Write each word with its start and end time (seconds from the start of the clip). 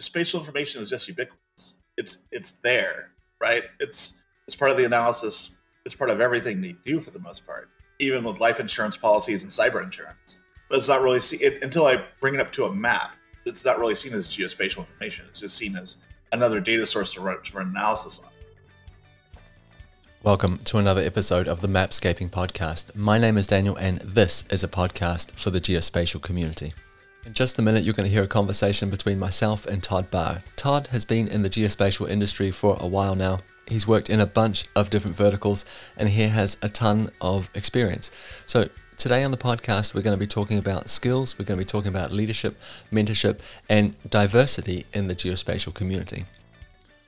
spatial 0.00 0.40
information 0.40 0.80
is 0.80 0.88
just 0.88 1.08
ubiquitous. 1.08 1.74
It's 1.96 2.18
it's 2.32 2.52
there, 2.62 3.10
right? 3.40 3.64
It's 3.80 4.14
it's 4.46 4.56
part 4.56 4.70
of 4.70 4.76
the 4.76 4.84
analysis. 4.84 5.56
It's 5.84 5.94
part 5.94 6.10
of 6.10 6.20
everything 6.20 6.60
they 6.60 6.74
do 6.84 7.00
for 7.00 7.10
the 7.10 7.18
most 7.18 7.46
part, 7.46 7.68
even 7.98 8.24
with 8.24 8.40
life 8.40 8.58
insurance 8.60 8.96
policies 8.96 9.42
and 9.42 9.50
cyber 9.50 9.82
insurance. 9.82 10.38
But 10.68 10.78
it's 10.78 10.88
not 10.88 11.02
really 11.02 11.20
see 11.20 11.36
it, 11.36 11.62
until 11.62 11.86
I 11.86 12.02
bring 12.20 12.34
it 12.34 12.40
up 12.40 12.50
to 12.52 12.64
a 12.64 12.74
map. 12.74 13.12
It's 13.46 13.64
not 13.64 13.78
really 13.78 13.94
seen 13.94 14.14
as 14.14 14.26
geospatial 14.26 14.78
information. 14.78 15.26
It's 15.28 15.40
just 15.40 15.56
seen 15.56 15.76
as 15.76 15.98
another 16.32 16.60
data 16.60 16.86
source 16.86 17.12
to 17.14 17.20
run, 17.20 17.42
to 17.42 17.56
run 17.56 17.68
analysis 17.68 18.20
on. 18.24 18.30
Welcome 20.22 20.60
to 20.64 20.78
another 20.78 21.02
episode 21.02 21.46
of 21.46 21.60
the 21.60 21.68
Mapscaping 21.68 22.30
Podcast. 22.30 22.96
My 22.96 23.18
name 23.18 23.36
is 23.36 23.46
Daniel, 23.46 23.76
and 23.76 23.98
this 23.98 24.44
is 24.48 24.64
a 24.64 24.68
podcast 24.68 25.32
for 25.32 25.50
the 25.50 25.60
geospatial 25.60 26.22
community. 26.22 26.72
In 27.26 27.32
just 27.32 27.58
a 27.58 27.62
minute, 27.62 27.84
you're 27.84 27.94
going 27.94 28.06
to 28.06 28.12
hear 28.12 28.24
a 28.24 28.28
conversation 28.28 28.90
between 28.90 29.18
myself 29.18 29.64
and 29.64 29.82
Todd 29.82 30.10
Barr. 30.10 30.42
Todd 30.56 30.88
has 30.88 31.06
been 31.06 31.26
in 31.26 31.42
the 31.42 31.48
geospatial 31.48 32.08
industry 32.08 32.50
for 32.50 32.76
a 32.78 32.86
while 32.86 33.14
now. 33.14 33.38
He's 33.66 33.88
worked 33.88 34.10
in 34.10 34.20
a 34.20 34.26
bunch 34.26 34.66
of 34.76 34.90
different 34.90 35.16
verticals 35.16 35.64
and 35.96 36.10
he 36.10 36.24
has 36.24 36.58
a 36.60 36.68
ton 36.68 37.10
of 37.22 37.48
experience. 37.54 38.10
So, 38.44 38.68
today 38.98 39.24
on 39.24 39.30
the 39.30 39.38
podcast, 39.38 39.94
we're 39.94 40.02
going 40.02 40.16
to 40.16 40.20
be 40.20 40.26
talking 40.26 40.58
about 40.58 40.90
skills, 40.90 41.38
we're 41.38 41.46
going 41.46 41.58
to 41.58 41.64
be 41.64 41.68
talking 41.68 41.88
about 41.88 42.12
leadership, 42.12 42.60
mentorship, 42.92 43.40
and 43.70 43.94
diversity 44.06 44.84
in 44.92 45.08
the 45.08 45.14
geospatial 45.14 45.72
community. 45.72 46.26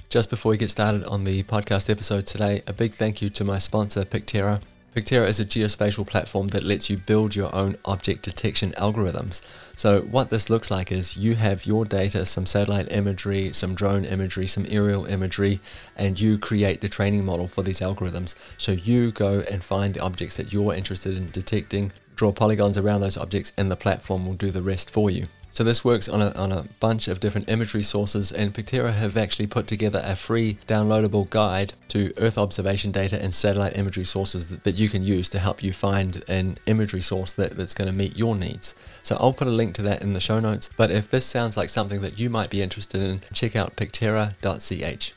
Just 0.09 0.31
before 0.31 0.51
we 0.51 0.57
get 0.57 0.71
started 0.71 1.05
on 1.05 1.25
the 1.25 1.43
podcast 1.43 1.91
episode 1.91 2.27
today, 2.27 2.63
a 2.67 2.73
big 2.73 2.95
thank 2.95 3.21
you 3.21 3.29
to 3.29 3.45
my 3.45 3.59
sponsor, 3.59 4.03
Picterra. 4.07 4.63
Picterra 4.97 5.29
is 5.29 5.39
a 5.39 5.45
geospatial 5.45 6.07
platform 6.07 6.49
that 6.49 6.63
lets 6.63 6.89
you 6.89 6.97
build 6.97 7.37
your 7.37 7.55
own 7.55 7.77
object 7.85 8.23
detection 8.23 8.73
algorithms. 8.79 9.43
So, 9.75 10.01
what 10.01 10.31
this 10.31 10.49
looks 10.49 10.71
like 10.71 10.91
is 10.91 11.19
you 11.19 11.35
have 11.35 11.67
your 11.67 11.85
data, 11.85 12.25
some 12.25 12.47
satellite 12.47 12.91
imagery, 12.91 13.53
some 13.53 13.75
drone 13.75 14.07
imagery, 14.07 14.47
some 14.47 14.65
aerial 14.71 15.05
imagery, 15.05 15.61
and 15.97 16.19
you 16.19 16.39
create 16.39 16.81
the 16.81 16.89
training 16.89 17.27
model 17.27 17.47
for 17.47 17.63
these 17.63 17.81
algorithms. 17.81 18.35
So, 18.57 18.73
you 18.73 19.13
go 19.13 19.41
and 19.41 19.63
find 19.63 19.93
the 19.93 20.01
objects 20.01 20.39
that 20.39 20.51
you're 20.51 20.73
interested 20.73 21.19
in 21.19 21.31
detecting, 21.31 21.93
draw 22.17 22.33
polygons 22.33 22.77
around 22.77 23.03
those 23.03 23.17
objects, 23.17 23.53
and 23.57 23.71
the 23.71 23.77
platform 23.77 24.27
will 24.27 24.35
do 24.35 24.51
the 24.51 24.63
rest 24.63 24.91
for 24.91 25.11
you. 25.11 25.27
So 25.57 25.65
this 25.65 25.83
works 25.83 26.07
on 26.07 26.21
a, 26.21 26.33
on 26.33 26.53
a 26.53 26.67
bunch 26.81 27.09
of 27.09 27.19
different 27.19 27.49
imagery 27.49 27.83
sources 27.83 28.31
and 28.31 28.53
Picterra 28.53 28.93
have 28.93 29.17
actually 29.17 29.47
put 29.47 29.67
together 29.67 30.03
a 30.05 30.15
free 30.15 30.59
downloadable 30.67 31.31
guide 31.31 31.73
to 31.89 32.13
Earth 32.19 32.37
observation 32.37 32.93
data 32.93 33.19
and 33.19 33.33
satellite 33.33 33.75
imagery 33.75 34.05
sources 34.05 34.49
that, 34.49 34.65
that 34.65 34.75
you 34.75 34.91
can 34.91 35.03
use 35.03 35.31
to 35.31 35.39
help 35.39 35.63
you 35.63 35.73
find 35.73 36.23
an 36.29 36.59
imagery 36.67 37.01
source 37.01 37.33
that, 37.33 37.57
that's 37.57 37.73
going 37.73 37.89
to 37.89 37.95
meet 37.95 38.19
your 38.19 38.37
needs. 38.37 38.75
So 39.03 39.17
I'll 39.19 39.33
put 39.33 39.49
a 39.49 39.51
link 39.51 39.75
to 39.77 39.83
that 39.83 40.03
in 40.03 40.13
the 40.13 40.21
show 40.21 40.41
notes, 40.41 40.69
but 40.77 40.91
if 40.91 41.09
this 41.09 41.25
sounds 41.25 41.57
like 41.57 41.71
something 41.71 42.03
that 42.03 42.19
you 42.19 42.29
might 42.29 42.51
be 42.51 42.61
interested 42.61 43.01
in, 43.01 43.23
check 43.33 43.57
out 43.57 43.77
picterra.ch. 43.77 45.15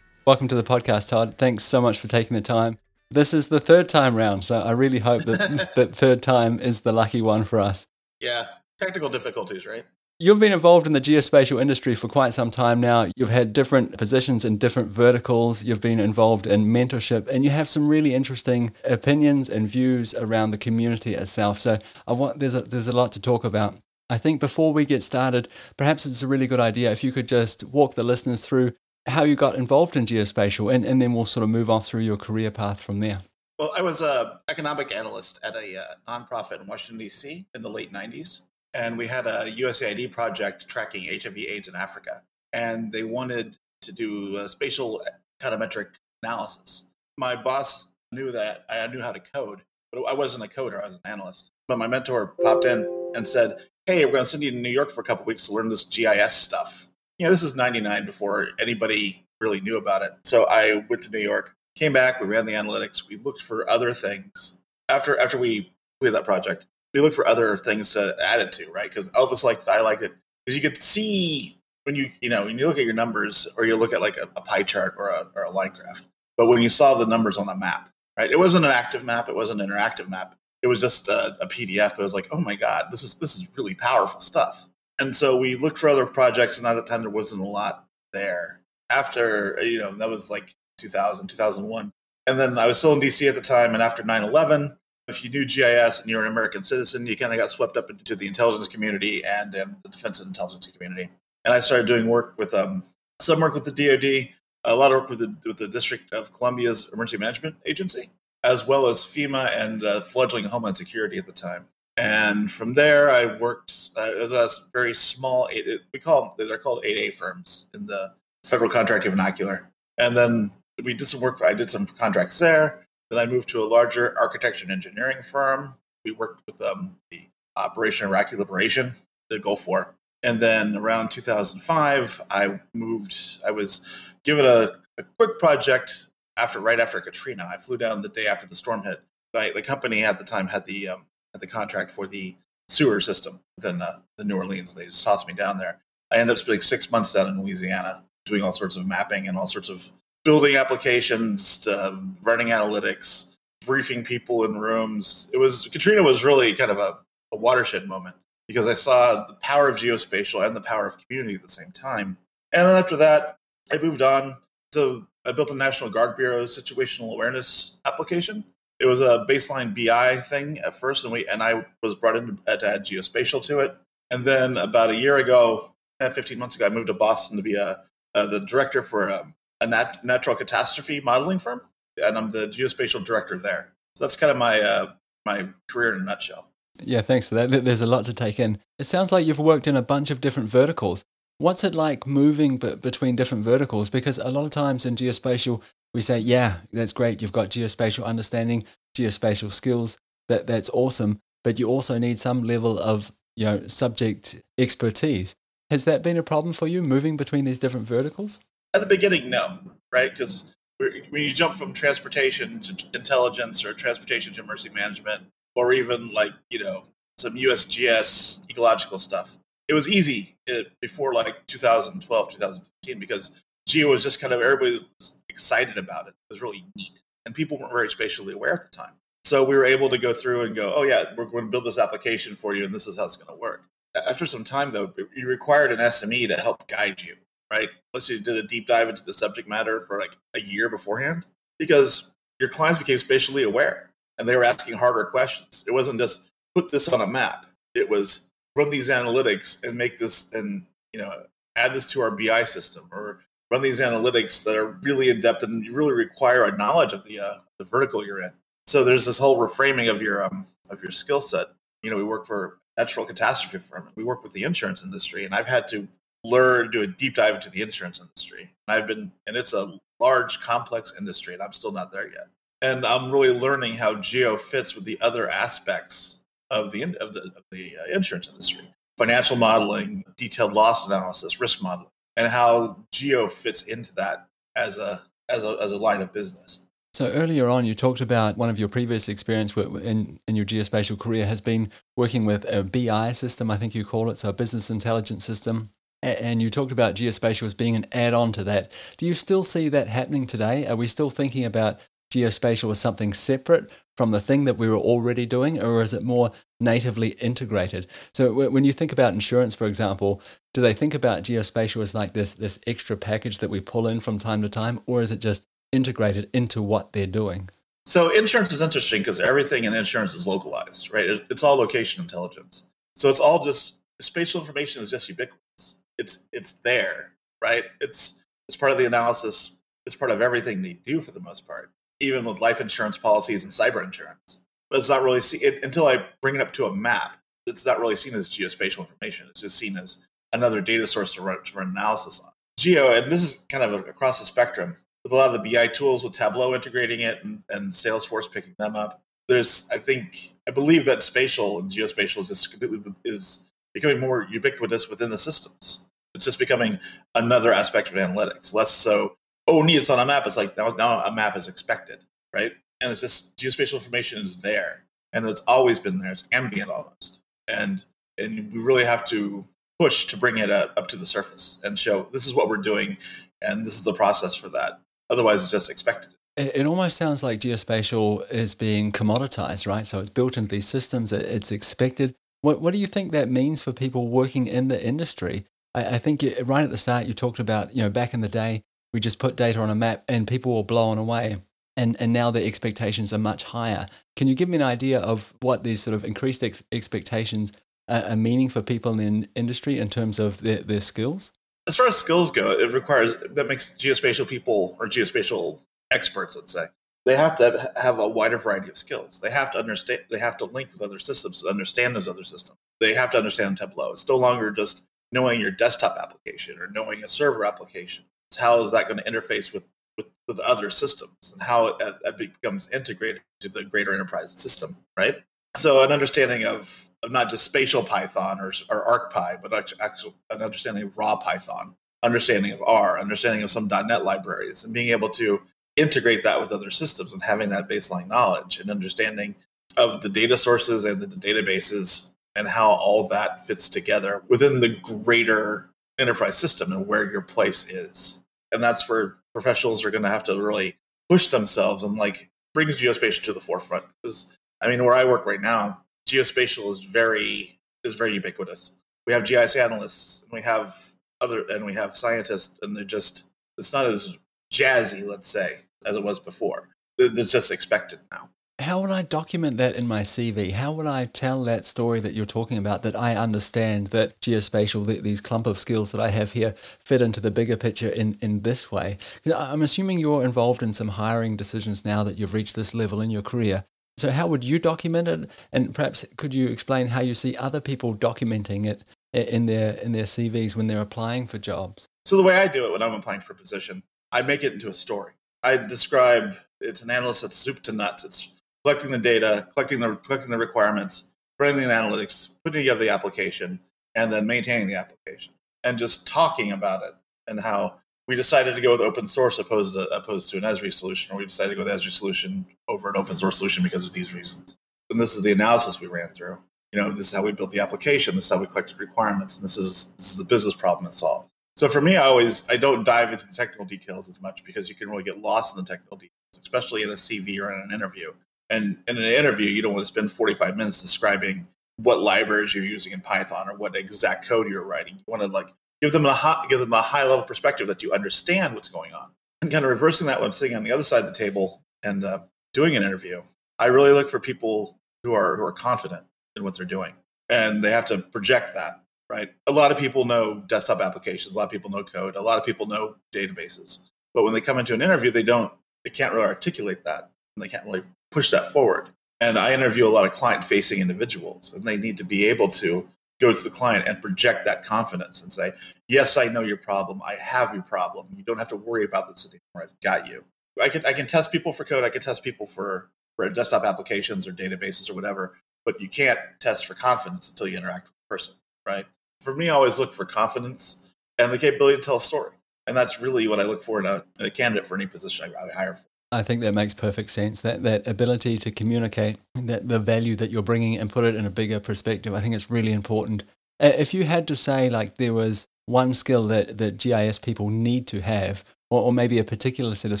Welcome 0.24 0.48
to 0.48 0.54
the 0.54 0.64
podcast, 0.64 1.10
Todd. 1.10 1.34
Thanks 1.36 1.64
so 1.64 1.82
much 1.82 1.98
for 1.98 2.08
taking 2.08 2.34
the 2.34 2.40
time. 2.40 2.78
This 3.12 3.34
is 3.34 3.48
the 3.48 3.60
third 3.60 3.88
time 3.88 4.14
round, 4.14 4.44
so 4.44 4.60
I 4.60 4.70
really 4.70 5.00
hope 5.00 5.24
that 5.24 5.72
that 5.76 5.94
third 5.94 6.22
time 6.22 6.58
is 6.58 6.80
the 6.80 6.92
lucky 6.92 7.20
one 7.20 7.44
for 7.44 7.60
us. 7.60 7.86
Yeah, 8.20 8.46
technical 8.80 9.08
difficulties, 9.08 9.66
right? 9.66 9.84
You've 10.18 10.38
been 10.38 10.52
involved 10.52 10.86
in 10.86 10.92
the 10.92 11.00
geospatial 11.00 11.60
industry 11.60 11.94
for 11.94 12.06
quite 12.06 12.32
some 12.32 12.50
time 12.50 12.80
now. 12.80 13.08
You've 13.16 13.28
had 13.28 13.52
different 13.52 13.98
positions 13.98 14.44
in 14.44 14.56
different 14.56 14.88
verticals. 14.88 15.64
You've 15.64 15.80
been 15.80 15.98
involved 15.98 16.46
in 16.46 16.66
mentorship, 16.66 17.28
and 17.28 17.44
you 17.44 17.50
have 17.50 17.68
some 17.68 17.88
really 17.88 18.14
interesting 18.14 18.72
opinions 18.84 19.50
and 19.50 19.68
views 19.68 20.14
around 20.14 20.52
the 20.52 20.58
community 20.58 21.14
itself. 21.14 21.60
So 21.60 21.78
I 22.06 22.12
want 22.12 22.38
there's 22.38 22.54
a, 22.54 22.62
there's 22.62 22.88
a 22.88 22.96
lot 22.96 23.12
to 23.12 23.20
talk 23.20 23.44
about. 23.44 23.76
I 24.08 24.18
think 24.18 24.40
before 24.40 24.72
we 24.72 24.84
get 24.84 25.02
started, 25.02 25.48
perhaps 25.76 26.06
it's 26.06 26.22
a 26.22 26.26
really 26.26 26.46
good 26.46 26.60
idea 26.60 26.92
if 26.92 27.02
you 27.02 27.12
could 27.12 27.28
just 27.28 27.64
walk 27.64 27.94
the 27.94 28.02
listeners 28.02 28.44
through 28.44 28.72
how 29.06 29.24
you 29.24 29.36
got 29.36 29.56
involved 29.56 29.96
in 29.96 30.06
geospatial, 30.06 30.72
and, 30.72 30.84
and 30.84 31.00
then 31.00 31.12
we'll 31.12 31.26
sort 31.26 31.44
of 31.44 31.50
move 31.50 31.68
off 31.68 31.86
through 31.86 32.00
your 32.02 32.16
career 32.16 32.50
path 32.50 32.80
from 32.80 33.00
there. 33.00 33.22
Well, 33.58 33.72
I 33.76 33.82
was 33.82 34.00
a 34.00 34.40
economic 34.48 34.94
analyst 34.94 35.38
at 35.42 35.54
a 35.54 35.78
uh, 35.78 35.94
nonprofit 36.08 36.60
in 36.60 36.66
Washington 36.66 36.98
D.C. 36.98 37.46
in 37.54 37.62
the 37.62 37.70
late 37.70 37.92
'90s, 37.92 38.40
and 38.74 38.96
we 38.96 39.06
had 39.06 39.26
a 39.26 39.50
USAID 39.50 40.10
project 40.10 40.68
tracking 40.68 41.04
HIV/AIDS 41.04 41.68
in 41.68 41.74
Africa, 41.74 42.22
and 42.52 42.90
they 42.92 43.04
wanted 43.04 43.58
to 43.82 43.92
do 43.92 44.36
a 44.38 44.48
spatial 44.48 45.02
econometric 45.40 45.88
analysis. 46.22 46.84
My 47.18 47.36
boss 47.36 47.88
knew 48.10 48.32
that 48.32 48.64
I 48.68 48.86
knew 48.86 49.00
how 49.00 49.12
to 49.12 49.20
code, 49.20 49.62
but 49.92 50.02
I 50.02 50.14
wasn't 50.14 50.44
a 50.44 50.48
coder; 50.48 50.82
I 50.82 50.86
was 50.86 50.96
an 50.96 51.02
analyst. 51.04 51.50
But 51.68 51.78
my 51.78 51.86
mentor 51.86 52.34
popped 52.42 52.64
in 52.64 53.12
and 53.14 53.26
said, 53.26 53.68
"Hey, 53.86 54.04
we're 54.04 54.12
going 54.12 54.24
to 54.24 54.30
send 54.30 54.42
you 54.42 54.50
to 54.50 54.56
New 54.56 54.70
York 54.70 54.90
for 54.90 55.02
a 55.02 55.04
couple 55.04 55.24
weeks 55.24 55.46
to 55.46 55.52
learn 55.52 55.68
this 55.68 55.84
GIS 55.84 56.34
stuff." 56.34 56.88
Know, 57.22 57.30
this 57.30 57.42
is 57.42 57.56
'99 57.56 58.06
before 58.06 58.48
anybody 58.58 59.24
really 59.40 59.60
knew 59.60 59.76
about 59.76 60.02
it. 60.02 60.12
So 60.24 60.46
I 60.48 60.84
went 60.88 61.02
to 61.02 61.10
New 61.10 61.18
York 61.18 61.56
Came 61.74 61.92
back, 61.92 62.20
we 62.20 62.26
ran 62.26 62.44
the 62.44 62.52
analytics, 62.52 63.08
we 63.08 63.16
looked 63.16 63.40
for 63.40 63.68
other 63.68 63.92
things. 63.92 64.58
After 64.90 65.18
after 65.18 65.38
we 65.38 65.72
completed 66.00 66.18
that 66.18 66.24
project, 66.24 66.66
we 66.92 67.00
looked 67.00 67.14
for 67.14 67.26
other 67.26 67.56
things 67.56 67.90
to 67.92 68.14
add 68.22 68.40
it 68.40 68.52
to, 68.54 68.70
right? 68.70 68.90
Because 68.90 69.10
Elvis 69.12 69.42
liked 69.42 69.62
it, 69.62 69.70
I 69.70 69.80
liked 69.80 70.02
it. 70.02 70.12
Because 70.44 70.56
you 70.56 70.68
could 70.68 70.76
see 70.76 71.56
when 71.84 71.96
you 71.96 72.10
you 72.20 72.28
know 72.28 72.44
when 72.44 72.58
you 72.58 72.66
look 72.66 72.76
at 72.76 72.84
your 72.84 72.92
numbers 72.92 73.48
or 73.56 73.64
you 73.64 73.74
look 73.76 73.94
at 73.94 74.02
like 74.02 74.18
a, 74.18 74.28
a 74.36 74.42
pie 74.42 74.62
chart 74.62 74.94
or 74.98 75.08
a, 75.08 75.26
or 75.34 75.44
a 75.44 75.50
line 75.50 75.70
graph, 75.70 76.02
but 76.36 76.46
when 76.46 76.60
you 76.60 76.68
saw 76.68 76.94
the 76.94 77.06
numbers 77.06 77.38
on 77.38 77.48
a 77.48 77.56
map, 77.56 77.88
right? 78.18 78.30
It 78.30 78.38
wasn't 78.38 78.66
an 78.66 78.70
active 78.70 79.02
map, 79.02 79.30
it 79.30 79.34
wasn't 79.34 79.62
an 79.62 79.70
interactive 79.70 80.10
map. 80.10 80.36
It 80.60 80.66
was 80.66 80.80
just 80.80 81.08
a, 81.08 81.38
a 81.40 81.46
PDF, 81.46 81.90
but 81.90 82.00
it 82.00 82.04
was 82.04 82.14
like, 82.14 82.28
oh 82.32 82.38
my 82.38 82.54
god, 82.54 82.88
this 82.90 83.02
is 83.02 83.14
this 83.14 83.34
is 83.34 83.48
really 83.56 83.74
powerful 83.74 84.20
stuff. 84.20 84.68
And 85.02 85.16
so 85.16 85.36
we 85.36 85.56
looked 85.56 85.78
for 85.78 85.88
other 85.88 86.06
projects, 86.06 86.58
and 86.58 86.66
at 86.66 86.74
the 86.74 86.82
time 86.82 87.00
there 87.00 87.10
wasn't 87.10 87.40
a 87.40 87.44
lot 87.44 87.86
there. 88.12 88.60
After 88.88 89.58
you 89.60 89.80
know 89.80 89.92
that 89.96 90.08
was 90.08 90.30
like 90.30 90.54
2000, 90.78 91.26
2001. 91.26 91.92
And 92.28 92.38
then 92.38 92.56
I 92.56 92.68
was 92.68 92.78
still 92.78 92.92
in 92.92 93.00
DC 93.00 93.28
at 93.28 93.34
the 93.34 93.40
time. 93.40 93.74
And 93.74 93.82
after 93.82 94.04
9 94.04 94.22
11, 94.22 94.76
if 95.08 95.24
you 95.24 95.30
knew 95.30 95.44
GIS 95.44 96.00
and 96.00 96.08
you're 96.08 96.24
an 96.24 96.30
American 96.30 96.62
citizen, 96.62 97.06
you 97.06 97.16
kind 97.16 97.32
of 97.32 97.38
got 97.38 97.50
swept 97.50 97.76
up 97.76 97.90
into 97.90 98.14
the 98.14 98.28
intelligence 98.28 98.68
community 98.68 99.24
and 99.24 99.56
um, 99.56 99.76
the 99.82 99.88
defense 99.88 100.20
and 100.20 100.28
intelligence 100.28 100.68
community. 100.68 101.08
And 101.44 101.52
I 101.52 101.58
started 101.58 101.88
doing 101.88 102.08
work 102.08 102.34
with 102.38 102.54
um, 102.54 102.84
some 103.20 103.40
work 103.40 103.54
with 103.54 103.64
the 103.64 103.72
DoD, 103.72 104.32
a 104.64 104.76
lot 104.76 104.92
of 104.92 105.00
work 105.00 105.10
with 105.10 105.18
the, 105.18 105.34
with 105.44 105.56
the 105.56 105.66
District 105.66 106.12
of 106.12 106.32
Columbia's 106.32 106.88
Emergency 106.92 107.18
Management 107.18 107.56
Agency, 107.66 108.10
as 108.44 108.68
well 108.68 108.86
as 108.86 108.98
FEMA 108.98 109.50
and 109.56 109.82
uh, 109.82 110.00
fledgling 110.00 110.44
Homeland 110.44 110.76
Security 110.76 111.18
at 111.18 111.26
the 111.26 111.32
time. 111.32 111.66
And 111.96 112.50
from 112.50 112.72
there, 112.72 113.10
I 113.10 113.38
worked 113.38 113.90
uh, 113.96 114.12
as 114.18 114.32
a 114.32 114.48
very 114.72 114.94
small, 114.94 115.48
we 115.92 115.98
call 115.98 116.34
them, 116.36 116.48
they're 116.48 116.58
called 116.58 116.84
8A 116.84 117.12
firms 117.14 117.66
in 117.74 117.86
the 117.86 118.14
federal 118.44 118.70
contracting 118.70 119.10
vernacular. 119.10 119.70
And 119.98 120.16
then 120.16 120.50
we 120.82 120.94
did 120.94 121.08
some 121.08 121.20
work. 121.20 121.42
I 121.44 121.54
did 121.54 121.70
some 121.70 121.86
contracts 121.86 122.38
there. 122.38 122.82
Then 123.10 123.18
I 123.18 123.26
moved 123.26 123.48
to 123.50 123.62
a 123.62 123.66
larger 123.66 124.18
architecture 124.18 124.64
and 124.64 124.72
engineering 124.72 125.22
firm. 125.22 125.74
We 126.04 126.12
worked 126.12 126.42
with 126.46 126.60
um, 126.62 126.96
the 127.10 127.28
Operation 127.56 128.08
Iraqi 128.08 128.36
Liberation, 128.36 128.94
the 129.28 129.38
Gulf 129.38 129.66
War. 129.66 129.94
And 130.22 130.40
then 130.40 130.76
around 130.76 131.10
2005, 131.10 132.22
I 132.30 132.60
moved. 132.74 133.38
I 133.46 133.50
was 133.50 133.82
given 134.24 134.46
a, 134.46 134.70
a 134.98 135.04
quick 135.18 135.38
project 135.38 136.08
after 136.36 136.60
right 136.60 136.80
after 136.80 137.00
Katrina. 137.00 137.48
I 137.52 137.58
flew 137.58 137.76
down 137.76 138.00
the 138.02 138.08
day 138.08 138.26
after 138.26 138.46
the 138.46 138.54
storm 138.54 138.82
hit. 138.82 139.02
I, 139.34 139.50
the 139.50 139.62
company 139.62 140.04
at 140.04 140.18
the 140.18 140.24
time 140.24 140.46
had 140.46 140.64
the 140.66 140.88
um, 140.88 141.06
the 141.40 141.46
contract 141.46 141.90
for 141.90 142.06
the 142.06 142.34
sewer 142.68 143.00
system 143.00 143.40
within 143.56 143.78
the, 143.78 144.02
the 144.18 144.24
New 144.24 144.36
Orleans. 144.36 144.74
They 144.74 144.86
just 144.86 145.04
tossed 145.04 145.28
me 145.28 145.34
down 145.34 145.58
there. 145.58 145.78
I 146.10 146.18
ended 146.18 146.32
up 146.32 146.38
spending 146.38 146.62
six 146.62 146.90
months 146.90 147.12
down 147.12 147.28
in 147.28 147.40
Louisiana 147.40 148.04
doing 148.26 148.42
all 148.42 148.52
sorts 148.52 148.76
of 148.76 148.86
mapping 148.86 149.28
and 149.28 149.36
all 149.36 149.46
sorts 149.46 149.68
of 149.68 149.90
building 150.24 150.56
applications, 150.56 151.66
um, 151.66 152.16
running 152.22 152.48
analytics, 152.48 153.28
briefing 153.66 154.04
people 154.04 154.44
in 154.44 154.58
rooms. 154.58 155.30
It 155.32 155.38
was 155.38 155.68
Katrina 155.68 156.02
was 156.02 156.24
really 156.24 156.52
kind 156.52 156.70
of 156.70 156.78
a, 156.78 156.98
a 157.32 157.36
watershed 157.36 157.88
moment 157.88 158.16
because 158.46 158.66
I 158.66 158.74
saw 158.74 159.24
the 159.26 159.34
power 159.34 159.68
of 159.68 159.76
geospatial 159.76 160.46
and 160.46 160.54
the 160.54 160.60
power 160.60 160.86
of 160.86 160.96
community 160.98 161.34
at 161.34 161.42
the 161.42 161.48
same 161.48 161.72
time. 161.72 162.16
And 162.52 162.68
then 162.68 162.76
after 162.76 162.96
that, 162.98 163.38
I 163.72 163.78
moved 163.78 164.02
on 164.02 164.36
to 164.72 165.06
I 165.24 165.32
built 165.32 165.48
the 165.48 165.54
National 165.54 165.88
Guard 165.88 166.16
Bureau 166.16 166.44
situational 166.44 167.12
awareness 167.12 167.78
application. 167.84 168.44
It 168.82 168.86
was 168.86 169.00
a 169.00 169.24
baseline 169.28 169.74
BI 169.76 170.16
thing 170.16 170.58
at 170.58 170.74
first, 170.74 171.04
and 171.04 171.12
we 171.12 171.26
and 171.28 171.40
I 171.40 171.64
was 171.84 171.94
brought 171.94 172.16
in 172.16 172.38
to 172.44 172.68
add 172.68 172.84
geospatial 172.84 173.40
to 173.44 173.60
it. 173.60 173.76
And 174.10 174.24
then 174.24 174.56
about 174.56 174.90
a 174.90 174.96
year 174.96 175.16
ago, 175.16 175.72
15 176.00 176.36
months 176.36 176.56
ago, 176.56 176.66
I 176.66 176.68
moved 176.68 176.88
to 176.88 176.94
Boston 176.94 177.36
to 177.36 177.44
be 177.44 177.54
a, 177.54 177.80
a 178.14 178.26
the 178.26 178.40
director 178.40 178.82
for 178.82 179.10
um, 179.10 179.34
a 179.60 179.68
nat- 179.68 180.04
natural 180.04 180.34
catastrophe 180.34 181.00
modeling 181.00 181.38
firm, 181.38 181.60
and 181.96 182.18
I'm 182.18 182.30
the 182.30 182.48
geospatial 182.48 183.04
director 183.04 183.38
there. 183.38 183.72
So 183.94 184.04
that's 184.04 184.16
kind 184.16 184.32
of 184.32 184.36
my 184.36 184.60
uh, 184.60 184.92
my 185.24 185.48
career 185.70 185.94
in 185.94 186.02
a 186.02 186.04
nutshell. 186.04 186.48
Yeah, 186.82 187.02
thanks 187.02 187.28
for 187.28 187.36
that. 187.36 187.64
There's 187.64 187.82
a 187.82 187.86
lot 187.86 188.04
to 188.06 188.12
take 188.12 188.40
in. 188.40 188.58
It 188.80 188.84
sounds 188.84 189.12
like 189.12 189.24
you've 189.24 189.38
worked 189.38 189.68
in 189.68 189.76
a 189.76 189.82
bunch 189.82 190.10
of 190.10 190.20
different 190.20 190.48
verticals. 190.48 191.04
What's 191.38 191.62
it 191.62 191.74
like 191.74 192.06
moving 192.06 192.58
b- 192.58 192.74
between 192.74 193.14
different 193.14 193.44
verticals? 193.44 193.90
Because 193.90 194.18
a 194.18 194.30
lot 194.30 194.44
of 194.44 194.50
times 194.50 194.84
in 194.84 194.96
geospatial, 194.96 195.62
we 195.94 196.00
say, 196.00 196.18
yeah, 196.18 196.58
that's 196.72 196.92
great. 196.92 197.20
You've 197.20 197.32
got 197.32 197.50
geospatial 197.50 198.04
understanding, 198.04 198.64
geospatial 198.96 199.52
skills. 199.52 199.98
That 200.28 200.46
that's 200.46 200.70
awesome. 200.70 201.20
But 201.44 201.58
you 201.58 201.68
also 201.68 201.98
need 201.98 202.18
some 202.18 202.44
level 202.44 202.78
of 202.78 203.12
you 203.36 203.44
know 203.44 203.66
subject 203.66 204.42
expertise. 204.56 205.34
Has 205.70 205.84
that 205.84 206.02
been 206.02 206.16
a 206.16 206.22
problem 206.22 206.52
for 206.52 206.66
you 206.66 206.82
moving 206.82 207.16
between 207.16 207.44
these 207.44 207.58
different 207.58 207.86
verticals? 207.86 208.38
At 208.74 208.80
the 208.80 208.86
beginning, 208.86 209.30
no, 209.30 209.58
right? 209.92 210.10
Because 210.10 210.44
when 210.78 211.22
you 211.22 211.32
jump 211.32 211.54
from 211.54 211.72
transportation 211.72 212.60
to 212.60 212.86
intelligence 212.94 213.64
or 213.64 213.72
transportation 213.72 214.32
to 214.34 214.42
emergency 214.42 214.74
management, 214.74 215.22
or 215.54 215.72
even 215.72 216.12
like, 216.12 216.32
you 216.50 216.62
know, 216.62 216.84
some 217.18 217.36
USGS 217.36 218.40
ecological 218.50 218.98
stuff, 218.98 219.38
it 219.68 219.74
was 219.74 219.88
easy 219.88 220.36
eh, 220.48 220.62
before 220.80 221.14
like 221.14 221.46
2012, 221.46 222.32
2015, 222.32 222.98
because 222.98 223.30
geo 223.66 223.88
was 223.88 224.02
just 224.02 224.20
kind 224.20 224.32
of 224.32 224.40
everybody 224.40 224.86
excited 225.32 225.78
about 225.78 226.06
it. 226.06 226.14
It 226.30 226.32
was 226.34 226.42
really 226.42 226.64
neat. 226.76 227.02
And 227.24 227.34
people 227.34 227.58
weren't 227.58 227.72
very 227.72 227.90
spatially 227.90 228.34
aware 228.34 228.52
at 228.52 228.62
the 228.62 228.76
time. 228.76 228.92
So 229.24 229.44
we 229.44 229.54
were 229.56 229.64
able 229.64 229.88
to 229.88 229.98
go 229.98 230.12
through 230.12 230.42
and 230.42 230.54
go, 230.54 230.72
oh, 230.74 230.82
yeah, 230.82 231.04
we're 231.16 231.24
going 231.24 231.44
to 231.44 231.50
build 231.50 231.64
this 231.64 231.78
application 231.78 232.34
for 232.34 232.54
you, 232.54 232.64
and 232.64 232.74
this 232.74 232.86
is 232.86 232.98
how 232.98 233.04
it's 233.04 233.16
going 233.16 233.34
to 233.34 233.40
work. 233.40 233.64
After 234.08 234.26
some 234.26 234.42
time, 234.42 234.70
though, 234.70 234.92
you 235.14 235.26
required 235.26 235.70
an 235.70 235.78
SME 235.78 236.28
to 236.28 236.40
help 236.40 236.66
guide 236.66 237.00
you, 237.00 237.16
right? 237.52 237.68
Unless 237.92 238.08
you 238.08 238.18
did 238.18 238.36
a 238.36 238.42
deep 238.42 238.66
dive 238.66 238.88
into 238.88 239.04
the 239.04 239.12
subject 239.12 239.48
matter 239.48 239.82
for 239.82 239.98
like 239.98 240.16
a 240.34 240.40
year 240.40 240.68
beforehand, 240.68 241.26
because 241.58 242.10
your 242.40 242.48
clients 242.48 242.78
became 242.78 242.98
spatially 242.98 243.44
aware 243.44 243.90
and 244.18 244.28
they 244.28 244.36
were 244.36 244.44
asking 244.44 244.74
harder 244.74 245.04
questions. 245.04 245.64
It 245.66 245.72
wasn't 245.72 246.00
just 246.00 246.22
put 246.54 246.70
this 246.72 246.88
on 246.88 247.00
a 247.00 247.06
map, 247.06 247.46
it 247.74 247.88
was 247.88 248.26
run 248.56 248.70
these 248.70 248.90
analytics 248.90 249.62
and 249.64 249.78
make 249.78 249.98
this 249.98 250.32
and, 250.32 250.66
you 250.92 251.00
know, 251.00 251.22
add 251.56 251.72
this 251.72 251.86
to 251.92 252.00
our 252.00 252.10
BI 252.10 252.44
system 252.44 252.88
or 252.90 253.20
run 253.52 253.60
these 253.60 253.80
analytics 253.80 254.42
that 254.44 254.56
are 254.56 254.78
really 254.82 255.10
in 255.10 255.20
depth 255.20 255.42
and 255.42 255.68
really 255.68 255.92
require 255.92 256.46
a 256.46 256.56
knowledge 256.56 256.94
of 256.94 257.04
the 257.04 257.20
uh, 257.20 257.34
the 257.58 257.64
vertical 257.64 258.04
you're 258.04 258.22
in. 258.22 258.30
So 258.66 258.82
there's 258.82 259.04
this 259.04 259.18
whole 259.18 259.36
reframing 259.38 259.90
of 259.90 260.00
your 260.00 260.24
um, 260.24 260.46
of 260.70 260.82
your 260.82 260.90
skill 260.90 261.20
set. 261.20 261.48
You 261.82 261.90
know, 261.90 261.96
we 261.96 262.04
work 262.04 262.26
for 262.26 262.58
natural 262.78 263.04
catastrophe 263.04 263.58
firm. 263.58 263.90
We 263.94 264.04
work 264.04 264.22
with 264.22 264.32
the 264.32 264.44
insurance 264.44 264.82
industry, 264.82 265.26
and 265.26 265.34
I've 265.34 265.46
had 265.46 265.68
to 265.68 265.86
learn 266.24 266.70
do 266.70 266.82
a 266.82 266.86
deep 266.86 267.14
dive 267.14 267.34
into 267.34 267.50
the 267.50 267.60
insurance 267.60 268.00
industry. 268.00 268.50
And 268.66 268.76
I've 268.76 268.86
been, 268.86 269.12
and 269.26 269.36
it's 269.36 269.52
a 269.52 269.78
large, 270.00 270.40
complex 270.40 270.94
industry, 270.98 271.34
and 271.34 271.42
I'm 271.42 271.52
still 271.52 271.72
not 271.72 271.92
there 271.92 272.08
yet. 272.08 272.28
And 272.62 272.86
I'm 272.86 273.12
really 273.12 273.36
learning 273.38 273.74
how 273.74 273.96
geo 273.96 274.36
fits 274.36 274.74
with 274.74 274.84
the 274.84 274.98
other 275.02 275.28
aspects 275.28 276.16
of 276.50 276.72
the 276.72 276.84
of 276.84 277.12
the, 277.12 277.20
of 277.36 277.44
the 277.50 277.76
uh, 277.76 277.94
insurance 277.94 278.28
industry, 278.28 278.64
financial 278.96 279.36
modeling, 279.36 280.04
detailed 280.16 280.54
loss 280.54 280.86
analysis, 280.86 281.38
risk 281.38 281.62
modeling 281.62 281.91
and 282.16 282.28
how 282.28 282.84
geo 282.92 283.28
fits 283.28 283.62
into 283.62 283.94
that 283.94 284.28
as 284.56 284.78
a 284.78 285.02
as 285.28 285.44
a 285.44 285.56
as 285.60 285.72
a 285.72 285.76
line 285.76 286.02
of 286.02 286.12
business. 286.12 286.60
So 286.94 287.10
earlier 287.10 287.48
on, 287.48 287.64
you 287.64 287.74
talked 287.74 288.02
about 288.02 288.36
one 288.36 288.50
of 288.50 288.58
your 288.58 288.68
previous 288.68 289.08
experience 289.08 289.56
in, 289.56 290.20
in 290.28 290.36
your 290.36 290.44
geospatial 290.44 290.98
career 290.98 291.24
has 291.24 291.40
been 291.40 291.70
working 291.96 292.26
with 292.26 292.44
a 292.52 292.62
BI 292.62 293.12
system, 293.12 293.50
I 293.50 293.56
think 293.56 293.74
you 293.74 293.82
call 293.82 294.10
it, 294.10 294.18
so 294.18 294.28
a 294.28 294.32
business 294.34 294.68
intelligence 294.68 295.24
system. 295.24 295.70
And 296.02 296.42
you 296.42 296.50
talked 296.50 296.72
about 296.72 296.94
geospatial 296.94 297.46
as 297.46 297.54
being 297.54 297.76
an 297.76 297.86
add-on 297.92 298.32
to 298.32 298.44
that. 298.44 298.70
Do 298.98 299.06
you 299.06 299.14
still 299.14 299.42
see 299.42 299.70
that 299.70 299.88
happening 299.88 300.26
today? 300.26 300.66
Are 300.66 300.76
we 300.76 300.86
still 300.86 301.08
thinking 301.08 301.46
about 301.46 301.80
geospatial 302.12 302.70
as 302.70 302.80
something 302.80 303.14
separate 303.14 303.72
from 303.96 304.10
the 304.10 304.20
thing 304.20 304.44
that 304.44 304.56
we 304.56 304.68
were 304.68 304.76
already 304.76 305.26
doing, 305.26 305.60
or 305.60 305.82
is 305.82 305.92
it 305.92 306.02
more 306.02 306.32
natively 306.58 307.10
integrated? 307.10 307.86
So 308.14 308.48
when 308.48 308.64
you 308.64 308.72
think 308.72 308.92
about 308.92 309.12
insurance, 309.12 309.54
for 309.54 309.66
example, 309.66 310.20
do 310.54 310.60
they 310.60 310.74
think 310.74 310.94
about 310.94 311.22
geospatial 311.22 311.82
as 311.82 311.94
like 311.94 312.14
this 312.14 312.32
this 312.32 312.58
extra 312.66 312.96
package 312.96 313.38
that 313.38 313.50
we 313.50 313.60
pull 313.60 313.86
in 313.86 314.00
from 314.00 314.18
time 314.18 314.42
to 314.42 314.48
time, 314.48 314.80
or 314.86 315.02
is 315.02 315.10
it 315.10 315.20
just 315.20 315.46
integrated 315.72 316.28
into 316.32 316.62
what 316.62 316.92
they're 316.92 317.06
doing? 317.06 317.50
So 317.84 318.10
insurance 318.16 318.52
is 318.52 318.60
interesting 318.60 319.00
because 319.00 319.18
everything 319.18 319.64
in 319.64 319.74
insurance 319.74 320.14
is 320.14 320.26
localized, 320.26 320.92
right? 320.92 321.20
It's 321.30 321.42
all 321.42 321.56
location 321.56 322.02
intelligence. 322.02 322.64
So 322.94 323.10
it's 323.10 323.20
all 323.20 323.44
just 323.44 323.76
spatial 324.00 324.40
information 324.40 324.82
is 324.82 324.90
just 324.90 325.08
ubiquitous. 325.08 325.76
It's 325.98 326.18
it's 326.32 326.52
there, 326.64 327.12
right? 327.42 327.64
It's 327.80 328.14
it's 328.48 328.56
part 328.56 328.72
of 328.72 328.78
the 328.78 328.86
analysis. 328.86 329.56
It's 329.84 329.96
part 329.96 330.12
of 330.12 330.22
everything 330.22 330.62
they 330.62 330.74
do 330.74 331.00
for 331.00 331.10
the 331.10 331.20
most 331.20 331.46
part 331.46 331.70
even 332.02 332.24
with 332.24 332.40
life 332.40 332.60
insurance 332.60 332.98
policies 332.98 333.44
and 333.44 333.52
cyber 333.52 333.82
insurance. 333.82 334.40
But 334.70 334.80
it's 334.80 334.88
not 334.88 335.02
really 335.02 335.20
see 335.20 335.38
it, 335.38 335.64
until 335.64 335.86
I 335.86 336.04
bring 336.20 336.34
it 336.34 336.40
up 336.40 336.52
to 336.54 336.66
a 336.66 336.74
map. 336.74 337.16
It's 337.46 337.66
not 337.66 337.80
really 337.80 337.96
seen 337.96 338.14
as 338.14 338.28
geospatial 338.28 338.80
information. 338.80 339.26
It's 339.30 339.40
just 339.40 339.56
seen 339.56 339.76
as 339.76 339.98
another 340.32 340.60
data 340.60 340.86
source 340.86 341.14
to 341.14 341.22
run, 341.22 341.42
to 341.42 341.58
run 341.58 341.68
analysis 341.68 342.20
on. 342.20 342.30
Geo, 342.58 342.92
and 342.92 343.10
this 343.10 343.24
is 343.24 343.44
kind 343.48 343.64
of 343.64 343.88
across 343.88 344.20
the 344.20 344.26
spectrum 344.26 344.76
with 345.04 345.12
a 345.12 345.16
lot 345.16 345.34
of 345.34 345.42
the 345.42 345.52
BI 345.52 345.66
tools 345.68 346.04
with 346.04 346.12
Tableau 346.12 346.54
integrating 346.54 347.00
it 347.00 347.24
and, 347.24 347.42
and 347.50 347.72
Salesforce 347.72 348.30
picking 348.30 348.54
them 348.58 348.76
up. 348.76 349.00
There's, 349.28 349.66
I 349.70 349.78
think, 349.78 350.32
I 350.46 350.50
believe 350.50 350.84
that 350.86 351.02
spatial 351.02 351.58
and 351.58 351.70
geospatial 351.70 352.22
is 352.22 352.28
just 352.28 352.50
completely 352.50 352.92
is 353.04 353.40
becoming 353.74 354.00
more 354.00 354.26
ubiquitous 354.30 354.88
within 354.88 355.10
the 355.10 355.18
systems. 355.18 355.86
It's 356.14 356.24
just 356.24 356.38
becoming 356.38 356.78
another 357.14 357.52
aspect 357.52 357.88
of 357.88 357.94
analytics, 357.94 358.52
less 358.52 358.70
so 358.70 359.16
oh, 359.48 359.62
neat, 359.62 359.76
it's 359.76 359.90
on 359.90 359.98
a 359.98 360.06
map. 360.06 360.26
It's 360.26 360.36
like 360.36 360.56
now, 360.56 360.68
now 360.70 361.02
a 361.04 361.12
map 361.12 361.36
is 361.36 361.48
expected, 361.48 362.00
right? 362.34 362.52
And 362.80 362.90
it's 362.90 363.00
just 363.00 363.36
geospatial 363.36 363.74
information 363.74 364.22
is 364.22 364.38
there, 364.38 364.84
and 365.12 365.26
it's 365.26 365.42
always 365.42 365.78
been 365.78 365.98
there. 365.98 366.12
It's 366.12 366.28
ambient 366.32 366.70
almost, 366.70 367.20
and 367.48 367.84
and 368.18 368.52
we 368.52 368.58
really 368.60 368.84
have 368.84 369.04
to 369.04 369.44
push 369.78 370.06
to 370.06 370.16
bring 370.16 370.38
it 370.38 370.50
up 370.50 370.86
to 370.88 370.96
the 370.96 371.06
surface 371.06 371.58
and 371.64 371.78
show 371.78 372.08
this 372.12 372.26
is 372.26 372.34
what 372.34 372.48
we're 372.48 372.56
doing, 372.56 372.98
and 373.40 373.64
this 373.64 373.74
is 373.74 373.84
the 373.84 373.92
process 373.92 374.34
for 374.34 374.48
that. 374.50 374.80
Otherwise, 375.10 375.42
it's 375.42 375.50
just 375.50 375.70
expected. 375.70 376.12
It 376.36 376.64
almost 376.64 376.96
sounds 376.96 377.22
like 377.22 377.40
geospatial 377.40 378.30
is 378.30 378.54
being 378.54 378.90
commoditized, 378.90 379.66
right? 379.66 379.86
So 379.86 380.00
it's 380.00 380.08
built 380.08 380.38
into 380.38 380.48
these 380.48 380.66
systems. 380.66 381.12
It's 381.12 381.52
expected. 381.52 382.14
What 382.40 382.60
What 382.60 382.72
do 382.72 382.78
you 382.78 382.86
think 382.86 383.12
that 383.12 383.28
means 383.28 383.60
for 383.60 383.72
people 383.72 384.08
working 384.08 384.46
in 384.46 384.68
the 384.68 384.82
industry? 384.82 385.44
I, 385.74 385.96
I 385.96 385.98
think 385.98 386.24
right 386.44 386.64
at 386.64 386.70
the 386.70 386.78
start 386.78 387.06
you 387.06 387.12
talked 387.12 387.38
about, 387.38 387.76
you 387.76 387.82
know, 387.82 387.90
back 387.90 388.14
in 388.14 388.22
the 388.22 388.28
day, 388.28 388.62
we 388.92 389.00
just 389.00 389.18
put 389.18 389.36
data 389.36 389.58
on 389.58 389.70
a 389.70 389.74
map 389.74 390.04
and 390.08 390.26
people 390.26 390.56
were 390.56 390.64
blown 390.64 390.98
away. 390.98 391.36
And, 391.76 391.96
and 391.98 392.12
now 392.12 392.30
the 392.30 392.44
expectations 392.44 393.12
are 393.12 393.18
much 393.18 393.44
higher. 393.44 393.86
Can 394.14 394.28
you 394.28 394.34
give 394.34 394.48
me 394.48 394.56
an 394.56 394.62
idea 394.62 395.00
of 395.00 395.32
what 395.40 395.64
these 395.64 395.82
sort 395.82 395.94
of 395.94 396.04
increased 396.04 396.42
ex- 396.42 396.62
expectations 396.70 397.52
are, 397.88 398.02
are, 398.02 398.16
meaning 398.16 398.50
for 398.50 398.60
people 398.60 399.00
in 399.00 399.26
industry 399.34 399.78
in 399.78 399.88
terms 399.88 400.18
of 400.18 400.42
their, 400.42 400.58
their 400.62 400.82
skills? 400.82 401.32
As 401.66 401.76
far 401.76 401.86
as 401.86 401.96
skills 401.96 402.30
go, 402.30 402.50
it 402.50 402.72
requires 402.72 403.14
that 403.16 403.46
makes 403.46 403.70
geospatial 403.70 404.28
people 404.28 404.76
or 404.78 404.86
geospatial 404.86 405.60
experts, 405.90 406.36
let's 406.36 406.52
say, 406.52 406.66
they 407.04 407.16
have 407.16 407.36
to 407.36 407.72
have 407.80 407.98
a 407.98 408.06
wider 408.06 408.38
variety 408.38 408.68
of 408.68 408.76
skills. 408.76 409.20
They 409.20 409.30
have 409.30 409.50
to 409.52 409.58
understand. 409.58 410.02
They 410.10 410.18
have 410.18 410.36
to 410.38 410.44
link 410.44 410.70
with 410.72 410.82
other 410.82 410.98
systems 410.98 411.42
to 411.42 411.48
understand 411.48 411.96
those 411.96 412.08
other 412.08 412.24
systems. 412.24 412.58
They 412.80 412.94
have 412.94 413.10
to 413.10 413.18
understand 413.18 413.58
Tableau. 413.58 413.92
It's 413.92 414.06
no 414.06 414.16
longer 414.16 414.50
just 414.50 414.84
knowing 415.10 415.40
your 415.40 415.50
desktop 415.50 415.96
application 416.00 416.58
or 416.58 416.68
knowing 416.68 417.02
a 417.02 417.08
server 417.08 417.44
application 417.44 418.04
how 418.36 418.62
is 418.62 418.72
that 418.72 418.88
going 418.88 418.98
to 418.98 419.10
interface 419.10 419.52
with, 419.52 419.66
with, 419.96 420.06
with 420.28 420.38
other 420.40 420.70
systems 420.70 421.32
and 421.32 421.42
how 421.42 421.68
it, 421.68 421.96
it, 422.04 422.16
becomes 422.16 422.70
integrated 422.70 423.22
to 423.40 423.48
the 423.48 423.64
greater 423.64 423.92
enterprise 423.92 424.32
system, 424.32 424.76
right? 424.96 425.22
So 425.56 425.84
an 425.84 425.92
understanding 425.92 426.44
of, 426.44 426.88
of 427.02 427.10
not 427.10 427.30
just 427.30 427.44
spatial 427.44 427.82
Python 427.82 428.40
or, 428.40 428.52
or 428.68 429.10
ArcPy, 429.10 429.42
but 429.42 429.72
actual 429.80 430.14
an 430.30 430.42
understanding 430.42 430.84
of 430.84 430.96
raw 430.96 431.16
Python, 431.16 431.74
understanding 432.02 432.52
of 432.52 432.62
R, 432.62 432.98
understanding 432.98 433.42
of 433.42 433.50
some 433.50 433.68
.NET 433.68 434.04
libraries, 434.04 434.64
and 434.64 434.72
being 434.72 434.88
able 434.88 435.08
to 435.10 435.42
integrate 435.76 436.22
that 436.24 436.40
with 436.40 436.52
other 436.52 436.70
systems 436.70 437.12
and 437.12 437.22
having 437.22 437.48
that 437.50 437.68
baseline 437.68 438.08
knowledge 438.08 438.60
and 438.60 438.70
understanding 438.70 439.34
of 439.76 440.02
the 440.02 440.08
data 440.08 440.36
sources 440.36 440.84
and 440.84 441.00
the 441.00 441.06
databases 441.06 442.10
and 442.34 442.48
how 442.48 442.70
all 442.70 443.08
that 443.08 443.46
fits 443.46 443.68
together 443.68 444.22
within 444.28 444.60
the 444.60 444.76
greater 444.82 445.70
enterprise 445.98 446.36
system 446.36 446.72
and 446.72 446.86
where 446.86 447.10
your 447.10 447.20
place 447.20 447.68
is 447.70 448.21
and 448.52 448.62
that's 448.62 448.88
where 448.88 449.16
professionals 449.34 449.84
are 449.84 449.90
going 449.90 450.02
to 450.02 450.08
have 450.08 450.24
to 450.24 450.40
really 450.40 450.76
push 451.08 451.28
themselves 451.28 451.82
and 451.82 451.96
like 451.96 452.30
bring 452.54 452.68
geospatial 452.68 453.22
to 453.24 453.32
the 453.32 453.40
forefront 453.40 453.84
because 454.02 454.26
i 454.60 454.68
mean 454.68 454.84
where 454.84 454.94
i 454.94 455.04
work 455.04 455.26
right 455.26 455.40
now 455.40 455.82
geospatial 456.08 456.70
is 456.70 456.84
very 456.84 457.58
is 457.84 457.94
very 457.94 458.14
ubiquitous. 458.14 458.72
We 459.06 459.12
have 459.12 459.24
gis 459.24 459.56
analysts 459.56 460.22
and 460.22 460.32
we 460.32 460.42
have 460.42 460.92
other 461.20 461.44
and 461.48 461.64
we 461.64 461.74
have 461.74 461.96
scientists 461.96 462.58
and 462.62 462.76
they're 462.76 462.84
just 462.84 463.24
it's 463.58 463.72
not 463.72 463.86
as 463.86 464.16
jazzy 464.52 465.06
let's 465.06 465.28
say 465.28 465.60
as 465.86 465.96
it 465.96 466.02
was 466.02 466.20
before. 466.20 466.68
It's 466.98 467.32
just 467.32 467.50
expected 467.50 468.00
now 468.10 468.28
how 468.62 468.80
would 468.80 468.90
I 468.90 469.02
document 469.02 469.56
that 469.58 469.74
in 469.74 469.86
my 469.86 470.02
CV? 470.02 470.52
How 470.52 470.72
would 470.72 470.86
I 470.86 471.04
tell 471.06 471.44
that 471.44 471.64
story 471.64 472.00
that 472.00 472.14
you're 472.14 472.24
talking 472.24 472.56
about 472.56 472.82
that 472.82 472.96
I 472.96 473.16
understand 473.16 473.88
that 473.88 474.18
geospatial, 474.20 475.02
these 475.02 475.20
clump 475.20 475.46
of 475.46 475.58
skills 475.58 475.92
that 475.92 476.00
I 476.00 476.10
have 476.10 476.32
here 476.32 476.54
fit 476.80 477.02
into 477.02 477.20
the 477.20 477.30
bigger 477.30 477.56
picture 477.56 477.88
in, 477.88 478.16
in 478.20 478.42
this 478.42 478.70
way? 478.70 478.98
I'm 479.34 479.62
assuming 479.62 479.98
you're 479.98 480.24
involved 480.24 480.62
in 480.62 480.72
some 480.72 480.88
hiring 480.88 481.36
decisions 481.36 481.84
now 481.84 482.02
that 482.04 482.18
you've 482.18 482.34
reached 482.34 482.54
this 482.54 482.72
level 482.72 483.00
in 483.00 483.10
your 483.10 483.22
career. 483.22 483.64
So 483.98 484.10
how 484.10 484.26
would 484.26 484.44
you 484.44 484.58
document 484.58 485.08
it? 485.08 485.30
And 485.52 485.74
perhaps 485.74 486.06
could 486.16 486.34
you 486.34 486.48
explain 486.48 486.88
how 486.88 487.00
you 487.00 487.14
see 487.14 487.36
other 487.36 487.60
people 487.60 487.94
documenting 487.94 488.66
it 488.66 488.82
in 489.12 489.46
their 489.46 489.74
in 489.74 489.92
their 489.92 490.04
CVs 490.04 490.56
when 490.56 490.66
they're 490.66 490.80
applying 490.80 491.26
for 491.26 491.38
jobs? 491.38 491.86
So 492.04 492.16
the 492.16 492.22
way 492.22 492.38
I 492.38 492.48
do 492.48 492.64
it 492.66 492.72
when 492.72 492.82
I'm 492.82 492.94
applying 492.94 493.20
for 493.20 493.32
a 493.32 493.36
position, 493.36 493.82
I 494.10 494.22
make 494.22 494.44
it 494.44 494.54
into 494.54 494.68
a 494.68 494.74
story. 494.74 495.12
I 495.42 495.56
describe 495.56 496.36
it's 496.60 496.82
an 496.82 496.90
analyst 496.90 497.22
that's 497.22 497.36
soup 497.36 497.62
to 497.64 497.72
nuts. 497.72 498.04
It's 498.04 498.28
collecting 498.64 498.90
the 498.90 498.98
data, 498.98 499.48
collecting 499.54 499.80
the 499.80 499.96
collecting 499.96 500.30
the 500.30 500.38
requirements, 500.38 501.10
running 501.38 501.56
the 501.56 501.74
analytics, 501.74 502.30
putting 502.44 502.60
together 502.62 502.80
the 502.80 502.88
application, 502.90 503.58
and 503.94 504.12
then 504.12 504.26
maintaining 504.26 504.68
the 504.68 504.76
application. 504.76 505.32
and 505.64 505.78
just 505.78 506.06
talking 506.06 506.52
about 506.52 506.82
it 506.82 506.92
and 507.28 507.40
how 507.40 507.74
we 508.08 508.16
decided 508.16 508.54
to 508.56 508.60
go 508.60 508.72
with 508.72 508.80
open 508.80 509.06
source 509.06 509.38
opposed 509.38 509.74
to 509.74 509.86
opposed 509.94 510.30
to 510.30 510.36
an 510.36 510.42
Esri 510.42 510.72
solution, 510.72 511.14
or 511.14 511.18
we 511.18 511.24
decided 511.26 511.50
to 511.50 511.56
go 511.56 511.64
with 511.64 511.72
Esri 511.72 511.90
solution 511.90 512.44
over 512.68 512.88
an 512.88 512.96
open 512.96 513.14
source 513.14 513.38
solution 513.38 513.62
because 513.62 513.84
of 513.86 513.92
these 513.92 514.12
reasons. 514.12 514.56
And 514.90 515.00
this 515.00 515.16
is 515.16 515.22
the 515.22 515.32
analysis 515.32 515.80
we 515.80 515.86
ran 515.86 516.08
through. 516.08 516.38
You 516.72 516.80
know, 516.80 516.90
this 516.90 517.08
is 517.08 517.12
how 517.12 517.22
we 517.22 517.32
built 517.32 517.50
the 517.50 517.60
application. 517.60 518.16
This 518.16 518.24
is 518.24 518.30
how 518.30 518.38
we 518.38 518.46
collected 518.46 518.78
requirements, 518.78 519.36
and 519.36 519.44
this 519.44 519.56
is 519.56 519.92
this 519.96 520.14
is 520.14 520.20
a 520.20 520.24
business 520.24 520.54
problem 520.54 520.86
it 520.86 520.92
solves. 520.92 521.30
So 521.56 521.68
for 521.68 521.80
me, 521.80 521.96
I 521.96 522.04
always 522.04 522.48
I 522.50 522.56
don't 522.56 522.84
dive 522.84 523.12
into 523.12 523.26
the 523.26 523.34
technical 523.34 523.64
details 523.64 524.08
as 524.08 524.20
much 524.20 524.42
because 524.44 524.68
you 524.68 524.74
can 524.74 524.88
really 524.88 525.04
get 525.04 525.18
lost 525.20 525.56
in 525.56 525.62
the 525.62 525.68
technical 525.68 525.96
details, 525.96 526.40
especially 526.42 526.82
in 526.82 526.90
a 526.90 526.94
CV 526.94 527.38
or 527.40 527.52
in 527.52 527.60
an 527.60 527.72
interview. 527.72 528.12
And 528.50 528.78
in 528.86 528.96
an 528.96 529.04
interview, 529.04 529.48
you 529.48 529.62
don't 529.62 529.72
want 529.72 529.82
to 529.82 529.92
spend 529.92 530.12
45 530.12 530.56
minutes 530.56 530.82
describing 530.82 531.46
what 531.76 532.00
libraries 532.00 532.54
you're 532.54 532.64
using 532.64 532.92
in 532.92 533.00
Python 533.00 533.48
or 533.48 533.56
what 533.56 533.76
exact 533.76 534.28
code 534.28 534.48
you're 534.48 534.64
writing. 534.64 534.94
You 534.94 535.04
want 535.06 535.22
to 535.22 535.28
like 535.28 535.52
give 535.80 535.92
them 535.92 536.06
a 536.06 536.12
high, 536.12 536.44
give 536.48 536.60
them 536.60 536.72
a 536.72 536.82
high 536.82 537.04
level 537.04 537.24
perspective 537.24 537.66
that 537.66 537.82
you 537.82 537.92
understand 537.92 538.54
what's 538.54 538.68
going 538.68 538.92
on. 538.92 539.10
And 539.40 539.50
kind 539.50 539.64
of 539.64 539.70
reversing 539.70 540.06
that 540.06 540.20
when 540.20 540.26
I'm 540.26 540.32
sitting 540.32 540.56
on 540.56 540.62
the 540.62 540.70
other 540.70 540.84
side 540.84 541.00
of 541.00 541.06
the 541.06 541.18
table 541.18 541.62
and 541.82 542.04
uh, 542.04 542.20
doing 542.54 542.76
an 542.76 542.82
interview, 542.82 543.22
I 543.58 543.66
really 543.66 543.90
look 543.90 544.08
for 544.08 544.20
people 544.20 544.78
who 545.02 545.14
are 545.14 545.36
who 545.36 545.44
are 545.44 545.52
confident 545.52 546.04
in 546.36 546.44
what 546.44 546.56
they're 546.56 546.66
doing, 546.66 546.94
and 547.28 547.62
they 547.62 547.70
have 547.70 547.84
to 547.86 547.98
project 547.98 548.54
that. 548.54 548.80
Right. 549.10 549.30
A 549.46 549.52
lot 549.52 549.70
of 549.70 549.76
people 549.76 550.06
know 550.06 550.42
desktop 550.46 550.80
applications. 550.80 551.34
A 551.34 551.38
lot 551.38 551.44
of 551.44 551.50
people 551.50 551.70
know 551.70 551.84
code. 551.84 552.16
A 552.16 552.22
lot 552.22 552.38
of 552.38 552.46
people 552.46 552.66
know 552.66 552.96
databases. 553.14 553.80
But 554.14 554.22
when 554.22 554.32
they 554.32 554.40
come 554.40 554.58
into 554.58 554.72
an 554.72 554.80
interview, 554.80 555.10
they 555.10 555.22
don't. 555.22 555.52
They 555.84 555.90
can't 555.90 556.14
really 556.14 556.26
articulate 556.26 556.84
that, 556.84 557.10
and 557.36 557.42
they 557.42 557.48
can't 557.48 557.64
really 557.64 557.82
push 558.12 558.30
that 558.30 558.52
forward. 558.52 558.90
And 559.20 559.38
I 559.38 559.54
interview 559.54 559.86
a 559.86 559.90
lot 559.90 560.04
of 560.04 560.12
client 560.12 560.42
facing 560.42 560.80
individuals, 560.80 561.52
and 561.54 561.64
they 561.64 561.76
need 561.76 561.96
to 561.98 562.04
be 562.04 562.26
able 562.26 562.48
to 562.48 562.88
go 563.20 563.32
to 563.32 563.42
the 563.42 563.50
client 563.50 563.86
and 563.86 564.02
project 564.02 564.44
that 564.44 564.64
confidence 564.64 565.22
and 565.22 565.32
say, 565.32 565.52
Yes, 565.88 566.16
I 566.16 566.26
know 566.26 566.40
your 566.40 566.56
problem. 566.56 567.00
I 567.06 567.14
have 567.14 567.54
your 567.54 567.62
problem. 567.62 568.08
You 568.16 568.24
don't 568.24 568.38
have 568.38 568.48
to 568.48 568.56
worry 568.56 568.84
about 568.84 569.08
this 569.08 569.26
anymore. 569.26 569.68
I've 569.68 569.80
got 569.80 570.08
you. 570.08 570.24
I 570.60 570.68
can, 570.68 570.84
I 570.84 570.92
can 570.92 571.06
test 571.06 571.30
people 571.32 571.52
for 571.52 571.64
code. 571.64 571.84
I 571.84 571.88
can 571.88 572.02
test 572.02 572.24
people 572.24 572.46
for, 572.46 572.90
for 573.16 573.28
desktop 573.28 573.64
applications 573.64 574.26
or 574.26 574.32
databases 574.32 574.90
or 574.90 574.94
whatever, 574.94 575.34
but 575.64 575.80
you 575.80 575.88
can't 575.88 576.18
test 576.40 576.66
for 576.66 576.74
confidence 576.74 577.30
until 577.30 577.46
you 577.46 577.56
interact 577.56 577.86
with 577.86 577.94
the 577.94 578.14
person, 578.14 578.34
right? 578.66 578.86
For 579.20 579.34
me, 579.34 579.48
I 579.48 579.54
always 579.54 579.78
look 579.78 579.94
for 579.94 580.04
confidence 580.04 580.82
and 581.18 581.32
the 581.32 581.38
capability 581.38 581.78
to 581.78 581.82
tell 581.82 581.96
a 581.96 582.00
story. 582.00 582.32
And 582.66 582.76
that's 582.76 583.00
really 583.00 583.28
what 583.28 583.40
I 583.40 583.44
look 583.44 583.62
for 583.62 583.80
in 583.80 583.86
a, 583.86 584.04
in 584.18 584.26
a 584.26 584.30
candidate 584.30 584.66
for 584.66 584.74
any 584.74 584.86
position 584.86 585.32
I 585.32 585.54
hire 585.54 585.74
for. 585.74 585.86
I 586.12 586.22
think 586.22 586.42
that 586.42 586.52
makes 586.52 586.74
perfect 586.74 587.10
sense. 587.10 587.40
That 587.40 587.62
that 587.62 587.86
ability 587.86 588.36
to 588.38 588.50
communicate 588.50 589.16
that 589.34 589.68
the 589.68 589.78
value 589.78 590.14
that 590.16 590.30
you're 590.30 590.42
bringing 590.42 590.76
and 590.78 590.90
put 590.90 591.04
it 591.04 591.14
in 591.14 591.24
a 591.24 591.30
bigger 591.30 591.58
perspective. 591.58 592.14
I 592.14 592.20
think 592.20 592.34
it's 592.34 592.50
really 592.50 592.72
important. 592.72 593.24
Uh, 593.58 593.72
if 593.76 593.94
you 593.94 594.04
had 594.04 594.28
to 594.28 594.36
say 594.36 594.68
like 594.68 594.98
there 594.98 595.14
was 595.14 595.46
one 595.66 595.94
skill 595.94 596.26
that 596.28 596.58
that 596.58 596.76
GIS 596.76 597.18
people 597.18 597.48
need 597.48 597.86
to 597.88 598.02
have, 598.02 598.44
or, 598.70 598.82
or 598.82 598.92
maybe 598.92 599.18
a 599.18 599.24
particular 599.24 599.74
set 599.74 599.90
of 599.90 600.00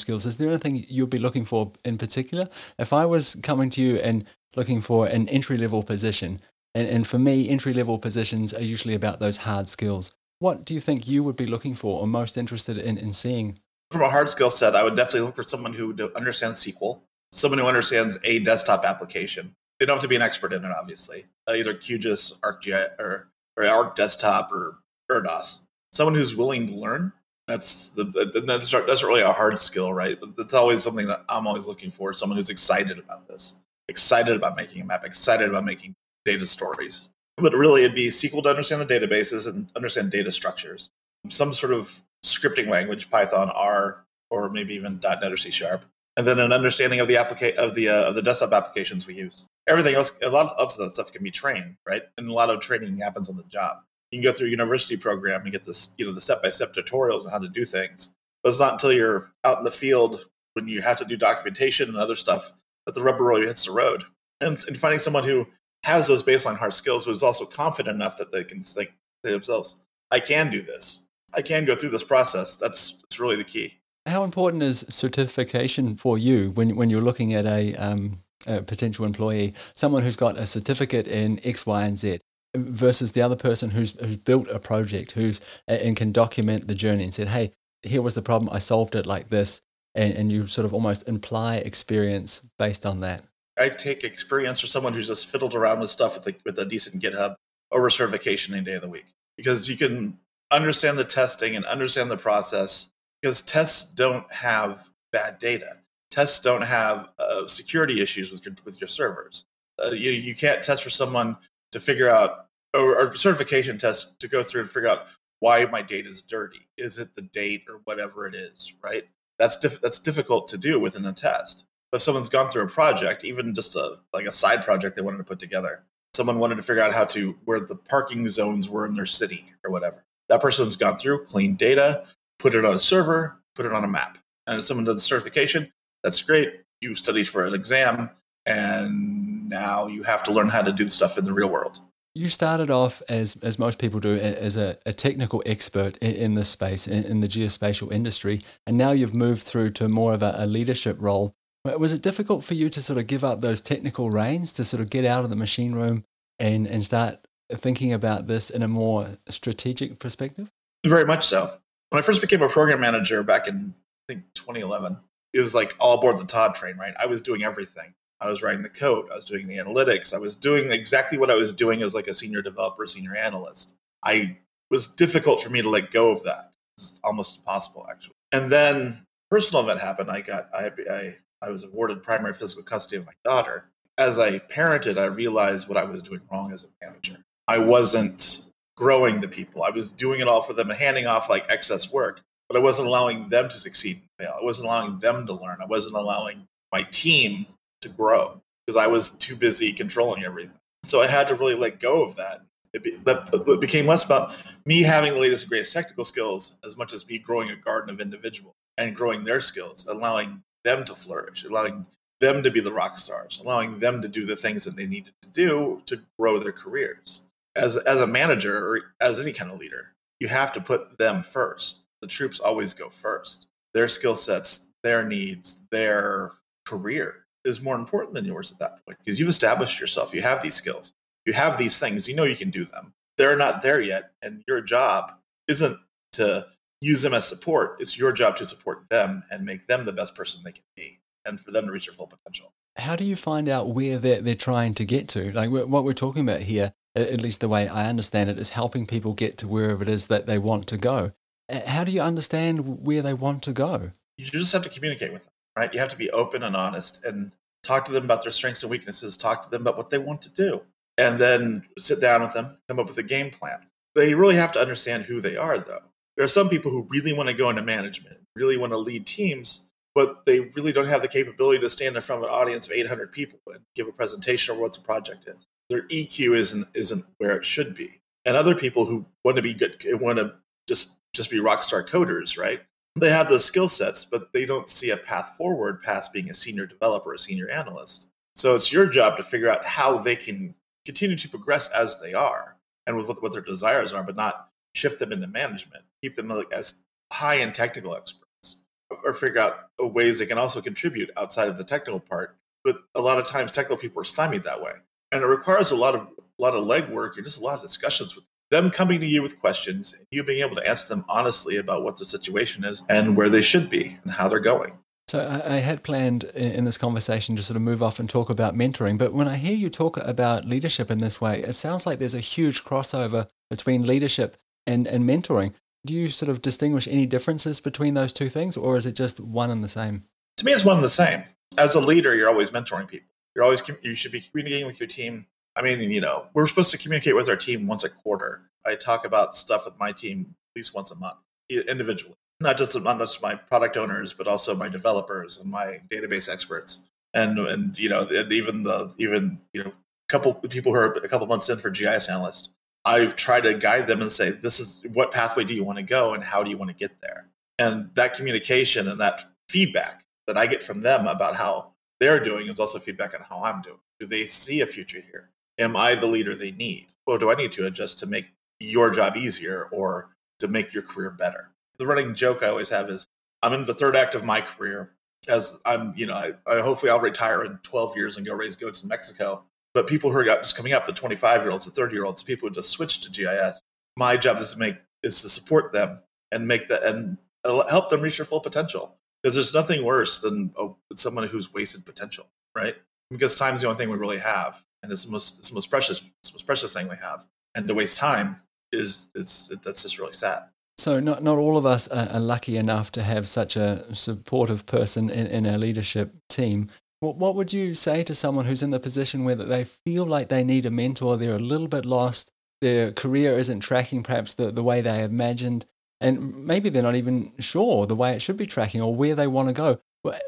skills, 0.00 0.26
is 0.26 0.36
there 0.36 0.50
anything 0.50 0.84
you'd 0.88 1.10
be 1.10 1.18
looking 1.18 1.46
for 1.46 1.72
in 1.84 1.96
particular? 1.96 2.48
If 2.78 2.92
I 2.92 3.06
was 3.06 3.36
coming 3.42 3.70
to 3.70 3.80
you 3.80 3.96
and 3.96 4.26
looking 4.54 4.82
for 4.82 5.06
an 5.06 5.28
entry 5.30 5.56
level 5.56 5.82
position, 5.82 6.40
and, 6.74 6.86
and 6.88 7.06
for 7.06 7.18
me, 7.18 7.48
entry 7.48 7.72
level 7.72 7.98
positions 7.98 8.52
are 8.52 8.62
usually 8.62 8.94
about 8.94 9.18
those 9.18 9.38
hard 9.38 9.70
skills. 9.70 10.12
What 10.40 10.64
do 10.64 10.74
you 10.74 10.80
think 10.80 11.06
you 11.06 11.22
would 11.22 11.36
be 11.36 11.46
looking 11.46 11.74
for 11.74 12.00
or 12.00 12.06
most 12.06 12.36
interested 12.36 12.76
in, 12.76 12.98
in 12.98 13.12
seeing 13.12 13.58
from 13.92 14.02
a 14.02 14.10
hard 14.10 14.28
skill 14.30 14.50
set, 14.50 14.74
I 14.74 14.82
would 14.82 14.96
definitely 14.96 15.22
look 15.22 15.36
for 15.36 15.42
someone 15.42 15.72
who 15.72 15.96
understands 16.16 16.64
SQL, 16.64 17.00
someone 17.30 17.58
who 17.58 17.66
understands 17.66 18.18
a 18.24 18.40
desktop 18.40 18.84
application. 18.84 19.54
They 19.78 19.86
don't 19.86 19.96
have 19.96 20.02
to 20.02 20.08
be 20.08 20.16
an 20.16 20.22
expert 20.22 20.52
in 20.52 20.64
it, 20.64 20.72
obviously. 20.76 21.26
Uh, 21.48 21.54
either 21.54 21.74
QGIS, 21.74 22.38
ArcGIS, 22.40 23.00
or, 23.00 23.30
or 23.56 23.66
Arc 23.66 23.96
Desktop, 23.96 24.50
or 24.52 24.78
ERDAS. 25.10 25.60
Someone 25.92 26.14
who's 26.14 26.34
willing 26.34 26.66
to 26.66 26.74
learn. 26.74 27.12
That's 27.48 27.90
the 27.90 28.04
that's, 28.46 28.70
that's 28.70 29.02
really 29.02 29.20
a 29.20 29.32
hard 29.32 29.58
skill, 29.58 29.92
right? 29.92 30.18
But 30.18 30.36
that's 30.36 30.54
always 30.54 30.82
something 30.82 31.06
that 31.06 31.24
I'm 31.28 31.46
always 31.46 31.66
looking 31.66 31.90
for. 31.90 32.12
Someone 32.12 32.38
who's 32.38 32.48
excited 32.48 32.98
about 32.98 33.26
this, 33.26 33.56
excited 33.88 34.36
about 34.36 34.56
making 34.56 34.80
a 34.82 34.84
map, 34.84 35.04
excited 35.04 35.48
about 35.48 35.64
making 35.64 35.94
data 36.24 36.46
stories. 36.46 37.08
But 37.36 37.52
really, 37.52 37.82
it'd 37.82 37.96
be 37.96 38.06
SQL 38.06 38.44
to 38.44 38.50
understand 38.50 38.80
the 38.80 38.86
databases 38.86 39.48
and 39.48 39.68
understand 39.74 40.10
data 40.10 40.30
structures. 40.30 40.90
Some 41.28 41.52
sort 41.52 41.72
of 41.72 42.02
scripting 42.24 42.68
language, 42.68 43.10
Python, 43.10 43.50
R, 43.50 44.04
or 44.30 44.48
maybe 44.48 44.74
even 44.74 45.00
.NET 45.02 45.32
or 45.32 45.36
C 45.36 45.50
Sharp, 45.50 45.84
and 46.16 46.26
then 46.26 46.38
an 46.38 46.52
understanding 46.52 47.00
of 47.00 47.08
the 47.08 47.14
applica- 47.14 47.56
of 47.56 47.74
the 47.74 47.88
uh, 47.88 48.04
of 48.08 48.14
the 48.14 48.22
desktop 48.22 48.52
applications 48.52 49.06
we 49.06 49.14
use. 49.14 49.44
Everything 49.68 49.94
else, 49.94 50.18
a 50.22 50.28
lot 50.28 50.54
of 50.58 50.76
that 50.76 50.90
stuff 50.90 51.12
can 51.12 51.22
be 51.22 51.30
trained, 51.30 51.76
right? 51.86 52.02
And 52.18 52.28
a 52.28 52.32
lot 52.32 52.50
of 52.50 52.60
training 52.60 52.96
happens 52.98 53.30
on 53.30 53.36
the 53.36 53.44
job. 53.44 53.78
You 54.10 54.20
can 54.20 54.24
go 54.24 54.36
through 54.36 54.48
a 54.48 54.50
university 54.50 54.96
program 54.96 55.42
and 55.42 55.52
get 55.52 55.64
this, 55.64 55.90
you 55.98 56.04
know, 56.04 56.12
the 56.12 56.20
step 56.20 56.42
by 56.42 56.50
step 56.50 56.74
tutorials 56.74 57.24
on 57.24 57.30
how 57.30 57.38
to 57.38 57.48
do 57.48 57.64
things. 57.64 58.10
But 58.42 58.50
it's 58.50 58.60
not 58.60 58.72
until 58.72 58.92
you're 58.92 59.30
out 59.44 59.58
in 59.58 59.64
the 59.64 59.70
field 59.70 60.26
when 60.54 60.66
you 60.66 60.82
have 60.82 60.98
to 60.98 61.04
do 61.04 61.16
documentation 61.16 61.88
and 61.88 61.96
other 61.96 62.16
stuff 62.16 62.52
that 62.86 62.94
the 62.94 63.02
rubber 63.02 63.24
really 63.24 63.46
hits 63.46 63.64
the 63.64 63.72
road. 63.72 64.04
And, 64.40 64.58
and 64.66 64.76
finding 64.76 64.98
someone 64.98 65.24
who 65.24 65.46
has 65.84 66.08
those 66.08 66.22
baseline 66.22 66.56
hard 66.56 66.74
skills, 66.74 67.04
who 67.04 67.12
is 67.12 67.22
also 67.22 67.44
confident 67.44 67.94
enough 67.94 68.16
that 68.16 68.32
they 68.32 68.42
can 68.42 68.62
think 68.62 68.92
to 69.22 69.30
themselves, 69.30 69.76
"I 70.10 70.18
can 70.18 70.50
do 70.50 70.60
this." 70.60 71.01
I 71.34 71.42
can 71.42 71.64
go 71.64 71.74
through 71.74 71.90
this 71.90 72.04
process. 72.04 72.56
That's, 72.56 72.92
that's 73.02 73.18
really 73.18 73.36
the 73.36 73.44
key. 73.44 73.78
How 74.06 74.24
important 74.24 74.62
is 74.62 74.84
certification 74.88 75.96
for 75.96 76.18
you 76.18 76.50
when, 76.50 76.74
when 76.76 76.90
you're 76.90 77.02
looking 77.02 77.34
at 77.34 77.46
a, 77.46 77.74
um, 77.76 78.18
a 78.46 78.62
potential 78.62 79.04
employee, 79.04 79.54
someone 79.74 80.02
who's 80.02 80.16
got 80.16 80.36
a 80.36 80.46
certificate 80.46 81.06
in 81.06 81.40
X, 81.44 81.64
Y, 81.66 81.84
and 81.84 81.98
Z? 81.98 82.18
versus 82.54 83.12
the 83.12 83.22
other 83.22 83.36
person 83.36 83.70
who's 83.70 83.92
who's 83.98 84.16
built 84.16 84.48
a 84.48 84.58
project 84.58 85.12
who's 85.12 85.40
and 85.66 85.96
can 85.96 86.12
document 86.12 86.68
the 86.68 86.74
journey 86.74 87.04
and 87.04 87.14
said 87.14 87.28
hey 87.28 87.50
here 87.82 88.02
was 88.02 88.14
the 88.14 88.22
problem 88.22 88.52
i 88.52 88.58
solved 88.58 88.94
it 88.94 89.06
like 89.06 89.28
this 89.28 89.62
and, 89.94 90.12
and 90.14 90.32
you 90.32 90.46
sort 90.46 90.64
of 90.64 90.74
almost 90.74 91.06
imply 91.08 91.56
experience 91.56 92.42
based 92.58 92.84
on 92.84 93.00
that 93.00 93.24
i 93.58 93.68
take 93.68 94.04
experience 94.04 94.60
for 94.60 94.66
someone 94.66 94.92
who's 94.92 95.08
just 95.08 95.26
fiddled 95.26 95.54
around 95.54 95.80
with 95.80 95.88
stuff 95.88 96.14
with, 96.14 96.24
the, 96.24 96.34
with 96.44 96.58
a 96.58 96.66
decent 96.66 97.02
github 97.02 97.34
over 97.70 97.88
certification 97.88 98.54
any 98.54 98.64
day 98.64 98.74
of 98.74 98.82
the 98.82 98.88
week 98.88 99.06
because 99.38 99.68
you 99.68 99.76
can 99.76 100.18
understand 100.52 100.98
the 100.98 101.04
testing 101.04 101.56
and 101.56 101.64
understand 101.64 102.10
the 102.10 102.16
process 102.16 102.90
because 103.20 103.42
tests 103.42 103.90
don't 103.92 104.30
have 104.32 104.90
bad 105.12 105.38
data. 105.38 105.78
Tests 106.10 106.40
don't 106.40 106.62
have 106.62 107.08
uh, 107.18 107.46
security 107.46 108.02
issues 108.02 108.30
with 108.30 108.44
your, 108.44 108.54
with 108.64 108.80
your 108.80 108.88
servers. 108.88 109.46
Uh, 109.82 109.90
you, 109.90 110.10
you 110.12 110.34
can't 110.34 110.62
test 110.62 110.84
for 110.84 110.90
someone 110.90 111.36
to 111.72 111.80
figure 111.80 112.10
out, 112.10 112.46
or, 112.74 113.00
or 113.00 113.16
certification 113.16 113.78
tests 113.78 114.14
to 114.18 114.28
go 114.28 114.42
through 114.42 114.62
and 114.62 114.70
figure 114.70 114.88
out 114.88 115.06
why 115.40 115.64
my 115.66 115.80
data 115.80 116.08
is 116.08 116.22
dirty. 116.22 116.68
Is 116.76 116.98
it 116.98 117.14
the 117.16 117.22
date 117.22 117.64
or 117.68 117.80
whatever 117.84 118.26
it 118.26 118.34
is, 118.34 118.74
right? 118.82 119.04
That's, 119.38 119.56
that's 119.56 119.98
difficult 119.98 120.48
to 120.48 120.58
do 120.58 120.78
within 120.78 121.06
a 121.06 121.12
test. 121.12 121.64
If 121.92 122.02
someone's 122.02 122.28
gone 122.28 122.48
through 122.48 122.62
a 122.62 122.68
project, 122.68 123.24
even 123.24 123.54
just 123.54 123.76
a 123.76 123.98
like 124.14 124.24
a 124.24 124.32
side 124.32 124.64
project 124.64 124.96
they 124.96 125.02
wanted 125.02 125.18
to 125.18 125.24
put 125.24 125.38
together, 125.38 125.84
someone 126.14 126.38
wanted 126.38 126.54
to 126.54 126.62
figure 126.62 126.82
out 126.82 126.94
how 126.94 127.04
to 127.06 127.36
where 127.44 127.60
the 127.60 127.76
parking 127.76 128.26
zones 128.28 128.70
were 128.70 128.86
in 128.86 128.94
their 128.94 129.04
city 129.04 129.52
or 129.62 129.70
whatever 129.70 130.02
that 130.32 130.40
person's 130.40 130.76
gone 130.76 130.96
through, 130.96 131.26
cleaned 131.26 131.58
data, 131.58 132.06
put 132.38 132.54
it 132.54 132.64
on 132.64 132.72
a 132.72 132.78
server, 132.78 133.38
put 133.54 133.66
it 133.66 133.72
on 133.72 133.84
a 133.84 133.88
map. 133.88 134.16
And 134.46 134.58
if 134.58 134.64
someone 134.64 134.86
does 134.86 135.02
certification, 135.02 135.70
that's 136.02 136.22
great. 136.22 136.62
You 136.80 136.94
studied 136.94 137.28
for 137.28 137.44
an 137.44 137.52
exam, 137.52 138.08
and 138.46 139.50
now 139.50 139.88
you 139.88 140.04
have 140.04 140.22
to 140.22 140.32
learn 140.32 140.48
how 140.48 140.62
to 140.62 140.72
do 140.72 140.88
stuff 140.88 141.18
in 141.18 141.26
the 141.26 141.34
real 141.34 141.50
world. 141.50 141.80
You 142.14 142.28
started 142.28 142.70
off 142.70 143.02
as 143.10 143.36
as 143.42 143.58
most 143.58 143.78
people 143.78 144.00
do 144.00 144.16
as 144.16 144.56
a, 144.56 144.78
a 144.86 144.94
technical 144.94 145.42
expert 145.44 145.98
in, 145.98 146.12
in 146.12 146.34
this 146.34 146.48
space 146.48 146.88
in, 146.88 147.04
in, 147.04 147.20
the 147.20 147.28
geospatial 147.28 147.92
industry, 147.92 148.40
and 148.66 148.78
now 148.78 148.92
you've 148.92 149.14
moved 149.14 149.42
through 149.42 149.70
to 149.72 149.88
more 149.88 150.14
of 150.14 150.22
a, 150.22 150.34
a 150.38 150.46
leadership 150.46 150.96
role. 150.98 151.34
Was 151.64 151.92
it 151.92 152.00
difficult 152.00 152.42
for 152.42 152.54
you 152.54 152.70
to 152.70 152.80
sort 152.80 152.98
of 152.98 153.06
give 153.06 153.22
up 153.22 153.40
those 153.40 153.60
technical 153.60 154.10
reins 154.10 154.50
to 154.54 154.64
sort 154.64 154.80
of 154.80 154.88
get 154.88 155.04
out 155.04 155.24
of 155.24 155.30
the 155.30 155.36
machine 155.36 155.72
room 155.74 156.04
and 156.38 156.66
and 156.66 156.84
start 156.84 157.26
thinking 157.54 157.92
about 157.92 158.26
this 158.26 158.50
in 158.50 158.62
a 158.62 158.68
more 158.68 159.08
strategic 159.28 159.98
perspective? 159.98 160.50
Very 160.84 161.04
much 161.04 161.26
so. 161.26 161.58
When 161.90 162.02
I 162.02 162.02
first 162.02 162.20
became 162.20 162.42
a 162.42 162.48
program 162.48 162.80
manager 162.80 163.22
back 163.22 163.48
in 163.48 163.74
I 164.08 164.14
think 164.14 164.24
2011, 164.34 164.98
it 165.32 165.40
was 165.40 165.54
like 165.54 165.74
all 165.78 165.98
aboard 165.98 166.18
the 166.18 166.24
Todd 166.24 166.54
train, 166.54 166.76
right? 166.76 166.94
I 166.98 167.06
was 167.06 167.22
doing 167.22 167.44
everything. 167.44 167.94
I 168.20 168.28
was 168.28 168.42
writing 168.42 168.62
the 168.62 168.68
code, 168.68 169.08
I 169.10 169.16
was 169.16 169.24
doing 169.24 169.48
the 169.48 169.56
analytics, 169.56 170.14
I 170.14 170.18
was 170.18 170.36
doing 170.36 170.70
exactly 170.70 171.18
what 171.18 171.30
I 171.30 171.34
was 171.34 171.52
doing 171.52 171.82
as 171.82 171.92
like 171.92 172.06
a 172.06 172.14
senior 172.14 172.40
developer, 172.40 172.86
senior 172.86 173.16
analyst. 173.16 173.72
I 174.04 174.38
was 174.70 174.86
difficult 174.86 175.40
for 175.40 175.50
me 175.50 175.60
to 175.60 175.68
let 175.68 175.90
go 175.90 176.12
of 176.12 176.22
that. 176.22 176.52
It's 176.78 177.00
almost 177.02 177.38
impossible 177.38 177.86
actually. 177.90 178.14
And 178.30 178.50
then 178.50 179.04
personal 179.30 179.64
event 179.64 179.80
happened. 179.80 180.10
I 180.10 180.20
got 180.20 180.48
I 180.54 180.70
I 180.90 181.16
I 181.42 181.50
was 181.50 181.64
awarded 181.64 182.02
primary 182.02 182.32
physical 182.32 182.62
custody 182.62 182.96
of 182.96 183.06
my 183.06 183.12
daughter. 183.24 183.70
As 183.98 184.18
I 184.18 184.38
parented, 184.38 184.98
I 184.98 185.06
realized 185.06 185.68
what 185.68 185.76
I 185.76 185.84
was 185.84 186.02
doing 186.02 186.20
wrong 186.30 186.52
as 186.52 186.64
a 186.64 186.68
manager. 186.84 187.18
I 187.52 187.58
wasn't 187.58 188.46
growing 188.78 189.20
the 189.20 189.28
people. 189.28 189.62
I 189.62 189.68
was 189.68 189.92
doing 189.92 190.20
it 190.20 190.28
all 190.28 190.40
for 190.40 190.54
them 190.54 190.70
and 190.70 190.78
handing 190.78 191.06
off 191.06 191.28
like 191.28 191.44
excess 191.50 191.92
work, 191.92 192.22
but 192.48 192.56
I 192.56 192.60
wasn't 192.60 192.88
allowing 192.88 193.28
them 193.28 193.50
to 193.50 193.58
succeed 193.58 193.96
and 194.00 194.08
fail. 194.18 194.38
I 194.40 194.42
wasn't 194.42 194.68
allowing 194.68 194.98
them 195.00 195.26
to 195.26 195.34
learn. 195.34 195.58
I 195.60 195.66
wasn't 195.66 195.96
allowing 195.96 196.46
my 196.72 196.82
team 196.90 197.44
to 197.82 197.90
grow 197.90 198.40
because 198.66 198.82
I 198.82 198.86
was 198.86 199.10
too 199.10 199.36
busy 199.36 199.70
controlling 199.70 200.24
everything. 200.24 200.56
So 200.84 201.02
I 201.02 201.06
had 201.06 201.28
to 201.28 201.34
really 201.34 201.54
let 201.54 201.78
go 201.78 202.02
of 202.02 202.16
that 202.16 202.40
It, 202.72 202.82
be, 202.82 202.92
that, 203.04 203.28
it 203.34 203.60
became 203.60 203.86
less 203.86 204.02
about 204.02 204.34
me 204.64 204.80
having 204.80 205.12
the 205.12 205.20
latest 205.20 205.44
and 205.44 205.50
greatest 205.50 205.74
technical 205.74 206.06
skills 206.06 206.56
as 206.64 206.78
much 206.78 206.94
as 206.94 207.06
me 207.06 207.18
growing 207.18 207.50
a 207.50 207.56
garden 207.56 207.92
of 207.92 208.00
individual 208.00 208.54
and 208.78 208.96
growing 208.96 209.24
their 209.24 209.40
skills, 209.40 209.86
allowing 209.86 210.42
them 210.64 210.86
to 210.86 210.94
flourish, 210.94 211.44
allowing 211.44 211.84
them 212.20 212.42
to 212.42 212.50
be 212.50 212.60
the 212.60 212.72
rock 212.72 212.96
stars, 212.96 213.42
allowing 213.44 213.78
them 213.78 214.00
to 214.00 214.08
do 214.08 214.24
the 214.24 214.36
things 214.36 214.64
that 214.64 214.74
they 214.74 214.86
needed 214.86 215.12
to 215.20 215.28
do 215.28 215.82
to 215.84 216.00
grow 216.18 216.38
their 216.38 216.52
careers. 216.64 217.20
As, 217.54 217.76
as 217.76 218.00
a 218.00 218.06
manager 218.06 218.56
or 218.56 218.80
as 219.00 219.20
any 219.20 219.32
kind 219.32 219.50
of 219.50 219.58
leader, 219.58 219.94
you 220.20 220.28
have 220.28 220.52
to 220.52 220.60
put 220.60 220.98
them 220.98 221.22
first. 221.22 221.82
The 222.00 222.06
troops 222.06 222.40
always 222.40 222.74
go 222.74 222.88
first. 222.88 223.46
Their 223.74 223.88
skill 223.88 224.16
sets, 224.16 224.68
their 224.82 225.04
needs, 225.04 225.60
their 225.70 226.30
career 226.64 227.26
is 227.44 227.60
more 227.60 227.76
important 227.76 228.14
than 228.14 228.24
yours 228.24 228.52
at 228.52 228.58
that 228.58 228.84
point 228.84 228.98
because 228.98 229.18
you've 229.18 229.28
established 229.28 229.80
yourself. 229.80 230.14
You 230.14 230.22
have 230.22 230.42
these 230.42 230.54
skills, 230.54 230.92
you 231.26 231.32
have 231.32 231.58
these 231.58 231.78
things, 231.78 232.08
you 232.08 232.14
know 232.14 232.24
you 232.24 232.36
can 232.36 232.50
do 232.50 232.64
them. 232.64 232.92
They're 233.18 233.36
not 233.36 233.62
there 233.62 233.80
yet. 233.80 234.12
And 234.22 234.42
your 234.46 234.60
job 234.60 235.12
isn't 235.48 235.78
to 236.14 236.46
use 236.80 237.02
them 237.02 237.14
as 237.14 237.26
support. 237.26 237.76
It's 237.80 237.98
your 237.98 238.12
job 238.12 238.36
to 238.36 238.46
support 238.46 238.88
them 238.90 239.22
and 239.30 239.44
make 239.44 239.66
them 239.66 239.84
the 239.84 239.92
best 239.92 240.14
person 240.14 240.42
they 240.44 240.52
can 240.52 240.64
be 240.76 241.00
and 241.24 241.40
for 241.40 241.50
them 241.50 241.66
to 241.66 241.72
reach 241.72 241.86
their 241.86 241.94
full 241.94 242.08
potential. 242.08 242.52
How 242.76 242.96
do 242.96 243.04
you 243.04 243.16
find 243.16 243.48
out 243.48 243.70
where 243.70 243.98
they're, 243.98 244.20
they're 244.20 244.34
trying 244.34 244.74
to 244.74 244.84
get 244.84 245.08
to? 245.08 245.32
Like 245.32 245.50
what 245.50 245.84
we're 245.84 245.92
talking 245.92 246.22
about 246.22 246.40
here, 246.40 246.72
at 246.94 247.20
least 247.20 247.40
the 247.40 247.48
way 247.48 247.68
I 247.68 247.88
understand 247.88 248.30
it, 248.30 248.38
is 248.38 248.50
helping 248.50 248.86
people 248.86 249.14
get 249.14 249.38
to 249.38 249.48
wherever 249.48 249.82
it 249.82 249.88
is 249.88 250.08
that 250.08 250.26
they 250.26 250.38
want 250.38 250.66
to 250.68 250.76
go. 250.76 251.12
Uh, 251.50 251.60
how 251.66 251.84
do 251.84 251.92
you 251.92 252.02
understand 252.02 252.84
where 252.84 253.02
they 253.02 253.14
want 253.14 253.42
to 253.44 253.52
go? 253.52 253.92
You 254.18 254.26
just 254.26 254.52
have 254.52 254.62
to 254.62 254.70
communicate 254.70 255.12
with 255.12 255.24
them, 255.24 255.32
right? 255.56 255.72
You 255.72 255.80
have 255.80 255.88
to 255.88 255.96
be 255.96 256.10
open 256.10 256.42
and 256.42 256.54
honest 256.54 257.04
and 257.04 257.32
talk 257.62 257.84
to 257.86 257.92
them 257.92 258.04
about 258.04 258.22
their 258.22 258.32
strengths 258.32 258.62
and 258.62 258.70
weaknesses, 258.70 259.16
talk 259.16 259.42
to 259.42 259.50
them 259.50 259.62
about 259.62 259.76
what 259.76 259.90
they 259.90 259.98
want 259.98 260.22
to 260.22 260.28
do, 260.28 260.62
and 260.98 261.18
then 261.18 261.64
sit 261.78 262.00
down 262.00 262.22
with 262.22 262.34
them, 262.34 262.58
come 262.68 262.78
up 262.78 262.88
with 262.88 262.98
a 262.98 263.02
game 263.02 263.30
plan. 263.30 263.66
They 263.94 264.14
really 264.14 264.36
have 264.36 264.52
to 264.52 264.60
understand 264.60 265.04
who 265.04 265.20
they 265.20 265.36
are, 265.36 265.58
though. 265.58 265.82
There 266.16 266.24
are 266.24 266.28
some 266.28 266.48
people 266.48 266.70
who 266.70 266.86
really 266.90 267.12
want 267.12 267.28
to 267.28 267.34
go 267.34 267.48
into 267.48 267.62
management, 267.62 268.18
really 268.36 268.56
want 268.56 268.72
to 268.72 268.78
lead 268.78 269.06
teams, 269.06 269.62
but 269.94 270.24
they 270.26 270.40
really 270.40 270.72
don't 270.72 270.86
have 270.86 271.02
the 271.02 271.08
capability 271.08 271.60
to 271.60 271.70
stand 271.70 271.96
in 271.96 272.02
front 272.02 272.22
of 272.22 272.28
an 272.28 272.34
audience 272.34 272.66
of 272.66 272.72
800 272.72 273.12
people 273.12 273.38
and 273.46 273.60
give 273.74 273.88
a 273.88 273.92
presentation 273.92 274.54
of 274.54 274.60
what 274.60 274.72
the 274.72 274.80
project 274.80 275.26
is. 275.28 275.46
Their 275.70 275.82
EQ 275.88 276.36
isn't 276.36 276.68
isn't 276.74 277.04
where 277.18 277.36
it 277.36 277.44
should 277.44 277.74
be. 277.74 278.00
And 278.24 278.36
other 278.36 278.54
people 278.54 278.84
who 278.84 279.06
want 279.24 279.36
to 279.36 279.42
be 279.42 279.54
good, 279.54 279.76
want 280.00 280.18
to 280.18 280.34
just 280.68 280.96
just 281.14 281.30
be 281.30 281.40
rock 281.40 281.64
star 281.64 281.82
coders, 281.82 282.38
right? 282.38 282.62
They 282.96 283.10
have 283.10 283.28
the 283.28 283.40
skill 283.40 283.68
sets, 283.68 284.04
but 284.04 284.32
they 284.32 284.44
don't 284.44 284.68
see 284.68 284.90
a 284.90 284.96
path 284.96 285.34
forward 285.36 285.82
past 285.82 286.12
being 286.12 286.30
a 286.30 286.34
senior 286.34 286.66
developer, 286.66 287.14
a 287.14 287.18
senior 287.18 287.48
analyst. 287.48 288.06
So 288.34 288.54
it's 288.54 288.72
your 288.72 288.86
job 288.86 289.16
to 289.16 289.22
figure 289.22 289.50
out 289.50 289.64
how 289.64 289.98
they 289.98 290.16
can 290.16 290.54
continue 290.84 291.16
to 291.16 291.28
progress 291.28 291.68
as 291.68 292.00
they 292.00 292.12
are 292.12 292.56
and 292.86 292.96
with 292.96 293.08
what, 293.08 293.22
what 293.22 293.32
their 293.32 293.42
desires 293.42 293.92
are, 293.92 294.02
but 294.02 294.16
not 294.16 294.48
shift 294.74 294.98
them 294.98 295.12
into 295.12 295.26
management. 295.26 295.84
Keep 296.02 296.16
them 296.16 296.32
as 296.52 296.76
high 297.12 297.36
in 297.36 297.52
technical 297.52 297.94
experts, 297.94 298.56
or 299.04 299.14
figure 299.14 299.40
out 299.40 299.68
ways 299.78 300.18
they 300.18 300.26
can 300.26 300.38
also 300.38 300.60
contribute 300.60 301.10
outside 301.16 301.48
of 301.48 301.58
the 301.58 301.64
technical 301.64 302.00
part. 302.00 302.36
But 302.64 302.78
a 302.94 303.00
lot 303.00 303.18
of 303.18 303.24
times, 303.24 303.52
technical 303.52 303.76
people 303.76 304.00
are 304.00 304.04
stymied 304.04 304.44
that 304.44 304.62
way, 304.62 304.72
and 305.12 305.22
it 305.22 305.26
requires 305.26 305.70
a 305.70 305.76
lot 305.76 305.94
of 305.94 306.00
a 306.00 306.42
lot 306.42 306.54
of 306.54 306.64
legwork 306.64 307.16
and 307.16 307.24
just 307.24 307.40
a 307.40 307.44
lot 307.44 307.56
of 307.56 307.62
discussions 307.62 308.16
with 308.16 308.24
them 308.50 308.70
coming 308.70 309.00
to 309.00 309.06
you 309.06 309.22
with 309.22 309.38
questions 309.38 309.92
and 309.92 310.06
you 310.10 310.24
being 310.24 310.44
able 310.44 310.56
to 310.56 310.68
answer 310.68 310.88
them 310.88 311.04
honestly 311.08 311.56
about 311.56 311.84
what 311.84 311.96
the 311.96 312.04
situation 312.04 312.64
is 312.64 312.82
and 312.88 313.16
where 313.16 313.28
they 313.28 313.42
should 313.42 313.70
be 313.70 313.98
and 314.02 314.12
how 314.12 314.28
they're 314.28 314.40
going. 314.40 314.72
So 315.08 315.42
I 315.44 315.56
had 315.56 315.82
planned 315.82 316.24
in 316.24 316.64
this 316.64 316.78
conversation 316.78 317.36
to 317.36 317.42
sort 317.42 317.56
of 317.56 317.62
move 317.62 317.82
off 317.82 317.98
and 317.98 318.08
talk 318.08 318.30
about 318.30 318.54
mentoring, 318.54 318.98
but 318.98 319.12
when 319.12 319.28
I 319.28 319.36
hear 319.36 319.54
you 319.54 319.68
talk 319.68 319.96
about 319.98 320.46
leadership 320.46 320.90
in 320.90 320.98
this 320.98 321.20
way, 321.20 321.40
it 321.40 321.54
sounds 321.54 321.86
like 321.86 321.98
there's 321.98 322.14
a 322.14 322.20
huge 322.20 322.64
crossover 322.64 323.28
between 323.50 323.86
leadership 323.86 324.36
and, 324.66 324.86
and 324.86 325.04
mentoring. 325.04 325.54
Do 325.84 325.92
you 325.92 326.08
sort 326.08 326.30
of 326.30 326.40
distinguish 326.40 326.86
any 326.86 327.06
differences 327.06 327.58
between 327.58 327.94
those 327.94 328.12
two 328.12 328.28
things, 328.28 328.56
or 328.56 328.76
is 328.76 328.86
it 328.86 328.94
just 328.94 329.18
one 329.18 329.50
and 329.50 329.64
the 329.64 329.68
same? 329.68 330.04
To 330.38 330.44
me, 330.44 330.52
it's 330.52 330.64
one 330.64 330.76
and 330.76 330.84
the 330.84 330.88
same. 330.88 331.24
As 331.58 331.74
a 331.74 331.80
leader, 331.80 332.14
you're 332.14 332.28
always 332.28 332.50
mentoring 332.50 332.88
people. 332.88 333.08
You're 333.34 333.44
always 333.44 333.62
you 333.82 333.94
should 333.94 334.12
be 334.12 334.20
communicating 334.20 334.66
with 334.66 334.80
your 334.80 334.86
team. 334.86 335.26
I 335.56 335.62
mean, 335.62 335.80
you 335.90 336.00
know, 336.00 336.26
we're 336.34 336.46
supposed 336.46 336.70
to 336.72 336.78
communicate 336.78 337.14
with 337.14 337.28
our 337.28 337.36
team 337.36 337.66
once 337.66 337.84
a 337.84 337.88
quarter. 337.88 338.42
I 338.66 338.74
talk 338.74 339.04
about 339.04 339.36
stuff 339.36 339.64
with 339.64 339.78
my 339.78 339.92
team 339.92 340.34
at 340.54 340.58
least 340.58 340.74
once 340.74 340.90
a 340.90 340.94
month, 340.94 341.18
individually. 341.50 342.14
Not 342.40 342.58
just 342.58 342.80
not 342.80 342.98
just 342.98 343.22
my 343.22 343.34
product 343.34 343.76
owners, 343.76 344.12
but 344.12 344.26
also 344.26 344.54
my 344.54 344.68
developers 344.68 345.38
and 345.38 345.50
my 345.50 345.80
database 345.90 346.32
experts, 346.32 346.80
and 347.14 347.38
and 347.38 347.78
you 347.78 347.88
know, 347.88 348.06
and 348.10 348.32
even 348.32 348.62
the 348.62 348.92
even 348.98 349.38
you 349.52 349.64
know, 349.64 349.70
a 349.70 349.74
couple 350.08 350.34
people 350.34 350.72
who 350.72 350.78
are 350.78 350.92
a 350.92 351.08
couple 351.08 351.26
months 351.26 351.48
in 351.48 351.58
for 351.58 351.70
GIS 351.70 352.08
analyst 352.08 352.52
I've 352.84 353.16
tried 353.16 353.44
to 353.44 353.54
guide 353.54 353.86
them 353.86 354.02
and 354.02 354.10
say, 354.10 354.30
this 354.30 354.58
is 354.58 354.82
what 354.92 355.12
pathway 355.12 355.44
do 355.44 355.54
you 355.54 355.64
want 355.64 355.78
to 355.78 355.84
go 355.84 356.14
and 356.14 356.22
how 356.22 356.42
do 356.42 356.50
you 356.50 356.56
want 356.56 356.70
to 356.70 356.76
get 356.76 357.00
there? 357.00 357.28
And 357.58 357.90
that 357.94 358.14
communication 358.14 358.88
and 358.88 359.00
that 359.00 359.24
feedback 359.48 360.04
that 360.26 360.36
I 360.36 360.46
get 360.46 360.62
from 360.62 360.80
them 360.80 361.06
about 361.06 361.36
how 361.36 361.71
they're 362.02 362.18
doing 362.18 362.48
is 362.48 362.58
also 362.58 362.80
feedback 362.80 363.14
on 363.14 363.20
how 363.20 363.44
I'm 363.44 363.62
doing. 363.62 363.78
Do 364.00 364.06
they 364.06 364.24
see 364.24 364.60
a 364.60 364.66
future 364.66 365.00
here? 365.00 365.30
Am 365.60 365.76
I 365.76 365.94
the 365.94 366.08
leader 366.08 366.34
they 366.34 366.50
need? 366.50 366.88
Or 367.06 367.16
do 367.16 367.30
I 367.30 367.36
need 367.36 367.52
to 367.52 367.66
adjust 367.66 368.00
to 368.00 368.06
make 368.06 368.26
your 368.58 368.90
job 368.90 369.16
easier 369.16 369.68
or 369.70 370.10
to 370.40 370.48
make 370.48 370.74
your 370.74 370.82
career 370.82 371.10
better? 371.10 371.52
The 371.78 371.86
running 371.86 372.16
joke 372.16 372.42
I 372.42 372.48
always 372.48 372.68
have 372.70 372.90
is 372.90 373.06
I'm 373.44 373.52
in 373.52 373.64
the 373.64 373.74
third 373.74 373.94
act 373.94 374.16
of 374.16 374.24
my 374.24 374.40
career 374.40 374.94
as 375.28 375.60
I'm, 375.64 375.94
you 375.96 376.06
know, 376.06 376.14
I, 376.14 376.32
I 376.44 376.60
hopefully 376.60 376.90
I'll 376.90 376.98
retire 376.98 377.44
in 377.44 377.58
12 377.62 377.96
years 377.96 378.16
and 378.16 378.26
go 378.26 378.34
raise 378.34 378.56
goats 378.56 378.82
in 378.82 378.88
Mexico. 378.88 379.44
But 379.72 379.86
people 379.86 380.10
who 380.10 380.18
are 380.18 380.24
just 380.24 380.56
coming 380.56 380.72
up, 380.72 380.86
the 380.86 380.92
25 380.92 381.42
year 381.42 381.52
olds, 381.52 381.66
the 381.66 381.70
30 381.70 381.94
year 381.94 382.04
olds, 382.04 382.24
people 382.24 382.48
who 382.48 382.54
just 382.54 382.70
switched 382.70 383.04
to 383.04 383.10
GIS, 383.10 383.60
my 383.96 384.16
job 384.16 384.38
is 384.38 384.52
to 384.52 384.58
make 384.58 384.76
is 385.04 385.22
to 385.22 385.28
support 385.28 385.72
them 385.72 386.00
and 386.32 386.48
make 386.48 386.68
that 386.68 386.82
and 386.82 387.16
uh, 387.44 387.64
help 387.70 387.90
them 387.90 388.00
reach 388.00 388.16
their 388.16 388.26
full 388.26 388.40
potential. 388.40 388.96
Because 389.22 389.34
there's 389.34 389.54
nothing 389.54 389.84
worse 389.84 390.18
than 390.18 390.52
oh, 390.56 390.76
someone 390.96 391.26
who's 391.26 391.52
wasted 391.52 391.86
potential, 391.86 392.26
right? 392.56 392.74
Because 393.10 393.34
time's 393.34 393.60
the 393.60 393.68
only 393.68 393.78
thing 393.78 393.90
we 393.90 393.96
really 393.96 394.18
have, 394.18 394.64
and 394.82 394.90
it's 394.90 395.04
the 395.04 395.12
most 395.12 395.38
it's 395.38 395.50
the 395.50 395.54
most 395.54 395.70
precious 395.70 396.02
it's 396.20 396.30
the 396.30 396.34
most 396.34 396.46
precious 396.46 396.72
thing 396.72 396.88
we 396.88 396.96
have. 396.96 397.26
And 397.54 397.68
to 397.68 397.74
waste 397.74 397.98
time 397.98 398.36
is 398.72 399.08
it's 399.14 399.50
that's 399.62 399.82
just 399.82 399.98
really 399.98 400.12
sad. 400.12 400.42
So 400.78 400.98
not 400.98 401.22
not 401.22 401.38
all 401.38 401.56
of 401.56 401.66
us 401.66 401.86
are, 401.88 402.18
lucky 402.18 402.56
enough 402.56 402.90
to 402.92 403.02
have 403.02 403.28
such 403.28 403.56
a 403.56 403.94
supportive 403.94 404.66
person 404.66 405.10
in, 405.10 405.26
in 405.26 405.46
our 405.46 405.58
leadership 405.58 406.14
team. 406.28 406.70
What 407.00 407.34
would 407.34 407.52
you 407.52 407.74
say 407.74 408.04
to 408.04 408.14
someone 408.14 408.46
who's 408.46 408.62
in 408.62 408.70
the 408.70 408.78
position 408.78 409.24
where 409.24 409.34
they 409.34 409.64
feel 409.64 410.06
like 410.06 410.28
they 410.28 410.44
need 410.44 410.64
a 410.64 410.70
mentor? 410.70 411.16
They're 411.16 411.34
a 411.34 411.40
little 411.40 411.66
bit 411.66 411.84
lost. 411.84 412.30
Their 412.60 412.92
career 412.92 413.36
isn't 413.38 413.58
tracking 413.58 414.04
perhaps 414.04 414.34
the, 414.34 414.52
the 414.52 414.62
way 414.62 414.80
they 414.80 415.02
imagined. 415.02 415.66
And 416.02 416.46
maybe 416.46 416.68
they're 416.68 416.82
not 416.82 416.94
even 416.94 417.32
sure 417.38 417.86
the 417.86 417.94
way 417.94 418.12
it 418.12 418.22
should 418.22 418.36
be 418.36 418.46
tracking 418.46 418.80
or 418.80 418.94
where 418.94 419.14
they 419.14 419.26
want 419.26 419.48
to 419.48 419.54
go. 419.54 419.80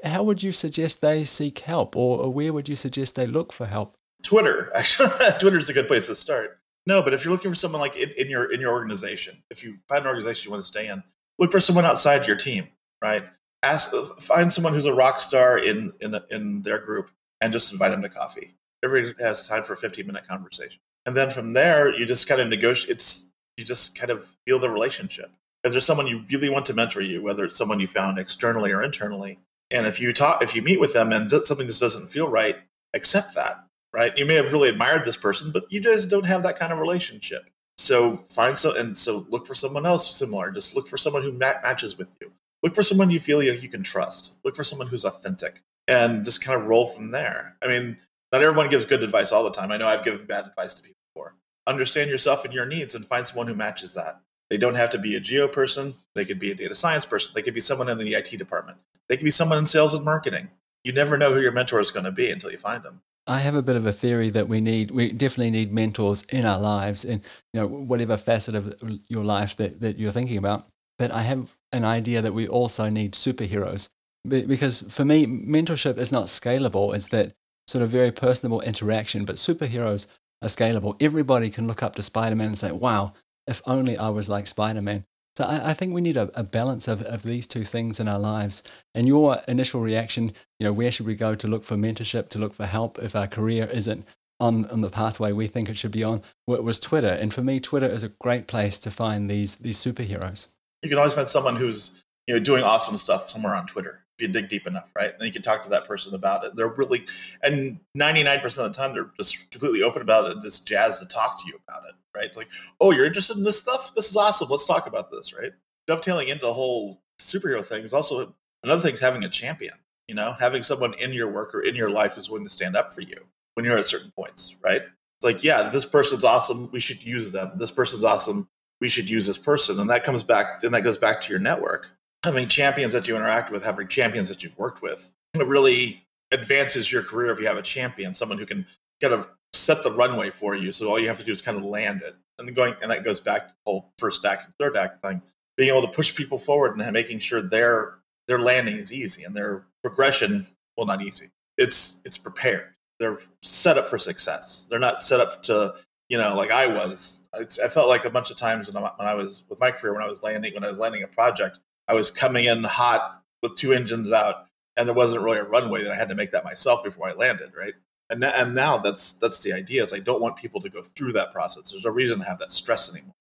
How 0.04 0.22
would 0.22 0.42
you 0.42 0.52
suggest 0.52 1.00
they 1.00 1.24
seek 1.24 1.58
help 1.60 1.96
or, 1.96 2.32
where 2.32 2.52
would 2.52 2.68
you 2.68 2.76
suggest 2.76 3.16
they 3.16 3.26
look 3.26 3.52
for 3.52 3.66
help? 3.66 3.96
Twitter, 4.22 4.70
actually. 4.76 5.08
Twitter 5.40 5.58
is 5.58 5.68
a 5.68 5.72
good 5.72 5.88
place 5.88 6.06
to 6.06 6.14
start. 6.14 6.58
No, 6.86 7.02
but 7.02 7.12
if 7.12 7.24
you're 7.24 7.32
looking 7.32 7.50
for 7.50 7.56
someone 7.56 7.80
like 7.80 7.96
in, 7.96 8.10
in, 8.16 8.28
your 8.28 8.52
in 8.52 8.60
your 8.60 8.72
organization, 8.72 9.42
if 9.50 9.64
you 9.64 9.78
find 9.88 10.02
an 10.02 10.06
organization 10.06 10.46
you 10.46 10.50
want 10.50 10.62
to 10.62 10.66
stay 10.66 10.86
in, 10.86 11.02
look 11.38 11.50
for 11.50 11.60
someone 11.60 11.84
outside 11.84 12.26
your 12.26 12.36
team, 12.36 12.68
right? 13.02 13.24
ask 13.64 13.92
find 14.18 14.52
someone 14.52 14.74
who's 14.74 14.84
a 14.84 14.94
rock 14.94 15.20
star 15.20 15.58
in 15.58 15.92
in 16.00 16.14
in 16.30 16.62
their 16.62 16.78
group 16.78 17.10
and 17.40 17.52
just 17.52 17.72
invite 17.72 17.90
them 17.90 18.02
to 18.02 18.08
coffee. 18.08 18.54
Everybody 18.84 19.14
has 19.22 19.48
time 19.48 19.64
for 19.64 19.72
a 19.72 19.76
15 19.76 20.06
minute 20.06 20.28
conversation, 20.28 20.80
and 21.06 21.16
then 21.16 21.30
from 21.30 21.54
there 21.54 21.92
you 21.92 22.06
just 22.06 22.28
kind 22.28 22.40
of 22.40 22.48
negotiate. 22.48 22.90
It's 22.90 23.26
you 23.56 23.64
just 23.64 23.98
kind 23.98 24.10
of 24.10 24.36
feel 24.46 24.58
the 24.58 24.70
relationship. 24.70 25.30
If 25.64 25.72
there's 25.72 25.86
someone 25.86 26.06
you 26.06 26.22
really 26.30 26.50
want 26.50 26.66
to 26.66 26.74
mentor 26.74 27.00
you, 27.00 27.22
whether 27.22 27.44
it's 27.44 27.56
someone 27.56 27.80
you 27.80 27.86
found 27.86 28.18
externally 28.18 28.72
or 28.72 28.82
internally, 28.82 29.38
and 29.70 29.86
if 29.86 29.98
you 29.98 30.12
talk, 30.12 30.42
if 30.42 30.54
you 30.54 30.62
meet 30.62 30.78
with 30.78 30.92
them 30.92 31.12
and 31.12 31.30
something 31.44 31.66
just 31.66 31.80
doesn't 31.80 32.08
feel 32.08 32.28
right, 32.28 32.56
accept 32.92 33.34
that. 33.34 33.64
Right? 33.92 34.16
You 34.18 34.26
may 34.26 34.34
have 34.34 34.52
really 34.52 34.68
admired 34.68 35.04
this 35.04 35.16
person, 35.16 35.52
but 35.52 35.64
you 35.70 35.80
just 35.80 36.08
don't 36.08 36.26
have 36.26 36.42
that 36.42 36.58
kind 36.58 36.72
of 36.72 36.80
relationship. 36.80 37.48
So 37.78 38.16
find 38.16 38.58
so 38.58 38.76
and 38.76 38.96
so 38.96 39.26
look 39.30 39.46
for 39.46 39.54
someone 39.54 39.86
else 39.86 40.14
similar. 40.16 40.50
Just 40.50 40.76
look 40.76 40.86
for 40.86 40.96
someone 40.96 41.22
who 41.22 41.32
ma- 41.32 41.60
matches 41.62 41.96
with 41.96 42.14
you 42.20 42.30
look 42.64 42.74
for 42.74 42.82
someone 42.82 43.10
you 43.10 43.20
feel 43.20 43.42
you, 43.42 43.52
you 43.52 43.68
can 43.68 43.82
trust. 43.82 44.38
Look 44.42 44.56
for 44.56 44.64
someone 44.64 44.88
who's 44.88 45.04
authentic 45.04 45.62
and 45.86 46.24
just 46.24 46.42
kind 46.42 46.60
of 46.60 46.66
roll 46.66 46.86
from 46.86 47.10
there. 47.10 47.56
I 47.62 47.68
mean, 47.68 47.98
not 48.32 48.42
everyone 48.42 48.70
gives 48.70 48.86
good 48.86 49.04
advice 49.04 49.30
all 49.30 49.44
the 49.44 49.50
time. 49.50 49.70
I 49.70 49.76
know 49.76 49.86
I've 49.86 50.04
given 50.04 50.26
bad 50.26 50.46
advice 50.46 50.72
to 50.74 50.82
people 50.82 50.96
before. 51.14 51.34
Understand 51.66 52.10
yourself 52.10 52.44
and 52.44 52.54
your 52.54 52.64
needs 52.64 52.94
and 52.94 53.04
find 53.04 53.28
someone 53.28 53.46
who 53.46 53.54
matches 53.54 53.92
that. 53.94 54.20
They 54.50 54.58
don't 54.58 54.74
have 54.74 54.90
to 54.90 54.98
be 54.98 55.16
a 55.16 55.20
geo 55.20 55.48
person. 55.48 55.94
They 56.14 56.24
could 56.24 56.38
be 56.38 56.50
a 56.50 56.54
data 56.54 56.74
science 56.74 57.06
person. 57.06 57.32
They 57.34 57.42
could 57.42 57.54
be 57.54 57.60
someone 57.60 57.88
in 57.88 57.98
the 57.98 58.14
IT 58.14 58.36
department. 58.38 58.78
They 59.08 59.16
could 59.16 59.24
be 59.24 59.30
someone 59.30 59.58
in 59.58 59.66
sales 59.66 59.94
and 59.94 60.04
marketing. 60.04 60.48
You 60.84 60.92
never 60.92 61.16
know 61.16 61.32
who 61.32 61.40
your 61.40 61.52
mentor 61.52 61.80
is 61.80 61.90
going 61.90 62.04
to 62.04 62.12
be 62.12 62.30
until 62.30 62.50
you 62.50 62.58
find 62.58 62.82
them. 62.82 63.00
I 63.26 63.38
have 63.38 63.54
a 63.54 63.62
bit 63.62 63.76
of 63.76 63.86
a 63.86 63.92
theory 63.92 64.28
that 64.30 64.48
we 64.48 64.60
need, 64.60 64.90
we 64.90 65.10
definitely 65.10 65.50
need 65.50 65.72
mentors 65.72 66.24
in 66.24 66.44
our 66.44 66.58
lives 66.58 67.04
in, 67.04 67.22
you 67.54 67.60
know, 67.60 67.66
whatever 67.66 68.18
facet 68.18 68.54
of 68.54 68.74
your 69.08 69.24
life 69.24 69.56
that, 69.56 69.80
that 69.80 69.98
you're 69.98 70.12
thinking 70.12 70.36
about. 70.36 70.66
But 70.98 71.10
I 71.10 71.22
have 71.22 71.56
an 71.72 71.84
idea 71.84 72.20
that 72.20 72.34
we 72.34 72.46
also 72.46 72.90
need 72.90 73.12
superheroes. 73.12 73.88
Because 74.28 74.82
for 74.82 75.04
me, 75.04 75.26
mentorship 75.26 75.96
is 75.96 76.12
not 76.12 76.26
scalable, 76.26 76.94
it's 76.94 77.08
that 77.08 77.32
sort 77.66 77.82
of 77.82 77.88
very 77.88 78.12
personable 78.12 78.60
interaction. 78.60 79.24
But 79.24 79.36
superheroes 79.36 80.06
are 80.42 80.48
scalable. 80.48 80.96
Everybody 81.00 81.48
can 81.48 81.66
look 81.66 81.82
up 81.82 81.96
to 81.96 82.02
Spider 82.02 82.36
Man 82.36 82.48
and 82.48 82.58
say, 82.58 82.72
wow, 82.72 83.14
if 83.46 83.62
only 83.66 83.96
I 83.96 84.08
was 84.08 84.28
like 84.28 84.46
Spider 84.46 84.82
Man. 84.82 85.04
So 85.36 85.44
I, 85.44 85.70
I, 85.70 85.74
think 85.74 85.92
we 85.92 86.00
need 86.00 86.16
a, 86.16 86.30
a, 86.38 86.44
balance 86.44 86.86
of, 86.86 87.02
of 87.02 87.24
these 87.24 87.48
two 87.48 87.64
things 87.64 87.98
in 87.98 88.06
our 88.06 88.20
lives. 88.20 88.62
And 88.94 89.08
your 89.08 89.40
initial 89.48 89.80
reaction, 89.80 90.32
you 90.60 90.64
know, 90.64 90.72
where 90.72 90.92
should 90.92 91.06
we 91.06 91.16
go 91.16 91.34
to 91.34 91.48
look 91.48 91.64
for 91.64 91.74
mentorship, 91.74 92.28
to 92.30 92.38
look 92.38 92.54
for 92.54 92.66
help 92.66 93.00
if 93.00 93.16
our 93.16 93.26
career 93.26 93.68
isn't 93.72 94.06
on, 94.38 94.66
on 94.66 94.80
the 94.80 94.90
pathway 94.90 95.32
we 95.32 95.48
think 95.48 95.68
it 95.68 95.76
should 95.76 95.90
be 95.90 96.04
on, 96.04 96.22
was 96.46 96.78
Twitter. 96.78 97.08
And 97.08 97.34
for 97.34 97.42
me, 97.42 97.58
Twitter 97.58 97.88
is 97.88 98.02
a 98.04 98.08
great 98.08 98.46
place 98.46 98.78
to 98.80 98.90
find 98.90 99.28
these 99.28 99.56
these 99.56 99.78
superheroes. 99.78 100.48
You 100.82 100.88
can 100.88 100.98
always 100.98 101.14
find 101.14 101.28
someone 101.28 101.56
who's 101.56 102.02
you 102.26 102.34
know 102.34 102.40
doing 102.40 102.62
awesome 102.62 102.96
stuff 102.96 103.30
somewhere 103.30 103.54
on 103.54 103.66
Twitter 103.66 104.03
if 104.18 104.22
you 104.22 104.32
dig 104.32 104.48
deep 104.48 104.66
enough, 104.66 104.92
right? 104.96 105.12
And 105.12 105.26
you 105.26 105.32
can 105.32 105.42
talk 105.42 105.62
to 105.64 105.70
that 105.70 105.86
person 105.86 106.14
about 106.14 106.44
it. 106.44 106.54
They're 106.54 106.68
really, 106.68 107.04
and 107.42 107.80
99% 107.96 108.44
of 108.44 108.54
the 108.54 108.70
time, 108.70 108.94
they're 108.94 109.10
just 109.18 109.50
completely 109.50 109.82
open 109.82 110.02
about 110.02 110.26
it 110.26 110.32
and 110.32 110.42
just 110.42 110.66
jazzed 110.66 111.00
to 111.02 111.08
talk 111.08 111.40
to 111.40 111.48
you 111.48 111.58
about 111.68 111.82
it, 111.88 111.94
right? 112.16 112.34
Like, 112.36 112.48
oh, 112.80 112.92
you're 112.92 113.06
interested 113.06 113.36
in 113.36 113.44
this 113.44 113.58
stuff? 113.58 113.92
This 113.94 114.10
is 114.10 114.16
awesome. 114.16 114.48
Let's 114.48 114.66
talk 114.66 114.86
about 114.86 115.10
this, 115.10 115.34
right? 115.34 115.52
Dovetailing 115.86 116.28
into 116.28 116.46
the 116.46 116.52
whole 116.52 117.02
superhero 117.20 117.64
thing 117.64 117.84
is 117.84 117.92
also 117.92 118.34
another 118.62 118.82
thing 118.82 118.94
is 118.94 119.00
having 119.00 119.24
a 119.24 119.28
champion, 119.28 119.74
you 120.06 120.14
know, 120.14 120.34
having 120.38 120.62
someone 120.62 120.94
in 120.94 121.12
your 121.12 121.30
work 121.30 121.54
or 121.54 121.62
in 121.62 121.74
your 121.74 121.90
life 121.90 122.14
who's 122.14 122.30
willing 122.30 122.46
to 122.46 122.50
stand 122.50 122.76
up 122.76 122.94
for 122.94 123.00
you 123.00 123.16
when 123.54 123.64
you're 123.64 123.78
at 123.78 123.86
certain 123.86 124.12
points, 124.16 124.54
right? 124.62 124.82
It's 124.82 125.24
like, 125.24 125.42
yeah, 125.42 125.70
this 125.70 125.84
person's 125.84 126.24
awesome. 126.24 126.70
We 126.72 126.80
should 126.80 127.04
use 127.04 127.32
them. 127.32 127.52
This 127.56 127.70
person's 127.70 128.04
awesome. 128.04 128.48
We 128.80 128.88
should 128.88 129.08
use 129.08 129.26
this 129.26 129.38
person. 129.38 129.80
And 129.80 129.90
that 129.90 130.04
comes 130.04 130.22
back, 130.22 130.62
and 130.62 130.74
that 130.74 130.82
goes 130.82 130.98
back 130.98 131.20
to 131.22 131.30
your 131.30 131.40
network 131.40 131.90
having 132.24 132.48
champions 132.48 132.94
that 132.94 133.06
you 133.06 133.14
interact 133.14 133.50
with, 133.50 133.62
having 133.62 133.86
champions 133.86 134.30
that 134.30 134.42
you've 134.42 134.56
worked 134.56 134.80
with, 134.80 135.12
it 135.34 135.46
really 135.46 136.02
advances 136.32 136.90
your 136.90 137.02
career 137.02 137.30
if 137.30 137.38
you 137.38 137.46
have 137.46 137.58
a 137.58 137.62
champion, 137.62 138.14
someone 138.14 138.38
who 138.38 138.46
can 138.46 138.66
kind 139.02 139.12
of 139.12 139.28
set 139.52 139.82
the 139.82 139.92
runway 139.92 140.30
for 140.30 140.54
you. 140.54 140.72
So 140.72 140.88
all 140.88 140.98
you 140.98 141.06
have 141.06 141.18
to 141.18 141.24
do 141.24 141.32
is 141.32 141.42
kind 141.42 141.58
of 141.58 141.64
land 141.64 142.00
it. 142.02 142.16
And 142.38 142.56
going 142.56 142.74
and 142.80 142.90
that 142.90 143.04
goes 143.04 143.20
back 143.20 143.48
to 143.48 143.54
the 143.54 143.70
whole 143.70 143.92
first 143.98 144.24
act 144.24 144.46
and 144.46 144.54
third 144.58 144.76
act 144.76 145.02
thing. 145.02 145.20
Being 145.56 145.68
able 145.68 145.82
to 145.82 145.92
push 145.92 146.14
people 146.14 146.38
forward 146.38 146.76
and 146.78 146.92
making 146.92 147.18
sure 147.18 147.42
their 147.42 147.98
their 148.26 148.38
landing 148.38 148.76
is 148.76 148.90
easy 148.90 149.22
and 149.22 149.36
their 149.36 149.66
progression, 149.82 150.46
well 150.76 150.86
not 150.86 151.02
easy. 151.02 151.30
It's 151.58 152.00
it's 152.04 152.18
prepared. 152.18 152.70
They're 152.98 153.18
set 153.42 153.76
up 153.76 153.86
for 153.86 153.98
success. 153.98 154.66
They're 154.68 154.78
not 154.78 154.98
set 154.98 155.20
up 155.20 155.42
to, 155.44 155.74
you 156.08 156.16
know, 156.16 156.34
like 156.34 156.50
I 156.50 156.66
was. 156.66 157.28
I 157.34 157.68
felt 157.68 157.88
like 157.88 158.04
a 158.04 158.10
bunch 158.10 158.30
of 158.30 158.36
times 158.36 158.72
when 158.72 158.82
I, 158.82 158.90
when 158.96 159.08
I 159.08 159.14
was 159.14 159.44
with 159.48 159.60
my 159.60 159.70
career, 159.70 159.92
when 159.92 160.02
I 160.02 160.08
was 160.08 160.22
landing, 160.22 160.54
when 160.54 160.64
I 160.64 160.70
was 160.70 160.78
landing 160.78 161.02
a 161.02 161.08
project, 161.08 161.60
I 161.88 161.94
was 161.94 162.10
coming 162.10 162.44
in 162.44 162.64
hot 162.64 163.22
with 163.42 163.56
two 163.56 163.72
engines 163.72 164.12
out, 164.12 164.46
and 164.76 164.88
there 164.88 164.94
wasn't 164.94 165.22
really 165.22 165.38
a 165.38 165.44
runway 165.44 165.82
that 165.82 165.92
I 165.92 165.96
had 165.96 166.08
to 166.08 166.14
make 166.14 166.32
that 166.32 166.44
myself 166.44 166.82
before 166.82 167.08
I 167.08 167.12
landed, 167.12 167.52
right? 167.56 167.74
And, 168.10 168.22
and 168.24 168.54
now 168.54 168.78
that's 168.78 169.14
that's 169.14 169.42
the 169.42 169.52
idea 169.52 169.82
is 169.82 169.92
I 169.92 169.98
don't 169.98 170.20
want 170.20 170.36
people 170.36 170.60
to 170.60 170.68
go 170.68 170.82
through 170.82 171.12
that 171.12 171.32
process. 171.32 171.70
There's 171.70 171.84
no 171.84 171.90
reason 171.90 172.18
to 172.20 172.24
have 172.24 172.38
that 172.38 172.52
stress 172.52 172.90
anymore. 172.90 173.14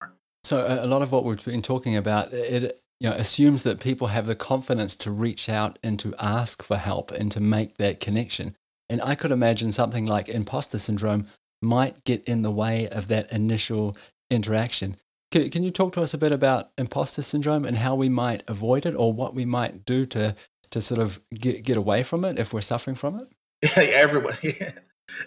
So 0.44 0.80
a 0.82 0.88
lot 0.88 1.02
of 1.02 1.12
what 1.12 1.24
we've 1.24 1.44
been 1.44 1.62
talking 1.62 1.96
about 1.96 2.34
it 2.34 2.80
you 3.00 3.10
know 3.10 3.16
assumes 3.16 3.64
that 3.64 3.80
people 3.80 4.08
have 4.08 4.28
the 4.28 4.36
confidence 4.36 4.96
to 4.98 5.12
reach 5.12 5.50
out 5.50 5.80
and 5.84 6.00
to 6.00 6.14
ask 6.20 6.62
for 6.62 6.78
help 6.78 7.12
and 7.12 7.32
to 7.32 7.40
make 7.40 7.78
that 7.78 8.00
connection. 8.00 8.56
And 8.90 9.02
I 9.02 9.16
could 9.16 9.32
imagine 9.32 9.72
something 9.72 10.06
like 10.06 10.30
imposter 10.30 10.80
syndrome 10.80 11.28
might 11.62 12.04
get 12.04 12.24
in 12.26 12.42
the 12.42 12.52
way 12.52 12.88
of 12.90 13.08
that 13.08 13.32
initial 13.32 13.96
interaction. 14.30 14.98
Can, 15.34 15.50
can 15.50 15.64
you 15.64 15.72
talk 15.72 15.94
to 15.94 16.02
us 16.04 16.14
a 16.14 16.20
bit 16.20 16.32
about 16.32 16.70
imposter 16.78 17.24
syndrome 17.24 17.66
and 17.66 17.76
how 17.76 17.96
we 17.96 18.08
might 18.08 18.44
avoid 18.48 18.86
it 18.86 18.94
or 18.94 19.12
what 19.12 19.34
we 19.34 19.46
might 19.46 19.84
do 19.84 20.06
to, 20.06 20.36
to 20.70 20.80
sort 20.80 21.02
of 21.02 21.20
get, 21.34 21.64
get 21.64 21.76
away 21.76 22.04
from 22.04 22.24
it 22.24 22.38
if 22.38 22.54
we're 22.54 22.62
suffering 22.62 22.96
from 22.96 23.20
it? 23.20 23.28
Yeah, 23.76 23.96
everyone. 23.96 24.36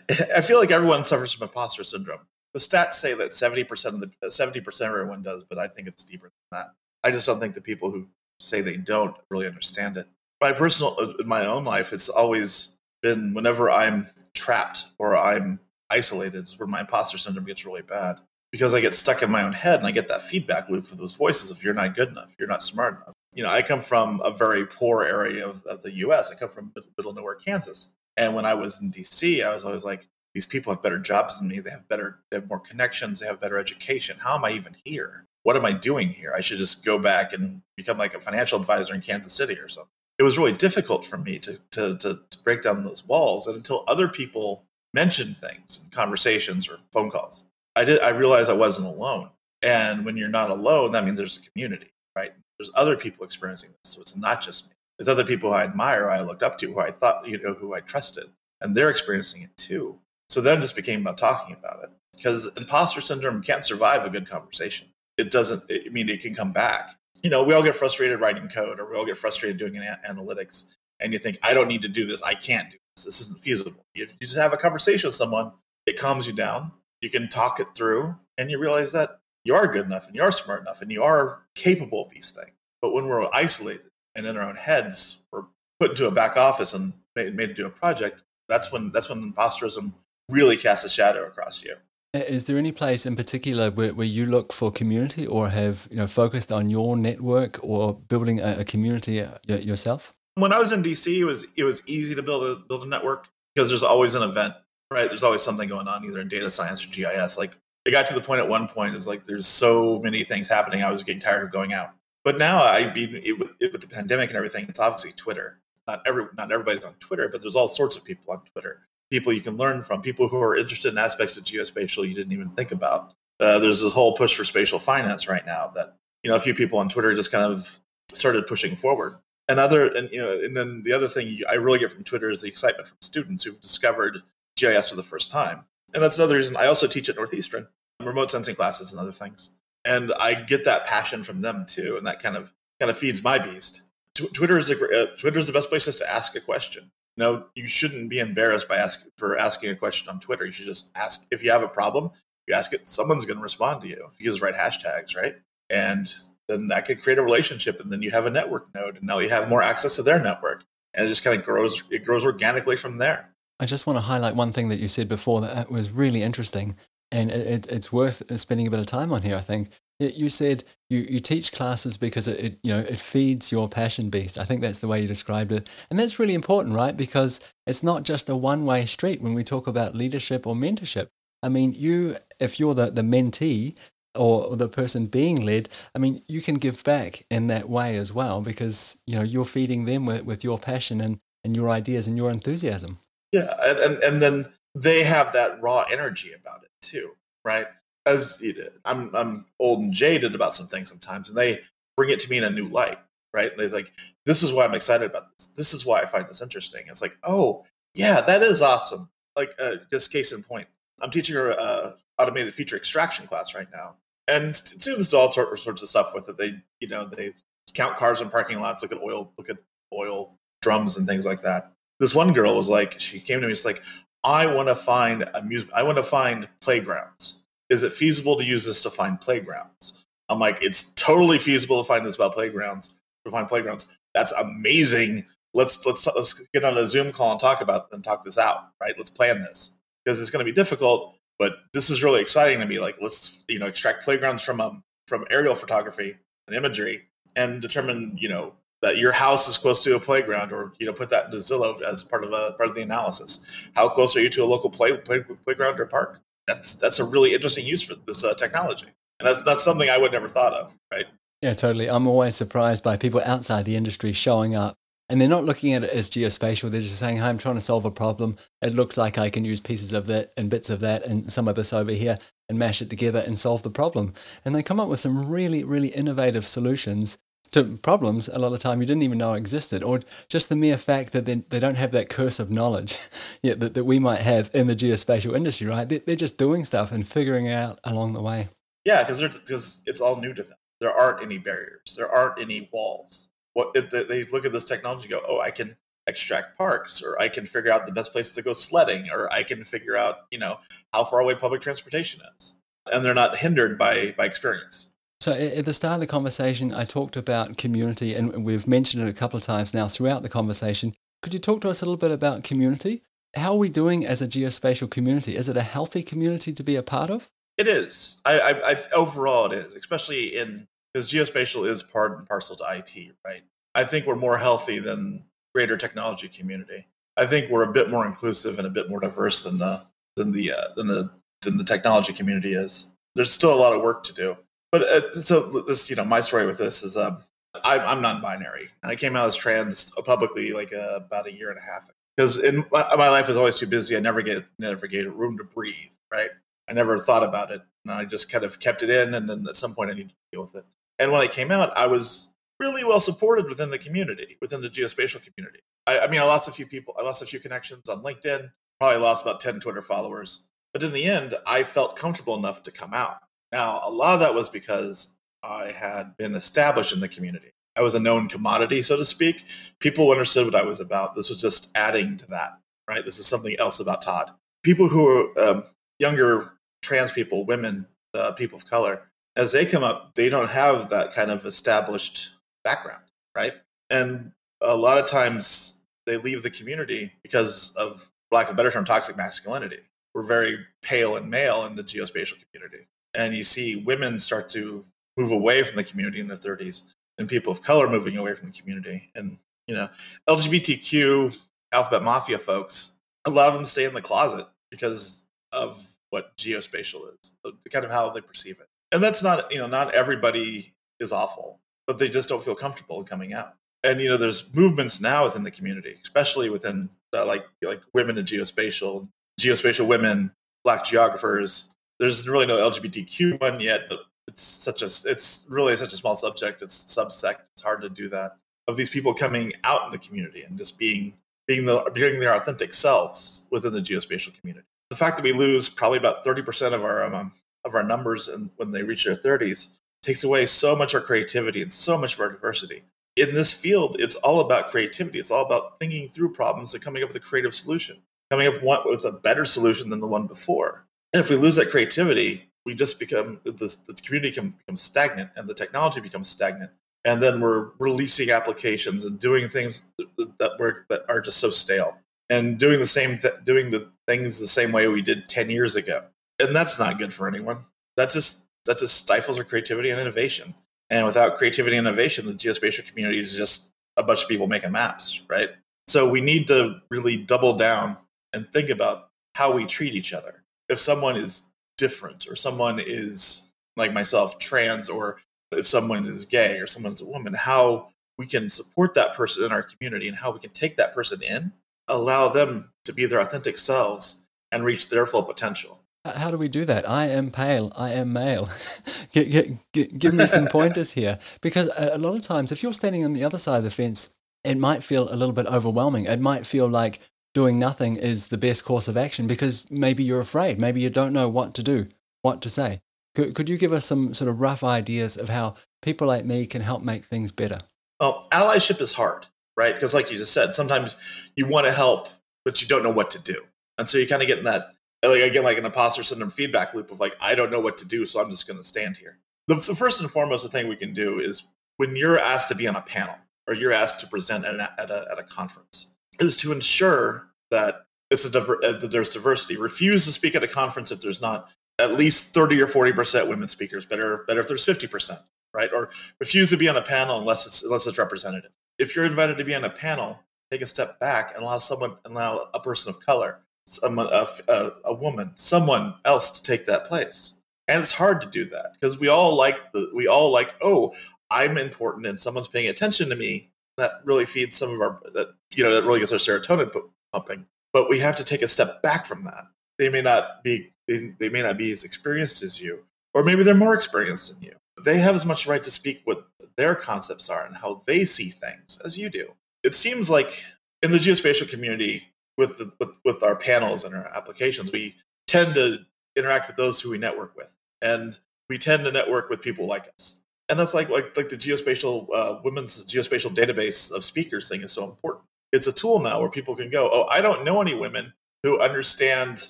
I 0.09 0.42
feel 0.42 0.61
like 0.61 0.71
everyone 0.71 1.05
suffers 1.05 1.33
from 1.33 1.49
imposter 1.49 1.83
syndrome. 1.83 2.21
The 2.55 2.61
stats 2.61 2.92
say 2.92 3.14
that 3.14 3.31
70% 3.31 3.87
of 3.87 4.01
the 4.01 4.11
70% 4.25 4.66
of 4.66 4.81
everyone 4.83 5.25
does, 5.25 5.42
but 5.42 5.59
I 5.59 5.66
think 5.66 5.88
it's 5.88 6.05
deeper 6.05 6.31
than 6.53 6.61
that. 6.61 6.69
I 7.03 7.11
just 7.11 7.27
don't 7.27 7.40
think 7.40 7.57
the 7.57 7.61
people 7.61 7.90
who 7.90 8.07
say 8.38 8.61
they 8.61 8.77
don't 8.77 9.16
really 9.29 9.49
understand 9.49 9.97
it. 9.97 10.07
My 10.40 10.53
personal, 10.53 10.95
uh, 11.01 11.14
in 11.19 11.27
my 11.27 11.47
own 11.47 11.64
life, 11.64 11.92
it's 11.92 12.09
always 12.09 12.77
been 13.03 13.35
whenever 13.35 13.73
I'm 13.73 14.07
trapped 14.35 14.87
or 15.01 15.16
I'm 15.16 15.59
isolated, 15.90 16.45
is 16.45 16.57
where 16.61 16.69
my 16.69 16.83
imposter 16.83 17.19
syndrome 17.19 17.47
gets 17.47 17.66
really 17.66 17.83
bad 17.83 18.21
because 18.53 18.75
I 18.75 18.81
get 18.81 18.95
stuck 18.95 19.23
in 19.23 19.31
my 19.31 19.43
own 19.43 19.53
head 19.53 19.79
and 19.79 19.87
I 19.87 19.91
get 19.91 20.09
that 20.09 20.23
feedback 20.23 20.69
loop 20.69 20.87
for 20.87 20.97
those 20.97 21.15
voices 21.15 21.51
if 21.51 21.63
you're 21.63 21.75
not 21.75 21.95
good 21.95 22.09
enough, 22.09 22.35
you're 22.39 22.49
not 22.49 22.63
smart 22.63 23.03
enough. 23.03 23.15
You 23.35 23.43
know, 23.43 23.51
I 23.51 23.63
come 23.63 23.81
from 23.81 24.21
a 24.25 24.31
very 24.31 24.67
poor 24.67 25.05
area 25.05 25.47
of, 25.47 25.65
of 25.67 25.83
the 25.83 25.93
US. 25.97 26.31
I 26.31 26.35
come 26.35 26.49
from 26.49 26.73
middle 26.97 27.13
nowhere, 27.13 27.35
Kansas. 27.35 27.89
And 28.17 28.35
when 28.35 28.47
I 28.47 28.55
was 28.55 28.81
in 28.81 28.91
DC, 28.91 29.45
I 29.45 29.53
was 29.53 29.65
always 29.65 29.85
like, 29.85 30.09
these 30.35 30.47
people 30.47 30.73
have 30.73 30.83
better 30.83 30.99
jobs 30.99 31.39
than 31.39 31.49
me. 31.49 31.61
They 31.61 31.71
have 31.71 31.89
better, 31.89 32.21
they 32.31 32.37
have 32.37 32.49
more 32.49 32.61
connections. 32.61 33.21
They 33.21 33.27
have 33.27 33.41
better 33.41 33.59
education. 33.59 34.19
How 34.21 34.37
am 34.37 34.45
I 34.45 34.53
even 34.53 34.77
here? 34.85 35.25
What 35.43 35.57
am 35.57 35.65
I 35.65 35.73
doing 35.73 36.09
here? 36.09 36.33
I 36.37 36.41
should 36.41 36.59
just 36.59 36.85
go 36.85 36.99
back 36.99 37.33
and 37.33 37.63
become 37.77 37.99
like 37.99 38.15
a 38.15 38.21
financial 38.21 38.61
advisor 38.61 38.95
in 38.95 39.01
Kansas 39.01 39.33
City 39.33 39.59
or 39.59 39.69
something. 39.69 39.91
It 40.19 40.23
was 40.23 40.39
really 40.39 40.53
difficult 40.53 41.05
for 41.05 41.19
me 41.19 41.39
to, 41.41 41.59
to, 41.73 41.97
to, 41.99 42.21
to 42.31 42.39
break 42.43 42.63
down 42.63 42.85
those 42.85 43.05
walls. 43.05 43.47
And 43.47 43.57
until 43.57 43.85
other 43.87 44.09
people 44.09 44.65
mentioned 44.93 45.37
things 45.37 45.81
in 45.83 45.91
conversations 45.91 46.69
or 46.69 46.79
phone 46.93 47.11
calls, 47.11 47.45
I 47.77 47.85
did 47.85 48.01
I 48.01 48.11
realized 48.11 48.51
I 48.51 48.55
wasn't 48.55 48.89
alone. 48.89 49.31
And 49.62 50.05
when 50.05 50.17
you're 50.17 50.29
not 50.29 50.51
alone, 50.51 50.93
that 50.93 51.05
means 51.05 51.19
there's 51.19 51.37
a 51.37 51.51
community, 51.51 51.91
right? 52.17 52.33
There's 52.59 52.71
other 52.75 52.97
people 52.97 53.25
experiencing 53.25 53.71
this. 53.71 53.93
So 53.93 54.01
it's 54.01 54.17
not 54.17 54.41
just 54.41 54.69
me. 54.69 54.73
There's 54.99 55.09
other 55.09 55.25
people 55.25 55.53
I 55.53 55.65
admire, 55.65 56.09
I 56.09 56.23
looked 56.23 56.43
up 56.43 56.57
to, 56.59 56.73
who 56.73 56.81
I 56.81 56.91
thought, 56.91 57.29
you 57.29 57.39
know, 57.39 57.53
who 57.53 57.75
I 57.75 57.81
trusted. 57.81 58.25
And 58.62 58.75
they're 58.75 58.89
experiencing 58.89 59.43
it 59.43 59.55
too. 59.59 59.99
So 60.31 60.41
then 60.41 60.59
it 60.59 60.62
just 60.62 60.75
became 60.75 61.03
about 61.03 61.19
talking 61.19 61.55
about 61.55 61.85
it. 61.85 61.91
Because 62.17 62.49
imposter 62.57 63.03
syndrome 63.03 63.43
can't 63.43 63.65
survive 63.65 64.07
a 64.07 64.11
good 64.11 64.29
conversation. 64.29 64.89
It 65.19 65.31
doesn't, 65.31 65.65
I 65.71 65.89
mean, 65.91 66.09
it 66.09 66.23
can 66.23 66.35
come 66.35 66.53
back. 66.53 66.97
You 67.23 67.29
know, 67.29 67.43
we 67.43 67.53
all 67.53 67.62
get 67.62 67.75
frustrated 67.75 68.21
writing 68.21 68.49
code 68.49 68.81
or 68.81 68.91
we 68.91 68.97
all 68.97 69.05
get 69.05 69.19
frustrated 69.19 69.59
doing 69.59 69.75
analytics. 70.09 70.65
And 71.01 71.12
you 71.12 71.19
think, 71.19 71.39
I 71.43 71.53
don't 71.53 71.69
need 71.69 71.83
to 71.83 71.89
do 71.89 72.07
this. 72.07 72.23
I 72.23 72.33
can't 72.33 72.71
do 72.71 72.79
this. 72.97 73.05
This 73.05 73.21
isn't 73.21 73.41
feasible. 73.41 73.85
If 73.95 74.15
you 74.19 74.27
just 74.27 74.37
have 74.37 74.55
a 74.55 74.57
conversation 74.57 75.09
with 75.09 75.15
someone, 75.15 75.53
it 75.87 75.99
calms 75.99 76.27
you 76.27 76.33
down 76.33 76.73
you 77.01 77.11
can 77.11 77.29
talk 77.29 77.61
it 77.61 77.69
through 77.75 78.17
and 78.39 78.51
you 78.51 78.59
realize 78.59 78.93
that 78.93 79.21
you 79.45 79.55
are 79.55 79.67
good 79.67 79.87
enough 79.87 80.07
and 80.07 80.17
you 80.17 80.23
are 80.23 80.33
smart 80.33 80.61
enough 80.61 80.83
and 80.83 80.91
you 80.91 81.03
are 81.03 81.43
capable 81.55 82.03
of 82.03 82.11
these 82.11 82.31
things. 82.31 82.53
But 82.83 82.93
when 82.93 83.07
we're 83.07 83.29
isolated 83.33 83.91
and 84.15 84.27
in 84.27 84.37
our 84.37 84.43
own 84.43 84.57
heads, 84.57 85.19
we're 85.33 85.45
put 85.79 85.91
into 85.91 86.07
a 86.07 86.11
back 86.11 86.37
office 86.37 86.75
and 86.75 86.95
made, 87.15 87.35
made 87.35 87.49
to 87.49 87.55
do 87.55 87.67
a 87.67 87.71
project, 87.71 88.23
that's 88.49 88.73
when 88.73 88.93
that's 88.93 89.09
when 89.09 89.33
imposterism 89.33 89.95
really 90.29 90.57
casts 90.57 90.85
a 90.85 90.89
shadow 90.89 91.25
across 91.25 91.63
you. 91.63 91.77
Is 92.15 92.47
there 92.47 92.57
any 92.57 92.73
place 92.73 93.05
in 93.05 93.15
particular 93.15 93.71
where, 93.71 93.93
where 93.93 94.07
you 94.07 94.27
look 94.27 94.53
for 94.53 94.71
community 94.73 95.27
or 95.27 95.51
have 95.51 95.87
you 95.91 95.97
know 95.97 96.07
focused 96.07 96.51
on 96.51 96.71
your 96.71 96.97
network 96.97 97.63
or 97.63 97.95
building 97.95 98.41
a, 98.41 98.61
a 98.61 98.65
community 98.65 99.21
uh, 99.21 99.39
yourself? 99.47 100.15
When 100.35 100.53
I 100.53 100.59
was 100.59 100.73
in 100.73 100.83
DC, 100.83 101.19
it 101.19 101.25
was 101.25 101.47
it 101.57 101.65
was 101.65 101.83
easy 101.87 102.15
to 102.15 102.23
build 102.23 102.43
a 102.45 102.57
build 102.57 102.83
a 102.83 102.87
network 102.87 103.29
because 103.55 103.69
there's 103.69 103.83
always 103.83 104.15
an 104.15 104.23
event 104.23 104.55
right? 104.90 105.09
There's 105.09 105.22
always 105.22 105.42
something 105.42 105.68
going 105.68 105.88
on 105.88 106.05
either 106.05 106.20
in 106.20 106.29
data 106.29 106.51
science 106.51 106.85
or 106.85 106.88
GIS. 106.88 107.38
Like 107.38 107.57
it 107.85 107.90
got 107.90 108.07
to 108.09 108.14
the 108.14 108.20
point 108.20 108.40
at 108.40 108.49
one 108.49 108.68
point 108.68 108.94
is 108.94 109.07
like 109.07 109.25
there's 109.25 109.46
so 109.46 110.01
many 110.01 110.25
things 110.25 110.49
happening. 110.49 110.83
I 110.83 110.90
was 110.90 111.03
getting 111.03 111.20
tired 111.20 111.44
of 111.44 111.53
going 111.53 111.72
out. 111.72 111.90
But 112.25 112.38
now 112.38 112.62
I 112.62 112.92
mean, 112.92 113.16
it, 113.16 113.35
it, 113.61 113.72
with 113.72 113.81
the 113.81 113.88
pandemic 113.88 114.31
and 114.31 114.37
everything, 114.37 114.66
it's 114.68 114.81
obviously 114.81 115.12
Twitter. 115.12 115.61
Not 115.87 116.03
every 116.07 116.27
not 116.37 116.51
everybody's 116.51 116.85
on 116.85 116.94
Twitter, 116.94 117.29
but 117.29 117.40
there's 117.40 117.57
all 117.57 117.68
sorts 117.68 117.96
of 117.96 118.05
people 118.05 118.33
on 118.33 118.42
Twitter. 118.53 118.81
People 119.11 119.33
you 119.33 119.40
can 119.40 119.57
learn 119.57 119.85
from, 119.85 120.03
people 120.03 120.27
who 120.27 120.38
are 120.38 120.57
interested 120.57 120.92
in 120.92 120.99
aspects 120.99 121.37
of 121.37 121.44
geospatial 121.44 122.09
you 122.09 122.14
didn't 122.14 122.33
even 122.33 122.51
think 122.51 122.72
about. 122.72 123.12
Uh, 123.38 123.61
there's 123.61 123.83
this 123.83 123.92
whole 123.92 124.14
push 124.14 124.35
for 124.35 124.44
spatial 124.44 124.81
finance 124.81 125.29
right 125.29 125.46
now 125.46 125.70
that 125.77 125.94
you 126.25 126.31
know 126.31 126.37
a 126.37 126.40
few 126.40 126.55
people 126.55 126.79
on 126.79 126.88
Twitter 126.88 127.14
just 127.14 127.31
kind 127.31 127.44
of 127.44 127.79
started 128.12 128.46
pushing 128.46 128.75
forward. 128.75 129.16
And 129.49 129.61
other 129.61 129.87
and 129.94 130.09
you 130.11 130.20
know 130.20 130.33
and 130.33 130.57
then 130.57 130.83
the 130.83 130.92
other 130.92 131.07
thing 131.07 131.38
I 131.49 131.55
really 131.55 131.79
get 131.79 131.92
from 131.92 132.03
Twitter 132.03 132.31
is 132.31 132.42
the 132.42 132.49
excitement 132.49 132.88
from 132.88 132.96
students 133.01 133.44
who've 133.44 133.61
discovered 133.61 134.22
GIS 134.57 134.88
for 134.88 134.97
the 134.97 135.03
first 135.03 135.31
time. 135.31 135.64
And 135.95 136.03
that's 136.03 136.19
another 136.19 136.37
reason 136.37 136.57
I 136.57 136.66
also 136.66 136.87
teach 136.87 137.09
at 137.09 137.16
Northeastern, 137.16 137.69
remote 138.03 138.31
sensing 138.31 138.55
classes 138.55 138.92
and 138.92 139.01
other 139.01 139.12
things. 139.12 139.51
And 139.85 140.12
I 140.19 140.35
get 140.35 140.64
that 140.64 140.85
passion 140.85 141.23
from 141.23 141.40
them 141.40 141.64
too, 141.66 141.97
and 141.97 142.07
that 142.07 142.23
kind 142.23 142.37
of 142.37 142.53
kind 142.81 142.90
of 142.90 142.99
feeds 142.99 143.23
my 143.23 143.38
beast. 143.38 143.83
T- 144.14 144.29
Twitter 144.29 144.59
is 144.59 144.71
a, 144.71 144.75
uh, 144.75 145.07
Twitter 145.16 145.38
is 145.38 145.47
the 145.47 145.53
best 145.53 145.69
place 145.69 145.85
just 145.85 145.99
to 145.99 146.12
ask 146.12 146.35
a 146.35 146.40
question. 146.40 146.90
No, 147.16 147.47
you 147.55 147.66
shouldn't 147.66 148.11
be 148.11 148.19
embarrassed 148.19 148.69
by 148.69 148.77
ask 148.77 149.07
for 149.16 149.38
asking 149.38 149.71
a 149.71 149.77
question 149.77 150.09
on 150.09 150.21
Twitter. 150.21 150.45
You 150.45 150.53
should 150.53 150.66
just 150.66 150.90
ask 150.95 151.25
if 151.31 151.42
you 151.42 151.51
have 151.51 151.62
a 151.62 151.69
problem. 151.69 152.11
You 152.47 152.55
ask 152.55 152.73
it, 152.73 152.87
someone's 152.87 153.25
going 153.25 153.38
to 153.38 153.42
respond 153.42 153.81
to 153.83 153.88
you. 153.88 154.09
If 154.12 154.21
you 154.21 154.27
use 154.27 154.40
the 154.40 154.45
right 154.45 154.55
hashtags, 154.55 155.16
right? 155.16 155.37
And 155.71 156.12
then 156.49 156.66
that 156.69 156.85
can 156.85 156.99
create 156.99 157.19
a 157.19 157.23
relationship, 157.23 157.81
and 157.81 157.90
then 157.90 158.03
you 158.03 158.11
have 158.11 158.27
a 158.27 158.31
network 158.31 158.69
node, 158.75 158.97
and 158.97 159.05
now 159.05 159.19
you 159.19 159.29
have 159.31 159.49
more 159.49 159.62
access 159.62 159.97
to 159.97 160.03
their 160.03 160.21
network, 160.21 160.64
and 160.95 161.07
it 161.07 161.09
just 161.09 161.25
kind 161.25 161.38
of 161.38 161.45
grows. 161.45 161.83
It 161.90 162.05
grows 162.05 162.25
organically 162.25 162.77
from 162.77 162.99
there. 162.99 163.31
I 163.59 163.66
just 163.66 163.87
want 163.87 163.97
to 163.97 164.03
highlight 164.03 164.37
one 164.37 164.53
thing 164.53 164.69
that 164.69 164.79
you 164.79 164.88
said 164.88 165.09
before 165.09 165.40
that 165.40 165.57
uh, 165.57 165.64
was 165.71 165.90
really 165.90 166.23
interesting, 166.23 166.77
and 167.11 167.31
it, 167.31 167.66
it's 167.69 167.92
worth 167.92 168.23
uh, 168.31 168.37
spending 168.37 168.66
a 168.66 168.71
bit 168.71 168.81
of 168.81 168.87
time 168.87 169.12
on 169.12 169.23
here. 169.23 169.37
I 169.37 169.40
think 169.40 169.71
you 169.99 170.29
said 170.29 170.64
you, 170.90 171.07
you 171.09 171.21
teach 171.21 171.53
classes 171.53 171.97
because 171.97 172.29
it, 172.29 172.38
it, 172.38 172.59
you 172.62 172.71
know 172.71 172.81
it 172.81 172.99
feeds 172.99 173.51
your 173.51 173.69
passion 173.69 174.11
beast. 174.11 174.37
I 174.38 174.45
think 174.45 174.61
that's 174.61 174.79
the 174.79 174.88
way 174.88 175.01
you 175.01 175.09
described 175.09 175.53
it, 175.53 175.69
and 175.90 175.99
that's 175.99 176.19
really 176.19 176.35
important, 176.35 176.75
right? 176.75 176.97
Because 176.97 177.40
it's 177.66 177.83
not 177.83 178.03
just 178.03 178.29
a 178.29 178.37
one 178.37 178.64
way 178.64 178.85
street 178.87 179.23
when 179.23 179.35
we 179.35 179.45
talk 179.45 179.66
about 179.66 179.95
leadership 179.95 180.47
or 180.47 180.55
mentorship. 180.55 181.09
I 181.42 181.49
mean, 181.49 181.75
you, 181.75 182.16
if 182.40 182.59
you're 182.59 182.75
the, 182.75 182.90
the 182.90 183.03
mentee 183.03 183.77
or 184.14 184.57
the 184.57 184.69
person 184.69 185.07
being 185.07 185.45
led, 185.45 185.69
I 185.95 185.99
mean, 185.99 186.23
you 186.27 186.42
can 186.42 186.57
give 186.57 186.83
back 186.83 187.25
in 187.31 187.47
that 187.49 187.69
way 187.69 187.97
as 187.97 188.12
well 188.12 188.40
because, 188.40 188.97
you 189.07 189.16
know, 189.16 189.23
you're 189.23 189.45
feeding 189.45 189.85
them 189.85 190.07
with, 190.07 190.25
with 190.25 190.42
your 190.42 190.59
passion 190.59 191.01
and, 191.01 191.21
and 191.45 191.55
your 191.55 191.69
ideas 191.71 192.07
and 192.07 192.16
your 192.16 192.31
enthusiasm. 192.31 192.99
Yeah. 193.37 193.55
And, 193.62 193.79
and, 193.79 194.03
and 194.03 194.22
then 194.22 194.53
they 194.75 195.03
have 195.03 195.33
that 195.33 195.61
raw 195.61 195.85
energy 195.90 196.33
about 196.33 196.62
it 196.62 196.70
too, 196.83 197.11
right? 197.44 197.66
As 198.07 198.38
you 198.40 198.53
did. 198.53 198.72
I'm, 198.85 199.14
I'm 199.14 199.46
old 199.59 199.81
and 199.81 199.92
jaded 199.92 200.35
about 200.35 200.55
some 200.55 200.68
things 200.68 200.88
sometimes, 200.88 201.29
and 201.29 201.37
they 201.37 201.61
bring 201.96 202.11
it 202.11 202.20
to 202.20 202.31
me 202.31 202.38
in 202.38 202.44
a 202.44 202.51
new 202.51 202.68
light, 202.68 202.99
right? 203.35 203.51
And 203.51 203.59
they're 203.59 203.68
like, 203.68 203.92
this 204.25 204.42
is 204.42 204.53
why 204.53 204.64
I'm 204.64 204.75
excited 204.75 205.11
about 205.11 205.37
this. 205.38 205.49
This 205.49 205.75
is 205.75 205.85
why 205.85 206.01
I 206.01 206.07
find 206.07 206.29
this 206.29 206.42
interesting. 206.42 206.85
It's 206.88 207.03
like, 207.03 207.16
oh, 207.25 207.64
yeah, 207.94 208.20
that 208.20 208.42
is 208.42 208.62
awesome. 208.62 209.09
Like, 209.35 209.55
uh, 209.59 209.77
just 209.90 210.12
case 210.12 210.33
in 210.33 210.42
point, 210.42 210.68
I'm 211.03 211.11
teaching 211.11 211.37
a 211.37 211.94
automated 212.18 212.55
feature 212.55 212.77
extraction 212.77 213.27
class 213.27 213.55
right 213.55 213.68
now, 213.72 213.96
and 214.29 214.57
students 214.57 215.09
do 215.09 215.18
all 215.18 215.33
sorts 215.33 215.83
of 215.83 215.88
stuff 215.88 216.14
with 216.14 216.29
it. 216.29 216.38
They, 216.38 216.55
you 216.81 216.88
know, 216.88 217.05
they 217.05 217.35
count 217.75 217.96
cars 217.96 218.20
in 218.20 218.31
parking 218.31 218.61
lots, 218.61 218.83
look 218.83 218.92
at 218.92 219.03
oil, 219.03 219.33
look 219.37 219.51
at 219.51 219.59
oil 219.92 220.38
drums 220.62 220.96
and 220.96 221.07
things 221.07 221.27
like 221.27 221.42
that. 221.42 221.72
This 222.01 222.15
one 222.15 222.33
girl 222.33 222.55
was 222.55 222.69
like, 222.69 223.01
she 223.01 223.21
came 223.21 223.41
to 223.41 223.47
me, 223.47 223.53
it's 223.53 223.65
like, 223.65 223.83
I 224.25 224.53
want 224.53 224.69
to 224.69 224.75
find 224.75 225.29
amusement. 225.35 225.73
I 225.75 225.83
want 225.83 225.99
to 225.99 226.03
find 226.03 226.49
playgrounds. 226.61 227.39
Is 227.71 227.85
it 227.85 227.93
feasible 227.93 228.37
to 228.37 228.45
use 228.45 228.65
this 228.65 228.81
to 228.83 228.91
find 228.91 229.21
playgrounds? 229.21 230.05
I'm 230.29 230.41
like, 230.41 230.59
it's 230.63 230.93
totally 230.97 231.39
feasible 231.39 231.83
to 231.83 231.87
find 231.87 232.05
this 232.05 232.17
about 232.17 232.35
playgrounds. 232.35 232.95
To 233.25 233.31
find 233.31 233.49
playgrounds, 233.49 233.87
that's 234.15 234.33
amazing. 234.33 235.25
Let's 235.55 235.85
let's 235.87 236.07
let's 236.07 236.35
get 236.53 236.65
on 236.65 236.77
a 236.79 236.87
Zoom 236.87 237.13
call 237.13 237.33
and 237.33 237.41
talk 237.41 237.61
about 237.61 237.89
and 237.93 238.03
talk 238.03 238.25
this 238.25 238.39
out. 238.39 238.71
Right? 238.81 238.95
Let's 238.97 239.11
plan 239.11 239.41
this 239.41 239.73
because 240.05 240.21
it's 240.21 240.31
going 240.31 240.45
to 240.45 240.51
be 240.51 240.55
difficult. 240.55 241.17
But 241.39 241.57
this 241.73 241.91
is 241.91 242.03
really 242.03 242.21
exciting 242.21 242.61
to 242.61 242.67
me. 242.67 242.79
Like, 242.79 242.97
let's 243.01 243.41
you 243.49 243.59
know 243.59 243.67
extract 243.67 244.05
playgrounds 244.05 244.43
from 244.43 244.61
um, 244.61 244.83
from 245.09 245.25
aerial 245.31 245.55
photography 245.55 246.17
and 246.47 246.57
imagery 246.57 247.03
and 247.37 247.61
determine 247.61 248.17
you 248.19 248.29
know 248.29 248.55
that 248.83 248.99
your 248.99 249.12
house 249.12 249.49
is 249.49 249.59
close 249.59 249.83
to 249.85 249.97
a 249.97 250.01
playground, 250.01 250.53
or 250.53 250.73
you 250.79 250.87
know 250.87 250.93
put 250.93 251.11
that 251.11 251.27
into 251.27 251.39
Zillow 251.39 251.81
as 251.83 252.03
part 252.03 252.25
of 252.25 252.33
a 252.33 252.53
part 252.53 252.69
of 252.69 252.75
the 252.75 252.83
analysis. 252.83 253.41
How 253.75 253.89
close 253.89 254.17
are 254.17 254.21
you 254.21 254.31
to 254.31 254.45
a 254.45 254.47
local 254.47 254.71
play, 254.71 254.97
play 254.97 255.21
playground 255.21 255.81
or 255.81 255.87
park? 255.87 256.21
That's 256.47 256.75
that's 256.75 256.99
a 256.99 257.05
really 257.05 257.35
interesting 257.35 257.67
use 257.67 257.83
for 257.83 257.95
this 258.07 258.23
uh, 258.25 258.35
technology, 258.35 258.87
and 259.21 259.27
that's 259.27 259.39
that's 259.45 259.62
something 259.62 259.89
I 259.89 259.99
would 259.99 260.12
never 260.12 260.29
thought 260.29 260.53
of, 260.53 260.77
right? 260.93 261.07
Yeah, 261.43 261.55
totally. 261.55 261.89
I'm 261.89 262.07
always 262.07 262.35
surprised 262.35 262.83
by 262.83 262.97
people 262.97 263.21
outside 263.25 263.65
the 263.67 263.77
industry 263.77 264.12
showing 264.12 264.57
up 264.57 264.77
and 265.09 265.21
they're 265.21 265.29
not 265.29 265.45
looking 265.45 265.73
at 265.73 265.85
it 265.85 265.91
as 265.91 266.11
geospatial. 266.11 266.71
They're 266.71 266.81
just 266.81 266.99
saying, 266.99 267.19
hey, 267.19 267.23
I'm 267.23 267.39
trying 267.39 267.55
to 267.55 267.61
solve 267.61 267.85
a 267.85 267.91
problem. 267.91 268.37
It 268.61 268.75
looks 268.75 268.97
like 268.97 269.19
I 269.19 269.31
can 269.31 269.45
use 269.45 269.61
pieces 269.61 269.93
of 269.93 270.07
that 270.09 270.33
and 270.37 270.51
bits 270.51 270.69
of 270.69 270.81
that 270.81 271.05
and 271.05 271.33
some 271.33 271.47
of 271.47 271.55
this 271.55 271.73
over 271.73 271.93
here 271.93 272.19
and 272.49 272.59
mash 272.59 272.83
it 272.83 272.91
together 272.91 273.23
and 273.25 273.39
solve 273.39 273.62
the 273.62 273.71
problem. 273.71 274.15
And 274.45 274.55
they 274.55 274.62
come 274.62 274.81
up 274.81 274.89
with 274.89 275.01
some 275.01 275.29
really, 275.29 275.62
really 275.62 275.89
innovative 275.89 276.49
solutions 276.49 277.19
to 277.57 277.79
problems 277.79 278.29
a 278.29 278.38
lot 278.38 278.49
of 278.49 278.53
the 278.55 278.59
time 278.59 278.81
you 278.81 278.87
didn't 278.87 279.03
even 279.03 279.19
know 279.19 279.35
existed, 279.35 279.83
or 279.83 280.01
just 280.29 280.49
the 280.49 280.57
mere 280.57 280.77
fact 280.77 281.12
that 281.12 281.25
they, 281.25 281.35
they 281.35 281.59
don't 281.59 281.77
have 281.77 281.92
that 281.92 282.09
curse 282.09 282.38
of 282.38 282.51
knowledge 282.51 282.97
yet 283.42 283.61
that, 283.61 283.75
that 283.75 283.85
we 283.85 283.99
might 283.99 284.21
have 284.21 284.51
in 284.55 284.66
the 284.66 284.77
geospatial 284.77 285.37
industry, 285.37 285.66
right? 285.66 285.88
They're, 285.88 286.01
they're 286.01 286.16
just 286.16 286.38
doing 286.38 286.64
stuff 286.64 286.92
and 286.92 287.07
figuring 287.07 287.49
out 287.49 287.79
along 287.85 288.12
the 288.12 288.23
way. 288.23 288.49
Yeah, 288.85 289.03
because 289.03 289.21
because 289.21 289.81
it's 289.85 290.01
all 290.01 290.16
new 290.16 290.33
to 290.33 290.42
them. 290.42 290.57
There 290.81 290.92
aren't 290.92 291.23
any 291.23 291.38
barriers. 291.38 291.97
There 291.97 292.09
aren't 292.09 292.38
any 292.38 292.69
walls 292.73 293.29
what 293.57 293.73
they 293.73 294.25
look 294.25 294.45
at 294.45 294.53
this 294.53 294.64
technology 294.64 295.09
go 295.09 295.23
oh 295.27 295.40
i 295.40 295.51
can 295.51 295.75
extract 296.07 296.59
parks 296.59 297.03
or 297.03 297.19
i 297.19 297.27
can 297.27 297.47
figure 297.47 297.73
out 297.73 297.87
the 297.87 297.92
best 297.92 298.12
places 298.12 298.35
to 298.35 298.42
go 298.42 298.53
sledding 298.53 299.09
or 299.11 299.33
i 299.33 299.42
can 299.42 299.64
figure 299.64 299.97
out 299.97 300.27
you 300.31 300.38
know 300.38 300.59
how 300.92 301.03
far 301.03 301.21
away 301.21 301.35
public 301.35 301.62
transportation 301.62 302.21
is 302.37 302.55
and 302.92 303.03
they're 303.03 303.14
not 303.14 303.38
hindered 303.38 303.79
by 303.79 304.14
by 304.19 304.27
experience 304.27 304.88
so 305.21 305.33
at 305.33 305.65
the 305.65 305.73
start 305.73 305.95
of 305.95 306.01
the 306.01 306.07
conversation 306.07 306.75
i 306.75 306.85
talked 306.85 307.17
about 307.17 307.57
community 307.57 308.15
and 308.15 308.45
we've 308.45 308.67
mentioned 308.67 309.03
it 309.03 309.09
a 309.09 309.15
couple 309.15 309.37
of 309.37 309.43
times 309.43 309.75
now 309.75 309.89
throughout 309.89 310.23
the 310.23 310.29
conversation 310.29 310.95
could 311.23 311.33
you 311.33 311.41
talk 311.41 311.61
to 311.61 311.69
us 311.69 311.83
a 311.83 311.85
little 311.85 311.97
bit 311.97 312.11
about 312.11 312.45
community 312.45 313.03
how 313.35 313.53
are 313.53 313.59
we 313.59 313.69
doing 313.69 314.07
as 314.07 314.23
a 314.23 314.29
geospatial 314.29 314.91
community 314.91 315.37
is 315.37 315.49
it 315.49 315.57
a 315.57 315.63
healthy 315.63 316.03
community 316.03 316.53
to 316.53 316.63
be 316.63 316.77
a 316.77 316.83
part 316.83 317.11
of 317.11 317.29
it 317.59 317.67
is 317.67 318.19
i, 318.25 318.39
I, 318.39 318.73
I 318.73 318.77
overall 318.95 319.47
it 319.47 319.59
is 319.59 319.75
especially 319.75 320.37
in 320.37 320.67
because 320.97 321.13
geospatial 321.13 321.69
is 321.69 321.83
part 321.83 322.17
and 322.17 322.27
parcel 322.27 322.57
to 322.57 322.65
IT, 322.71 323.13
right? 323.23 323.43
I 323.75 323.85
think 323.85 324.07
we're 324.07 324.17
more 324.17 324.39
healthy 324.39 324.79
than 324.79 325.25
greater 325.55 325.77
technology 325.77 326.27
community. 326.27 326.87
I 327.19 327.27
think 327.27 327.51
we're 327.51 327.69
a 327.69 327.73
bit 327.73 327.91
more 327.91 328.07
inclusive 328.07 328.59
and 328.59 328.67
a 328.67 328.71
bit 328.71 328.89
more 328.89 329.01
diverse 329.01 329.45
than 329.45 329.59
the 329.59 329.85
than 330.17 330.33
the 330.33 330.53
uh, 330.53 330.69
than 330.75 330.87
the 330.87 331.11
than 331.43 331.59
the 331.59 331.65
technology 331.65 332.15
community 332.15 332.55
is. 332.55 332.87
There's 333.15 333.31
still 333.31 333.53
a 333.53 333.61
lot 333.61 333.75
of 333.75 333.83
work 333.83 334.05
to 334.05 334.15
do, 334.15 334.39
but 334.73 334.83
uh, 334.83 335.21
so 335.21 335.63
this 335.67 335.89
you 335.89 335.97
know 335.97 336.05
my 336.05 336.21
story 336.21 336.47
with 336.47 336.59
this 336.59 336.83
is 336.83 336.97
um, 336.97 337.19
I'm, 337.65 337.81
I'm 337.81 338.03
non-binary 338.03 338.69
and 338.83 338.93
I 338.93 338.97
came 338.97 339.17
out 339.17 339.27
as 339.27 339.37
trans 339.37 339.93
publicly 340.05 340.53
like 340.53 340.73
uh, 340.75 340.97
about 340.97 341.27
a 341.27 341.33
year 341.33 341.51
and 341.51 341.59
a 341.59 341.63
half 341.63 341.91
because 342.17 342.39
in 342.39 342.65
my, 342.73 342.87
my 342.97 343.09
life 343.09 343.29
is 343.29 343.37
always 343.37 343.55
too 343.55 343.67
busy. 343.67 343.97
I 343.97 344.01
never 344.01 344.23
get 344.23 344.45
never 344.59 344.87
get 344.87 345.13
room 345.13 345.39
to 345.39 345.45
breathe. 345.45 345.93
Right. 346.13 346.31
I 346.69 346.73
never 346.73 346.99
thought 346.99 347.23
about 347.23 347.53
it, 347.53 347.63
and 347.85 347.93
I 347.93 348.05
just 348.05 348.31
kind 348.31 348.45
of 348.45 348.59
kept 348.59 348.83
it 348.83 348.91
in, 348.91 349.15
and 349.15 349.29
then 349.29 349.47
at 349.49 349.57
some 349.57 349.75
point 349.75 349.91
I 349.91 349.95
need 349.95 350.09
to 350.09 350.15
deal 350.33 350.43
with 350.43 350.57
it. 350.57 350.65
And 350.99 351.13
when 351.13 351.21
I 351.21 351.29
came 351.29 351.51
out, 351.51 351.77
I 351.77 351.87
was 351.87 352.29
really 352.59 352.85
well 352.85 353.01
supported 353.01 353.49
within 353.49 353.71
the 353.71 353.79
community, 353.79 354.37
within 354.41 354.63
the 354.63 354.71
geospatial 354.71 355.23
community. 355.23 355.61
I, 355.87 356.01
I 356.01 356.09
mean, 356.09 356.21
I 356.21 356.25
lost 356.25 356.49
a 356.49 356.53
few 356.53 356.67
people, 356.67 356.95
I 356.99 357.03
lost 357.03 357.23
a 357.23 357.27
few 357.27 357.39
connections 357.39 357.89
on 357.89 358.03
LinkedIn, 358.03 358.51
probably 358.81 358.99
lost 358.99 359.23
about 359.23 359.41
10 359.41 359.61
Twitter 359.61 359.83
followers. 359.83 360.43
But 360.73 360.83
in 360.83 360.93
the 360.93 361.05
end, 361.05 361.35
I 361.47 361.63
felt 361.63 361.97
comfortable 361.97 362.37
enough 362.37 362.63
to 362.65 362.71
come 362.71 362.93
out. 362.93 363.19
Now, 363.53 363.81
a 363.85 363.91
lot 363.91 364.15
of 364.15 364.21
that 364.21 364.35
was 364.35 364.49
because 364.49 365.09
I 365.43 365.71
had 365.71 366.17
been 366.17 366.35
established 366.35 366.93
in 366.93 367.01
the 367.01 367.09
community. 367.09 367.53
I 367.77 367.83
was 367.83 367.95
a 367.95 368.01
known 368.01 368.29
commodity, 368.29 368.83
so 368.83 368.97
to 368.97 369.05
speak. 369.05 369.45
People 369.81 370.11
understood 370.11 370.47
what 370.47 370.55
I 370.55 370.65
was 370.65 370.81
about. 370.81 371.15
This 371.15 371.29
was 371.29 371.41
just 371.41 371.71
adding 371.75 372.17
to 372.19 372.27
that, 372.27 372.59
right? 372.89 373.05
This 373.05 373.19
is 373.19 373.27
something 373.27 373.55
else 373.59 373.81
about 373.81 374.03
Todd. 374.03 374.33
People 374.63 374.89
who 374.89 375.07
are 375.07 375.39
um, 375.39 375.65
younger 375.99 376.55
trans 376.83 377.13
people, 377.13 377.45
women, 377.45 377.87
uh, 378.15 378.33
people 378.33 378.57
of 378.57 378.69
color, 378.69 379.03
as 379.37 379.53
they 379.53 379.67
come 379.67 379.85
up, 379.85 380.15
they 380.15 380.29
don't 380.29 380.49
have 380.49 380.89
that 380.89 381.13
kind 381.13 381.31
of 381.31 381.45
established 381.45 382.33
background, 382.65 383.05
right? 383.35 383.53
And 383.91 384.33
a 384.63 384.77
lot 384.77 384.99
of 384.99 385.07
times 385.07 385.75
they 386.07 386.17
leave 386.17 386.43
the 386.43 386.51
community 386.51 387.13
because 387.23 387.73
of, 387.73 388.11
lack 388.33 388.47
of 388.47 388.55
a 388.55 388.57
better 388.57 388.71
term, 388.71 388.85
toxic 388.85 389.17
masculinity. 389.17 389.81
We're 390.15 390.23
very 390.23 390.59
pale 390.81 391.17
and 391.17 391.31
male 391.31 391.67
in 391.67 391.75
the 391.75 391.83
geospatial 391.83 392.37
community. 392.51 392.87
And 393.17 393.35
you 393.35 393.45
see 393.45 393.77
women 393.77 394.19
start 394.19 394.49
to 394.51 394.85
move 395.17 395.31
away 395.31 395.63
from 395.63 395.77
the 395.77 395.85
community 395.85 396.21
in 396.21 396.29
their 396.29 396.37
30s 396.37 396.83
and 397.19 397.29
people 397.29 397.53
of 397.53 397.63
color 397.63 397.89
moving 397.89 398.17
away 398.17 398.35
from 398.35 398.51
the 398.51 398.59
community. 398.59 399.11
And, 399.15 399.39
you 399.67 399.75
know, 399.75 399.89
LGBTQ, 400.29 401.39
alphabet 401.73 402.03
mafia 402.03 402.39
folks, 402.39 402.93
a 403.25 403.31
lot 403.31 403.49
of 403.49 403.55
them 403.55 403.65
stay 403.65 403.85
in 403.85 403.95
the 403.95 404.03
closet 404.03 404.47
because 404.71 405.23
of 405.53 405.85
what 406.11 406.37
geospatial 406.37 407.01
is, 407.13 407.53
kind 407.73 407.85
of 407.85 407.91
how 407.91 408.11
they 408.11 408.21
perceive 408.21 408.61
it 408.61 408.69
and 408.93 409.03
that's 409.03 409.23
not 409.23 409.53
you 409.53 409.59
know 409.59 409.67
not 409.67 409.95
everybody 409.95 410.75
is 411.01 411.13
awful 411.13 411.61
but 411.87 411.99
they 411.99 412.09
just 412.09 412.29
don't 412.29 412.43
feel 412.43 412.55
comfortable 412.55 413.03
coming 413.05 413.33
out 413.33 413.55
and 413.85 414.01
you 414.01 414.09
know 414.09 414.17
there's 414.17 414.53
movements 414.55 415.01
now 415.01 415.25
within 415.25 415.43
the 415.43 415.51
community 415.51 415.97
especially 416.03 416.51
within 416.51 416.89
uh, 417.13 417.25
like 417.25 417.45
like 417.63 417.81
women 417.93 418.19
in 418.19 418.25
geospatial 418.25 419.09
geospatial 419.41 419.87
women 419.87 420.33
black 420.65 420.85
geographers 420.85 421.69
there's 421.99 422.29
really 422.29 422.47
no 422.47 422.57
lgbtq 422.71 423.41
one 423.41 423.61
yet 423.61 423.83
but 423.89 424.01
it's 424.29 424.43
such 424.43 424.83
a 424.83 424.87
it's 425.11 425.47
really 425.49 425.77
such 425.77 425.93
a 425.93 425.97
small 425.97 426.15
subject 426.15 426.63
it's 426.63 426.85
subsect 426.85 427.39
it's 427.53 427.63
hard 427.63 427.81
to 427.81 427.89
do 427.89 428.09
that 428.09 428.37
of 428.69 428.77
these 428.77 428.91
people 428.91 429.15
coming 429.15 429.53
out 429.65 429.85
in 429.85 429.91
the 429.91 429.99
community 429.99 430.43
and 430.43 430.59
just 430.59 430.79
being 430.79 431.15
being 431.47 431.65
the 431.65 431.91
being 431.95 432.19
their 432.19 432.35
authentic 432.35 432.75
selves 432.75 433.45
within 433.51 433.73
the 433.73 433.81
geospatial 433.81 434.39
community 434.41 434.67
the 434.91 434.97
fact 434.97 435.17
that 435.17 435.25
we 435.25 435.33
lose 435.33 435.69
probably 435.69 435.99
about 435.99 436.25
30% 436.25 436.73
of 436.73 436.85
our 436.85 437.05
um, 437.05 437.33
of 437.65 437.75
our 437.75 437.83
numbers 437.83 438.29
and 438.29 438.51
when 438.57 438.71
they 438.71 438.83
reach 438.83 439.05
their 439.05 439.17
30s 439.17 439.69
takes 440.03 440.25
away 440.25 440.47
so 440.47 440.77
much 440.77 440.95
of 440.95 441.01
our 441.01 441.07
creativity 441.07 441.63
and 441.63 441.73
so 441.73 441.99
much 441.99 442.15
of 442.15 442.21
our 442.21 442.31
diversity. 442.31 442.83
In 443.17 443.35
this 443.35 443.53
field, 443.53 443.97
it's 443.99 444.17
all 444.17 444.41
about 444.41 444.71
creativity. 444.71 445.19
It's 445.19 445.31
all 445.31 445.45
about 445.45 445.81
thinking 445.81 446.09
through 446.09 446.33
problems 446.35 446.75
and 446.75 446.83
coming 446.83 447.03
up 447.03 447.09
with 447.09 447.17
a 447.17 447.27
creative 447.27 447.55
solution, 447.55 447.97
coming 448.31 448.47
up 448.47 448.87
with 448.87 449.05
a 449.05 449.13
better 449.13 449.45
solution 449.45 449.91
than 449.91 450.01
the 450.01 450.07
one 450.07 450.27
before. 450.27 450.86
And 451.17 451.25
if 451.25 451.31
we 451.31 451.37
lose 451.37 451.57
that 451.57 451.71
creativity, 451.71 452.45
we 452.67 452.75
just 452.75 453.01
become 453.01 453.41
the, 453.45 453.53
the 453.87 453.95
community 454.03 454.33
can 454.33 454.51
become 454.51 454.77
stagnant 454.77 455.31
and 455.35 455.49
the 455.49 455.55
technology 455.55 455.99
becomes 455.99 456.29
stagnant. 456.29 456.71
And 457.07 457.23
then 457.23 457.41
we're 457.41 457.71
releasing 457.79 458.31
applications 458.31 459.07
and 459.07 459.19
doing 459.19 459.49
things 459.49 459.85
that 460.19 460.59
were 460.59 460.85
that 460.91 461.07
are 461.09 461.23
just 461.23 461.39
so 461.39 461.49
stale 461.49 461.97
and 462.29 462.59
doing 462.59 462.79
the 462.81 462.87
same 462.87 463.17
th- 463.17 463.33
doing 463.45 463.71
the 463.71 463.91
things 464.07 464.39
the 464.39 464.47
same 464.47 464.73
way 464.73 464.89
we 464.89 465.01
did 465.01 465.27
10 465.27 465.49
years 465.49 465.75
ago 465.75 466.05
and 466.39 466.55
that's 466.55 466.79
not 466.79 466.99
good 466.99 467.15
for 467.15 467.27
anyone. 467.27 467.61
That 467.97 468.11
just 468.11 468.45
that 468.67 468.77
just 468.77 468.97
stifles 468.97 469.39
our 469.39 469.45
creativity 469.45 469.89
and 469.89 469.99
innovation. 469.99 470.55
And 470.91 471.07
without 471.07 471.39
creativity 471.39 471.79
and 471.79 471.87
innovation, 471.87 472.27
the 472.27 472.35
geospatial 472.35 472.87
community 472.87 473.21
is 473.21 473.35
just 473.35 473.71
a 473.97 474.03
bunch 474.03 474.23
of 474.23 474.29
people 474.29 474.49
making 474.49 474.73
maps, 474.73 475.23
right? 475.31 475.49
So 475.89 476.07
we 476.07 476.21
need 476.21 476.47
to 476.49 476.83
really 476.91 477.17
double 477.17 477.55
down 477.55 477.97
and 478.35 478.53
think 478.53 478.69
about 478.69 479.09
how 479.35 479.53
we 479.53 479.65
treat 479.65 479.95
each 479.95 480.13
other. 480.13 480.43
If 480.69 480.79
someone 480.79 481.17
is 481.17 481.43
different 481.79 482.27
or 482.29 482.37
someone 482.37 482.79
is 482.79 483.51
like 483.77 483.93
myself 483.93 484.39
trans 484.39 484.89
or 484.89 485.19
if 485.53 485.67
someone 485.67 486.07
is 486.07 486.25
gay 486.25 486.59
or 486.59 486.67
someone's 486.67 487.03
a 487.03 487.07
woman 487.07 487.35
how 487.35 487.89
we 488.19 488.27
can 488.27 488.49
support 488.49 488.95
that 488.95 489.15
person 489.15 489.45
in 489.45 489.53
our 489.53 489.63
community 489.63 490.09
and 490.09 490.17
how 490.17 490.31
we 490.31 490.39
can 490.39 490.51
take 490.51 490.77
that 490.77 490.95
person 490.95 491.21
in 491.23 491.53
allow 491.89 492.29
them 492.29 492.73
to 492.85 492.93
be 492.93 493.07
their 493.07 493.21
authentic 493.21 493.59
selves 493.59 494.25
and 494.51 494.65
reach 494.65 494.89
their 494.89 495.07
full 495.07 495.23
potential 495.23 495.81
how 496.15 496.31
do 496.31 496.39
we 496.39 496.49
do 496.49 496.65
that? 496.65 496.89
I 496.89 497.07
am 497.07 497.31
pale. 497.31 497.73
I 497.77 497.91
am 497.91 498.13
male. 498.13 498.49
give, 499.13 500.15
me 500.15 500.27
some 500.27 500.47
pointers 500.53 500.93
here. 500.93 501.19
Because 501.41 501.69
a 501.77 501.99
lot 501.99 502.15
of 502.15 502.23
times, 502.23 502.53
if 502.53 502.63
you're 502.63 502.73
standing 502.73 503.05
on 503.05 503.13
the 503.13 503.25
other 503.25 503.39
side 503.39 503.59
of 503.59 503.65
the 503.65 503.71
fence, 503.71 504.15
it 504.45 504.57
might 504.57 504.85
feel 504.85 505.13
a 505.13 505.17
little 505.17 505.33
bit 505.33 505.47
overwhelming. 505.47 506.05
It 506.05 506.21
might 506.21 506.47
feel 506.47 506.69
like 506.69 507.01
doing 507.37 507.59
nothing 507.59 507.96
is 507.96 508.29
the 508.29 508.38
best 508.38 508.64
course 508.64 508.88
of 508.88 508.96
action 508.96 509.27
because 509.27 509.70
maybe 509.70 510.03
you're 510.03 510.20
afraid. 510.20 510.59
Maybe 510.59 510.81
you 510.81 510.88
don't 510.88 511.12
know 511.12 511.29
what 511.29 511.53
to 511.57 511.62
do, 511.62 511.87
what 512.22 512.40
to 512.40 512.49
say. 512.49 512.81
Could, 513.14 513.35
could 513.35 513.51
you 513.51 513.59
give 513.59 513.75
us 513.75 513.85
some 513.85 514.14
sort 514.14 514.31
of 514.31 514.40
rough 514.40 514.64
ideas 514.64 515.18
of 515.18 515.29
how 515.29 515.55
people 515.83 516.07
like 516.07 516.25
me 516.25 516.46
can 516.46 516.62
help 516.62 516.83
make 516.83 517.05
things 517.05 517.31
better? 517.31 517.59
Well, 518.01 518.27
allyship 518.33 518.81
is 518.81 518.92
hard, 518.92 519.27
right? 519.55 519.75
Because, 519.75 519.92
like 519.92 520.11
you 520.11 520.16
just 520.16 520.33
said, 520.33 520.55
sometimes 520.55 520.96
you 521.37 521.46
want 521.46 521.66
to 521.66 521.72
help, 521.72 522.09
but 522.42 522.62
you 522.62 522.68
don't 522.68 522.83
know 522.83 522.90
what 522.90 523.11
to 523.11 523.18
do. 523.18 523.42
And 523.77 523.87
so 523.87 523.99
you 523.99 524.07
kind 524.07 524.22
of 524.22 524.29
get 524.29 524.38
in 524.38 524.44
that 524.44 524.70
like 525.05 525.20
again 525.20 525.44
like 525.44 525.59
an 525.59 525.66
imposter 525.66 526.03
syndrome 526.03 526.31
feedback 526.31 526.72
loop 526.72 526.90
of 526.90 526.99
like 526.99 527.14
i 527.20 527.35
don't 527.35 527.53
know 527.53 527.61
what 527.61 527.77
to 527.77 527.87
do 527.87 528.07
so 528.07 528.18
i'm 528.18 528.31
just 528.31 528.46
going 528.46 528.57
to 528.57 528.64
stand 528.64 528.96
here 528.96 529.18
the, 529.46 529.55
the, 529.55 529.75
first 529.75 530.01
and 530.01 530.11
foremost 530.11 530.42
the 530.42 530.51
thing 530.51 530.68
we 530.68 530.75
can 530.75 530.94
do 530.94 531.20
is 531.20 531.44
when 531.77 531.94
you're 531.94 532.18
asked 532.18 532.49
to 532.49 532.55
be 532.55 532.66
on 532.66 532.75
a 532.75 532.81
panel 532.81 533.14
or 533.46 533.55
you're 533.55 533.72
asked 533.72 534.01
to 534.01 534.07
present 534.09 534.44
at, 534.44 534.57
a, 534.57 534.72
at, 534.81 534.90
a, 534.90 535.07
at 535.12 535.18
a 535.18 535.22
conference 535.22 535.87
is 536.21 536.37
to 536.39 536.53
ensure 536.53 537.29
that 537.51 537.87
it's 538.11 538.25
a 538.25 538.31
diver, 538.31 538.59
uh, 538.65 538.73
there's 538.73 539.11
diversity 539.11 539.57
refuse 539.57 540.05
to 540.05 540.13
speak 540.13 540.35
at 540.35 540.45
a 540.45 540.49
conference 540.49 540.93
if 540.93 541.01
there's 541.01 541.21
not 541.21 541.51
at 541.79 541.93
least 541.93 542.33
30 542.35 542.61
or 542.63 542.67
40 542.67 542.93
percent 542.93 543.29
women 543.29 543.49
speakers 543.49 543.85
better 543.85 544.25
better 544.27 544.41
if 544.41 544.49
there's 544.49 544.65
50 544.65 544.87
percent 544.87 545.21
right 545.53 545.71
or 545.73 545.91
refuse 546.21 546.51
to 546.51 546.57
be 546.57 546.69
on 546.69 546.77
a 546.77 546.83
panel 546.83 547.19
unless 547.19 547.47
it's 547.47 547.63
unless 547.63 547.87
it's 547.87 547.99
representative 547.99 548.51
if 548.79 548.95
you're 548.95 549.05
invited 549.05 549.37
to 549.37 549.45
be 549.45 549.55
on 549.55 549.65
a 549.65 549.71
panel 549.71 550.19
take 550.51 550.63
a 550.63 550.67
step 550.67 550.99
back 551.01 551.35
and 551.35 551.43
allow 551.43 551.59
someone 551.59 551.97
allow 552.05 552.49
a 552.55 552.61
person 552.61 552.91
of 552.91 553.01
color 553.01 553.41
someone, 553.67 554.07
a, 554.11 554.27
a, 554.49 554.71
a 554.87 554.95
woman, 554.95 555.33
someone 555.35 555.95
else 556.05 556.31
to 556.31 556.43
take 556.43 556.67
that 556.67 556.87
place. 556.87 557.35
And 557.69 557.81
it's 557.81 557.93
hard 557.93 558.23
to 558.23 558.29
do 558.29 558.45
that 558.47 558.75
because 558.75 558.99
we 558.99 559.09
all 559.09 559.35
like 559.37 559.73
the 559.73 559.91
we 559.93 560.07
all 560.07 560.31
like 560.31 560.55
oh 560.63 560.95
I'm 561.31 561.59
important 561.59 562.07
and 562.07 562.21
someone's 562.21 562.47
paying 562.47 562.69
attention 562.69 563.09
to 563.09 563.17
me. 563.17 563.51
That 563.79 564.01
really 564.05 564.25
feeds 564.25 564.57
some 564.57 564.71
of 564.71 564.81
our 564.81 565.01
that 565.15 565.35
you 565.55 565.62
know 565.62 565.75
that 565.75 565.85
really 565.85 566.01
gets 566.01 566.12
our 566.12 566.19
serotonin 566.19 566.73
pumping. 567.12 567.47
But 567.73 567.91
we 567.91 567.99
have 567.99 568.17
to 568.17 568.25
take 568.25 568.43
a 568.43 568.49
step 568.49 568.83
back 568.83 569.05
from 569.05 569.23
that. 569.23 569.45
They 569.79 569.91
may 569.91 570.03
not 570.03 570.43
be 570.43 570.73
they, 570.89 571.12
they 571.19 571.29
may 571.29 571.43
not 571.43 571.59
be 571.59 571.73
as 571.73 571.85
experienced 571.85 572.43
as 572.43 572.61
you, 572.61 572.85
or 573.12 573.25
maybe 573.25 573.43
they're 573.43 573.55
more 573.55 573.75
experienced 573.75 574.33
than 574.33 574.43
you. 574.43 574.55
They 574.85 574.99
have 574.99 575.15
as 575.15 575.27
much 575.27 575.47
right 575.47 575.62
to 575.62 575.71
speak 575.71 576.03
what 576.05 576.27
their 576.57 576.75
concepts 576.75 577.29
are 577.29 577.45
and 577.45 577.57
how 577.57 577.83
they 577.87 578.05
see 578.05 578.31
things 578.31 578.79
as 578.85 578.97
you 578.97 579.09
do. 579.09 579.29
It 579.62 579.75
seems 579.75 580.09
like 580.11 580.45
in 580.83 580.91
the 580.91 580.99
geospatial 580.99 581.49
community, 581.49 582.05
with, 582.39 582.59
the, 582.59 582.73
with 582.79 582.99
with 583.05 583.23
our 583.23 583.37
panels 583.37 583.85
and 583.85 583.95
our 583.95 584.07
applications, 584.15 584.73
we 584.73 584.95
tend 585.27 585.55
to 585.55 585.79
interact 586.17 586.47
with 586.47 586.57
those 586.57 586.81
who 586.81 586.91
we 586.91 586.99
network 586.99 587.37
with, 587.37 587.55
and 587.83 588.19
we 588.49 588.59
tend 588.59 588.85
to 588.85 588.93
network 588.93 589.29
with 589.29 589.43
people 589.43 589.67
like 589.67 589.89
us. 589.99 590.17
And 590.49 590.59
that's 590.59 590.75
like 590.75 590.89
like 590.89 591.17
like 591.17 591.29
the 591.29 591.37
geospatial 591.37 592.07
uh, 592.15 592.41
women's 592.45 592.85
geospatial 592.85 593.35
database 593.35 593.91
of 593.91 594.05
speakers 594.05 594.49
thing 594.49 594.63
is 594.63 594.73
so 594.73 594.85
important. 594.85 595.25
It's 595.53 595.67
a 595.67 595.73
tool 595.73 596.01
now 596.01 596.21
where 596.21 596.31
people 596.31 596.55
can 596.55 596.71
go, 596.71 596.89
oh, 596.93 597.07
I 597.11 597.21
don't 597.21 597.45
know 597.45 597.61
any 597.61 597.75
women 597.75 598.13
who 598.43 598.61
understand 598.61 599.45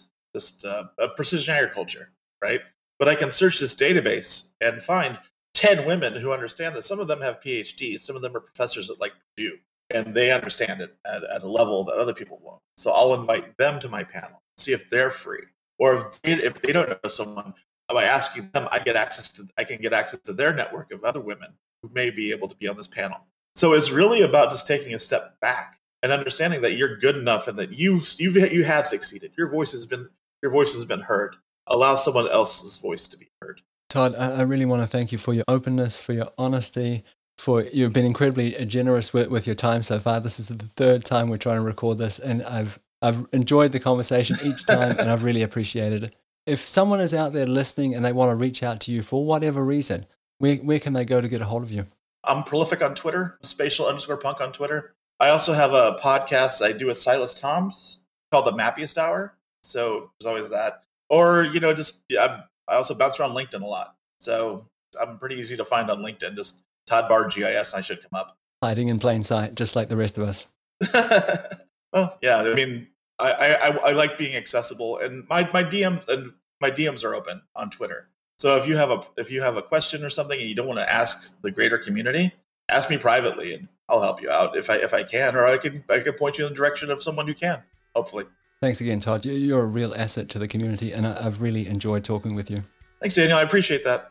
just 0.35 0.65
uh, 0.65 0.85
precision 1.17 1.55
agriculture, 1.55 2.13
right? 2.43 2.61
But 2.99 3.09
I 3.09 3.15
can 3.15 3.31
search 3.31 3.61
this 3.61 3.75
database 3.75 4.49
and 4.61 4.83
find 4.83 5.19
10 5.55 5.87
women 5.87 6.15
who 6.15 6.33
understand 6.33 6.75
that. 6.77 6.83
Some 6.83 7.01
of 7.01 7.09
them 7.09 7.21
have 7.23 7.41
PhDs, 7.41 8.01
some 8.01 8.17
of 8.17 8.23
them 8.23 8.37
are 8.37 8.41
professors 8.41 8.91
at 8.91 9.01
like 9.01 9.13
Purdue, 9.37 9.59
and 9.91 10.15
they 10.15 10.31
understand 10.31 10.81
it 10.81 10.95
at, 11.07 11.25
at 11.25 11.43
a 11.43 11.49
level 11.49 11.85
that 11.85 11.97
other 11.97 12.15
people 12.15 12.39
won't. 12.43 12.61
So 12.77 12.93
I'll 12.93 13.15
invite 13.15 13.57
them 13.57 13.81
to 13.81 13.89
my 13.89 14.05
panel, 14.05 14.43
see 14.59 14.73
if 14.73 14.89
they're 14.91 15.11
free, 15.11 15.45
or 15.79 15.97
if 15.97 16.23
they, 16.23 16.33
if 16.35 16.61
they 16.61 16.73
don't 16.73 16.91
know 16.91 17.09
someone, 17.09 17.55
by 17.95 18.05
asking 18.05 18.51
them, 18.53 18.69
I 18.73 18.79
get 18.79 18.97
access 18.97 19.33
to 19.33 19.47
I 19.57 19.65
can 19.65 19.81
get 19.81 19.93
access 19.93 20.21
to 20.21 20.33
their 20.33 20.55
network 20.55 20.93
of 20.93 21.05
other 21.05 21.21
women 21.21 21.51
who 21.83 21.91
may 21.95 22.11
be 22.11 22.33
able 22.33 22.49
to 22.49 22.57
be 22.57 22.69
on 22.69 22.77
this 22.77 22.89
panel. 22.89 23.19
So 23.55 23.73
it's 23.73 23.91
really 23.91 24.23
about 24.23 24.51
just 24.51 24.67
taking 24.67 24.95
a 24.95 24.99
step 24.99 25.39
back 25.41 25.79
and 26.03 26.13
understanding 26.13 26.61
that 26.63 26.75
you're 26.75 26.97
good 26.97 27.17
enough 27.17 27.49
and 27.49 27.59
that 27.59 27.73
you've 27.73 28.15
you've 28.19 28.37
you 28.53 28.65
have 28.65 28.87
succeeded. 28.87 29.33
Your 29.37 29.49
voice 29.49 29.73
has 29.73 29.87
been 29.87 30.09
your 30.43 30.53
voice 30.53 30.75
has 30.75 30.85
been 30.85 31.01
heard. 31.01 31.37
Allow 31.67 31.97
someone 31.97 32.29
else's 32.29 32.79
voice 32.79 33.09
to 33.09 33.17
be 33.17 33.29
heard. 33.41 33.61
Todd, 33.89 34.15
I 34.17 34.43
really 34.43 34.65
want 34.65 34.83
to 34.83 34.87
thank 34.87 35.13
you 35.13 35.19
for 35.19 35.33
your 35.33 35.45
openness, 35.49 36.01
for 36.01 36.13
your 36.13 36.29
honesty, 36.37 37.05
for 37.39 37.63
you've 37.63 37.93
been 37.93 38.05
incredibly 38.05 38.53
generous 38.67 39.13
with, 39.13 39.31
with 39.31 39.47
your 39.47 39.55
time 39.55 39.83
so 39.83 40.01
far. 40.01 40.21
This 40.21 40.41
is 40.41 40.49
the 40.49 40.57
third 40.57 41.05
time 41.05 41.29
we're 41.29 41.39
trying 41.39 41.59
to 41.59 41.63
record 41.63 41.99
this, 41.99 42.19
and 42.19 42.43
I've 42.43 42.79
I've 43.01 43.27
enjoyed 43.33 43.73
the 43.73 43.81
conversation 43.81 44.37
each 44.45 44.67
time, 44.67 44.91
and 44.99 45.11
I've 45.11 45.25
really 45.25 45.43
appreciated 45.43 46.05
it. 46.05 46.15
If 46.47 46.67
someone 46.69 47.01
is 47.01 47.13
out 47.13 47.33
there 47.33 47.47
listening 47.47 47.95
and 47.95 48.05
they 48.05 48.13
want 48.13 48.31
to 48.31 48.37
reach 48.37 48.63
out 48.63 48.81
to 48.83 48.93
you 48.93 49.03
for 49.03 49.25
whatever 49.25 49.65
reason, 49.65 50.07
where 50.39 50.57
where 50.57 50.79
can 50.79 50.93
they 50.93 51.05
go 51.05 51.21
to 51.21 51.29
get 51.29 51.41
a 51.41 51.47
hold 51.47 51.63
of 51.63 51.73
you? 51.73 51.87
I'm 52.25 52.45
prolific 52.45 52.83
on 52.83 52.95
Twitter, 52.95 53.39
spatial 53.43 53.87
underscore 53.87 54.17
punk 54.17 54.41
on 54.41 54.53
Twitter. 54.53 54.95
I 55.19 55.31
also 55.31 55.53
have 55.53 55.73
a 55.73 55.99
podcast 56.03 56.63
I 56.63 56.73
do 56.73 56.87
with 56.87 56.99
Silas 56.99 57.35
Toms 57.35 58.01
called 58.31 58.47
the 58.47 58.53
Mappyist 58.53 58.99
Hour. 58.99 59.35
So 59.63 60.11
there's 60.19 60.27
always 60.27 60.51
that. 60.51 60.83
Or, 61.09 61.45
you 61.45 61.61
know, 61.61 61.73
just 61.73 62.01
yeah, 62.09 62.43
i 62.69 62.75
also 62.75 62.95
bounce 62.95 63.19
around 63.19 63.31
LinkedIn 63.31 63.63
a 63.63 63.67
lot. 63.67 63.97
So 64.21 64.67
I'm 65.01 65.19
pretty 65.19 65.37
easy 65.37 65.57
to 65.57 65.65
find 65.65 65.91
on 65.91 65.99
LinkedIn. 65.99 66.37
Just 66.37 66.57
Todd 66.87 67.09
Barr 67.09 67.29
GIS, 67.29 67.75
I 67.75 67.81
should 67.81 68.01
come 68.03 68.19
up. 68.19 68.37
Hiding 68.63 68.89
in 68.89 68.99
plain 68.99 69.23
sight, 69.23 69.55
just 69.55 69.77
like 69.77 69.89
the 69.89 69.97
rest 69.97 70.19
of 70.19 70.25
us. 70.25 70.47
well, 71.93 72.19
yeah. 72.23 72.39
I 72.39 72.55
mean, 72.55 72.89
I, 73.19 73.55
I, 73.55 73.77
I 73.89 73.93
like 73.93 74.19
being 74.19 74.37
accessible, 74.37 74.99
and 74.99 75.27
my 75.29 75.49
my 75.53 75.63
DMs 75.63 76.07
and 76.09 76.33
my 76.61 76.71
DMs 76.71 77.05
are 77.05 77.15
open 77.15 77.43
on 77.55 77.71
Twitter. 77.71 78.09
So 78.39 78.57
if 78.57 78.67
you 78.67 78.77
have 78.77 78.91
a 78.91 79.03
if 79.17 79.31
you 79.31 79.43
have 79.43 79.57
a 79.57 79.63
question 79.63 80.05
or 80.05 80.11
something 80.11 80.39
and 80.39 80.49
you 80.49 80.55
don't 80.55 80.67
want 80.67 80.79
to 80.79 80.93
ask 80.93 81.35
the 81.43 81.51
greater 81.51 81.79
community, 81.79 82.35
ask 82.69 82.91
me 82.91 82.99
privately, 82.99 83.55
and 83.55 83.69
I'll 83.89 84.03
help 84.03 84.21
you 84.21 84.31
out 84.31 84.57
if 84.57 84.69
I 84.69 84.75
if 84.77 84.93
I 84.93 85.03
can, 85.03 85.35
or 85.35 85.47
I 85.47 85.57
can 85.57 85.85
I 85.89 86.01
can 86.01 86.13
point 86.15 86.39
you 86.39 86.47
in 86.47 86.53
the 86.53 86.57
direction 86.57 86.91
of 86.91 87.03
someone 87.03 87.27
who 87.27 87.35
can. 87.35 87.63
Hopefully. 87.95 88.27
Thanks 88.61 88.81
again, 88.81 89.01
Todd. 89.01 89.25
You're 89.25 89.63
a 89.63 89.67
real 89.67 89.95
asset 89.95 90.29
to 90.31 90.39
the 90.39 90.49
community, 90.49 90.93
and 90.93 91.07
I've 91.07 91.43
really 91.43 91.67
enjoyed 91.67 92.05
talking 92.05 92.35
with 92.35 92.51
you. 92.51 92.63
Thanks, 93.01 93.15
Daniel. 93.15 93.39
I 93.39 93.43
appreciate 93.43 93.85
that. 93.85 94.11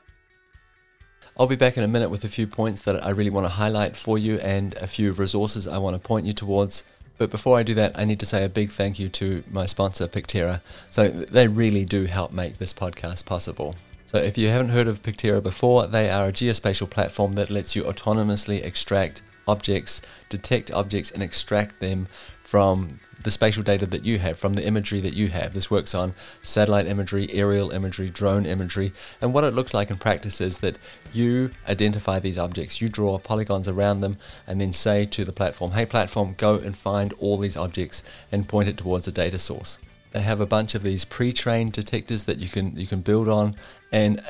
I'll 1.37 1.47
be 1.47 1.55
back 1.55 1.75
in 1.77 1.83
a 1.83 1.87
minute 1.87 2.09
with 2.09 2.23
a 2.23 2.29
few 2.29 2.47
points 2.47 2.81
that 2.83 3.03
I 3.05 3.09
really 3.09 3.29
want 3.29 3.45
to 3.45 3.51
highlight 3.51 3.97
for 3.97 4.17
you 4.17 4.37
and 4.37 4.73
a 4.75 4.87
few 4.87 5.11
resources 5.11 5.67
I 5.67 5.79
want 5.79 5.95
to 5.95 5.99
point 5.99 6.25
you 6.25 6.31
towards. 6.31 6.85
But 7.17 7.29
before 7.29 7.57
I 7.57 7.63
do 7.63 7.73
that, 7.75 7.97
I 7.97 8.05
need 8.05 8.19
to 8.19 8.25
say 8.25 8.43
a 8.43 8.49
big 8.49 8.71
thank 8.71 8.99
you 8.99 9.09
to 9.09 9.43
my 9.49 9.65
sponsor, 9.65 10.07
Picterra. 10.07 10.61
So 10.89 11.07
they 11.07 11.47
really 11.47 11.85
do 11.85 12.05
help 12.05 12.31
make 12.31 12.57
this 12.57 12.73
podcast 12.73 13.25
possible. 13.25 13.75
So 14.05 14.17
if 14.17 14.37
you 14.37 14.49
haven't 14.49 14.69
heard 14.69 14.87
of 14.87 15.01
Picterra 15.01 15.41
before, 15.41 15.87
they 15.87 16.09
are 16.09 16.27
a 16.27 16.33
geospatial 16.33 16.89
platform 16.89 17.33
that 17.33 17.49
lets 17.49 17.75
you 17.75 17.83
autonomously 17.83 18.63
extract 18.63 19.21
objects, 19.47 20.01
detect 20.29 20.71
objects, 20.71 21.11
and 21.11 21.23
extract 21.23 21.79
them 21.79 22.07
from 22.45 22.99
the 23.23 23.31
spatial 23.31 23.63
data 23.63 23.87
that 23.87 24.05
you 24.05 24.19
have, 24.19 24.37
from 24.37 24.53
the 24.53 24.63
imagery 24.63 25.01
that 25.01 25.15
you 25.15 25.29
have. 25.29 25.55
This 25.55 25.71
works 25.71 25.95
on 25.95 26.13
satellite 26.43 26.85
imagery, 26.85 27.27
aerial 27.31 27.71
imagery, 27.71 28.07
drone 28.07 28.45
imagery, 28.45 28.93
and 29.19 29.33
what 29.33 29.43
it 29.43 29.55
looks 29.55 29.73
like 29.73 29.89
in 29.89 29.97
practice 29.97 30.39
is 30.39 30.59
that 30.59 30.77
you 31.11 31.49
identify 31.67 32.19
these 32.19 32.37
objects, 32.37 32.81
you 32.81 32.87
draw 32.87 33.17
polygons 33.17 33.67
around 33.67 34.01
them, 34.01 34.17
and 34.45 34.61
then 34.61 34.73
say 34.73 35.05
to 35.07 35.25
the 35.25 35.33
platform, 35.33 35.71
hey 35.71 35.87
platform, 35.87 36.35
go 36.37 36.55
and 36.59 36.77
find 36.77 37.13
all 37.13 37.39
these 37.39 37.57
objects 37.57 38.03
and 38.31 38.47
point 38.47 38.69
it 38.69 38.77
towards 38.77 39.07
a 39.07 39.11
data 39.11 39.39
source. 39.39 39.79
They 40.11 40.21
have 40.21 40.39
a 40.39 40.45
bunch 40.45 40.75
of 40.75 40.83
these 40.83 41.03
pre-trained 41.03 41.73
detectors 41.73 42.25
that 42.25 42.37
you 42.37 42.47
can 42.47 42.77
you 42.77 42.85
can 42.85 43.01
build 43.01 43.27
on, 43.27 43.55
and 43.91 44.21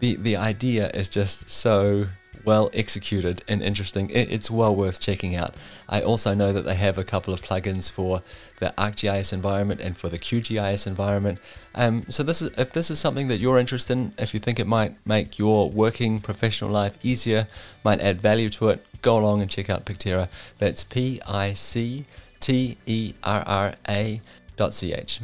the 0.00 0.16
the 0.16 0.36
idea 0.36 0.88
is 0.94 1.10
just 1.10 1.50
so 1.50 2.08
well 2.44 2.70
executed 2.72 3.42
and 3.48 3.62
interesting. 3.62 4.10
It's 4.10 4.50
well 4.50 4.74
worth 4.74 5.00
checking 5.00 5.34
out. 5.34 5.54
I 5.88 6.02
also 6.02 6.34
know 6.34 6.52
that 6.52 6.64
they 6.64 6.74
have 6.74 6.98
a 6.98 7.04
couple 7.04 7.32
of 7.34 7.42
plugins 7.42 7.90
for 7.90 8.22
the 8.58 8.72
ArcGIS 8.78 9.32
environment 9.32 9.80
and 9.80 9.96
for 9.96 10.08
the 10.08 10.18
QGIS 10.18 10.86
environment. 10.86 11.38
Um, 11.74 12.06
so 12.08 12.22
this 12.22 12.42
is 12.42 12.50
if 12.56 12.72
this 12.72 12.90
is 12.90 12.98
something 12.98 13.28
that 13.28 13.38
you're 13.38 13.58
interested 13.58 13.92
in, 13.94 14.14
if 14.18 14.34
you 14.34 14.40
think 14.40 14.58
it 14.58 14.66
might 14.66 14.94
make 15.06 15.38
your 15.38 15.70
working 15.70 16.20
professional 16.20 16.70
life 16.70 16.98
easier, 17.02 17.46
might 17.84 18.00
add 18.00 18.20
value 18.20 18.50
to 18.50 18.68
it, 18.68 18.84
go 19.02 19.18
along 19.18 19.42
and 19.42 19.50
check 19.50 19.68
out 19.70 19.84
Picterra. 19.84 20.28
That's 20.58 20.84
P 20.84 21.20
I 21.26 21.52
C 21.54 22.04
T 22.40 22.78
E 22.86 23.14
R 23.22 23.42
R 23.46 23.74
A 23.88 24.20
dot 24.56 24.74
C 24.74 24.92
H. 24.92 25.20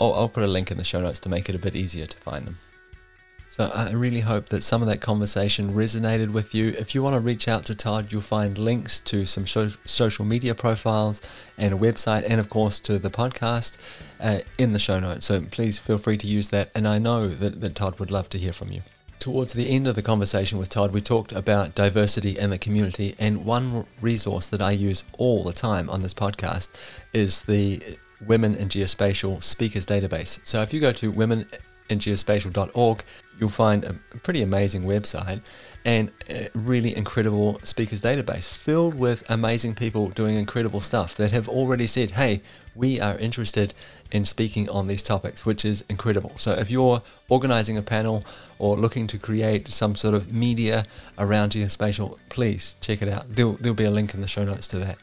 I'll, 0.00 0.14
I'll 0.14 0.28
put 0.28 0.42
a 0.42 0.46
link 0.46 0.70
in 0.70 0.76
the 0.76 0.84
show 0.84 1.00
notes 1.00 1.20
to 1.20 1.28
make 1.28 1.48
it 1.48 1.54
a 1.54 1.58
bit 1.58 1.74
easier 1.74 2.06
to 2.06 2.16
find 2.18 2.46
them. 2.46 2.58
So 3.48 3.70
I 3.74 3.92
really 3.92 4.20
hope 4.20 4.46
that 4.46 4.62
some 4.62 4.82
of 4.82 4.88
that 4.88 5.00
conversation 5.00 5.72
resonated 5.72 6.32
with 6.32 6.54
you. 6.54 6.68
If 6.78 6.94
you 6.94 7.02
want 7.02 7.14
to 7.14 7.20
reach 7.20 7.48
out 7.48 7.64
to 7.66 7.74
Todd, 7.74 8.12
you'll 8.12 8.20
find 8.20 8.58
links 8.58 9.00
to 9.00 9.24
some 9.24 9.46
so- 9.46 9.70
social 9.84 10.24
media 10.24 10.54
profiles 10.54 11.22
and 11.56 11.72
a 11.72 11.76
website, 11.76 12.24
and 12.28 12.38
of 12.38 12.50
course 12.50 12.78
to 12.80 12.98
the 12.98 13.10
podcast 13.10 13.78
uh, 14.20 14.40
in 14.58 14.72
the 14.72 14.78
show 14.78 15.00
notes. 15.00 15.26
So 15.26 15.40
please 15.40 15.78
feel 15.78 15.98
free 15.98 16.18
to 16.18 16.26
use 16.26 16.50
that. 16.50 16.70
And 16.74 16.86
I 16.86 16.98
know 16.98 17.28
that, 17.28 17.60
that 17.60 17.74
Todd 17.74 17.98
would 17.98 18.10
love 18.10 18.28
to 18.30 18.38
hear 18.38 18.52
from 18.52 18.72
you. 18.72 18.82
Towards 19.18 19.54
the 19.54 19.70
end 19.70 19.88
of 19.88 19.94
the 19.94 20.02
conversation 20.02 20.58
with 20.58 20.68
Todd, 20.68 20.92
we 20.92 21.00
talked 21.00 21.32
about 21.32 21.74
diversity 21.74 22.38
in 22.38 22.50
the 22.50 22.58
community, 22.58 23.14
and 23.18 23.44
one 23.44 23.86
resource 24.00 24.46
that 24.48 24.60
I 24.60 24.72
use 24.72 25.02
all 25.18 25.42
the 25.42 25.52
time 25.52 25.88
on 25.88 26.02
this 26.02 26.14
podcast 26.14 26.68
is 27.12 27.40
the 27.42 27.80
Women 28.24 28.54
in 28.54 28.68
Geospatial 28.68 29.42
Speakers 29.42 29.86
Database. 29.86 30.40
So 30.44 30.62
if 30.62 30.72
you 30.72 30.80
go 30.80 30.92
to 30.92 31.10
women 31.10 31.46
in 31.88 31.98
geospatial.org, 31.98 33.04
you'll 33.38 33.48
find 33.48 33.84
a 33.84 33.94
pretty 34.22 34.42
amazing 34.42 34.82
website 34.82 35.42
and 35.84 36.10
a 36.28 36.48
really 36.54 36.96
incredible 36.96 37.60
speakers 37.62 38.00
database 38.00 38.48
filled 38.48 38.94
with 38.94 39.22
amazing 39.28 39.74
people 39.74 40.08
doing 40.08 40.36
incredible 40.36 40.80
stuff 40.80 41.14
that 41.16 41.30
have 41.30 41.48
already 41.48 41.86
said, 41.86 42.12
hey, 42.12 42.40
we 42.74 43.00
are 43.00 43.16
interested 43.18 43.72
in 44.10 44.24
speaking 44.24 44.68
on 44.68 44.86
these 44.86 45.02
topics, 45.02 45.46
which 45.46 45.64
is 45.64 45.84
incredible. 45.88 46.32
So 46.36 46.52
if 46.52 46.70
you're 46.70 47.02
organizing 47.28 47.76
a 47.76 47.82
panel 47.82 48.24
or 48.58 48.76
looking 48.76 49.06
to 49.08 49.18
create 49.18 49.68
some 49.68 49.94
sort 49.94 50.14
of 50.14 50.32
media 50.32 50.84
around 51.18 51.52
geospatial, 51.52 52.18
please 52.28 52.76
check 52.80 53.02
it 53.02 53.08
out. 53.08 53.24
There'll, 53.28 53.54
there'll 53.54 53.74
be 53.74 53.84
a 53.84 53.90
link 53.90 54.14
in 54.14 54.20
the 54.20 54.28
show 54.28 54.44
notes 54.44 54.68
to 54.68 54.78
that. 54.80 54.98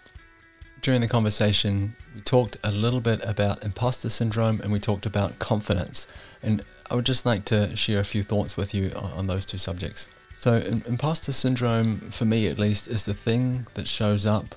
During 0.82 1.00
the 1.00 1.08
conversation, 1.08 1.96
we 2.14 2.22
talked 2.22 2.58
a 2.62 2.72
little 2.72 3.00
bit 3.00 3.24
about 3.24 3.64
imposter 3.64 4.10
syndrome 4.10 4.60
and 4.60 4.72
we 4.72 4.80
talked 4.80 5.06
about 5.06 5.40
confidence. 5.40 6.08
And 6.42 6.62
I 6.94 6.96
would 6.96 7.08
just 7.08 7.26
like 7.26 7.44
to 7.46 7.76
share 7.76 8.00
a 8.00 8.04
few 8.04 8.22
thoughts 8.22 8.56
with 8.56 8.76
you 8.76 8.92
on, 8.96 9.12
on 9.14 9.28
those 9.28 9.48
two 9.48 9.58
subjects. 9.58 10.08
So, 10.36 10.58
imposter 10.58 11.32
syndrome, 11.32 12.12
for 12.12 12.26
me 12.26 12.48
at 12.48 12.60
least, 12.60 12.88
is 12.88 13.06
the 13.06 13.16
thing 13.16 13.66
that 13.74 13.88
shows 13.88 14.28
up 14.28 14.54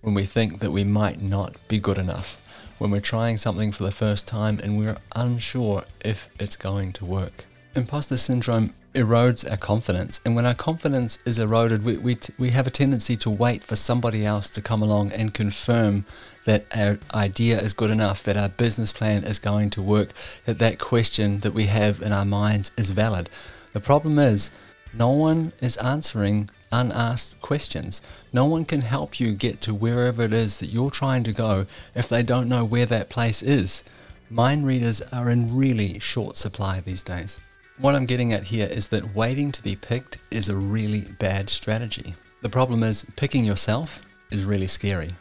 when 0.00 0.14
we 0.14 0.24
think 0.24 0.60
that 0.60 0.70
we 0.70 0.84
might 0.84 1.20
not 1.20 1.56
be 1.66 1.80
good 1.80 1.98
enough, 1.98 2.40
when 2.78 2.92
we're 2.92 3.00
trying 3.00 3.38
something 3.38 3.72
for 3.72 3.82
the 3.82 3.90
first 3.90 4.28
time 4.28 4.60
and 4.62 4.78
we're 4.78 4.98
unsure 5.16 5.82
if 6.04 6.28
it's 6.38 6.54
going 6.54 6.92
to 6.92 7.04
work. 7.04 7.46
Imposter 7.76 8.16
syndrome 8.16 8.74
erodes 8.94 9.48
our 9.48 9.56
confidence, 9.56 10.20
and 10.24 10.34
when 10.34 10.44
our 10.44 10.54
confidence 10.54 11.20
is 11.24 11.38
eroded, 11.38 11.84
we, 11.84 11.96
we, 11.98 12.16
t- 12.16 12.32
we 12.36 12.50
have 12.50 12.66
a 12.66 12.70
tendency 12.70 13.16
to 13.18 13.30
wait 13.30 13.62
for 13.62 13.76
somebody 13.76 14.26
else 14.26 14.50
to 14.50 14.60
come 14.60 14.82
along 14.82 15.12
and 15.12 15.32
confirm 15.32 16.04
that 16.46 16.66
our 16.74 16.98
idea 17.14 17.60
is 17.60 17.72
good 17.72 17.92
enough, 17.92 18.24
that 18.24 18.36
our 18.36 18.48
business 18.48 18.92
plan 18.92 19.22
is 19.22 19.38
going 19.38 19.70
to 19.70 19.80
work, 19.80 20.10
that 20.46 20.58
that 20.58 20.80
question 20.80 21.40
that 21.40 21.54
we 21.54 21.66
have 21.66 22.02
in 22.02 22.10
our 22.10 22.24
minds 22.24 22.72
is 22.76 22.90
valid. 22.90 23.30
The 23.72 23.78
problem 23.78 24.18
is, 24.18 24.50
no 24.92 25.10
one 25.10 25.52
is 25.60 25.76
answering 25.76 26.50
unasked 26.72 27.40
questions. 27.40 28.02
No 28.32 28.46
one 28.46 28.64
can 28.64 28.80
help 28.80 29.20
you 29.20 29.32
get 29.32 29.60
to 29.60 29.74
wherever 29.74 30.22
it 30.22 30.32
is 30.32 30.58
that 30.58 30.70
you're 30.70 30.90
trying 30.90 31.22
to 31.22 31.32
go 31.32 31.66
if 31.94 32.08
they 32.08 32.24
don't 32.24 32.48
know 32.48 32.64
where 32.64 32.86
that 32.86 33.10
place 33.10 33.44
is. 33.44 33.84
Mind 34.28 34.66
readers 34.66 35.00
are 35.12 35.30
in 35.30 35.56
really 35.56 36.00
short 36.00 36.36
supply 36.36 36.80
these 36.80 37.04
days. 37.04 37.38
What 37.80 37.94
I'm 37.94 38.04
getting 38.04 38.34
at 38.34 38.42
here 38.42 38.66
is 38.66 38.88
that 38.88 39.14
waiting 39.14 39.52
to 39.52 39.62
be 39.62 39.74
picked 39.74 40.18
is 40.30 40.50
a 40.50 40.56
really 40.56 41.00
bad 41.00 41.48
strategy. 41.48 42.14
The 42.42 42.50
problem 42.50 42.82
is 42.82 43.06
picking 43.16 43.42
yourself 43.42 44.02
is 44.30 44.44
really 44.44 44.66
scary. 44.66 45.12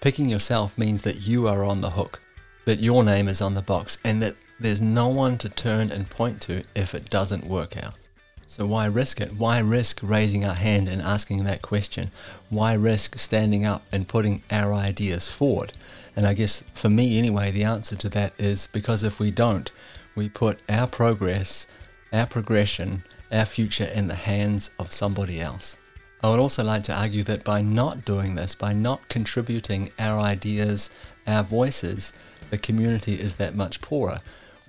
Picking 0.00 0.28
yourself 0.28 0.76
means 0.76 1.02
that 1.02 1.28
you 1.28 1.46
are 1.46 1.62
on 1.62 1.80
the 1.80 1.90
hook, 1.90 2.20
that 2.64 2.80
your 2.80 3.04
name 3.04 3.28
is 3.28 3.40
on 3.40 3.54
the 3.54 3.62
box, 3.62 3.98
and 4.02 4.20
that 4.20 4.34
there's 4.58 4.80
no 4.80 5.06
one 5.06 5.38
to 5.38 5.48
turn 5.48 5.92
and 5.92 6.10
point 6.10 6.40
to 6.42 6.64
if 6.74 6.92
it 6.92 7.08
doesn't 7.08 7.46
work 7.46 7.76
out. 7.76 7.94
So 8.48 8.66
why 8.66 8.86
risk 8.86 9.20
it? 9.20 9.34
Why 9.34 9.60
risk 9.60 10.00
raising 10.02 10.44
our 10.44 10.54
hand 10.54 10.88
and 10.88 11.00
asking 11.00 11.44
that 11.44 11.62
question? 11.62 12.10
Why 12.50 12.72
risk 12.72 13.16
standing 13.20 13.64
up 13.64 13.84
and 13.92 14.08
putting 14.08 14.42
our 14.50 14.74
ideas 14.74 15.28
forward? 15.32 15.72
And 16.16 16.26
I 16.26 16.34
guess 16.34 16.64
for 16.74 16.90
me 16.90 17.16
anyway, 17.16 17.52
the 17.52 17.62
answer 17.62 17.94
to 17.94 18.08
that 18.08 18.32
is 18.38 18.66
because 18.72 19.04
if 19.04 19.20
we 19.20 19.30
don't, 19.30 19.70
we 20.16 20.28
put 20.28 20.58
our 20.68 20.88
progress, 20.88 21.68
our 22.12 22.26
progression, 22.26 23.04
our 23.30 23.44
future 23.44 23.84
in 23.84 24.08
the 24.08 24.14
hands 24.14 24.70
of 24.78 24.92
somebody 24.92 25.40
else. 25.40 25.76
I 26.22 26.30
would 26.30 26.40
also 26.40 26.64
like 26.64 26.82
to 26.84 26.94
argue 26.94 27.22
that 27.24 27.44
by 27.44 27.62
not 27.62 28.04
doing 28.04 28.34
this, 28.34 28.54
by 28.54 28.72
not 28.72 29.08
contributing 29.08 29.90
our 29.98 30.18
ideas, 30.18 30.90
our 31.26 31.44
voices, 31.44 32.12
the 32.50 32.58
community 32.58 33.14
is 33.14 33.34
that 33.34 33.54
much 33.54 33.80
poorer. 33.80 34.18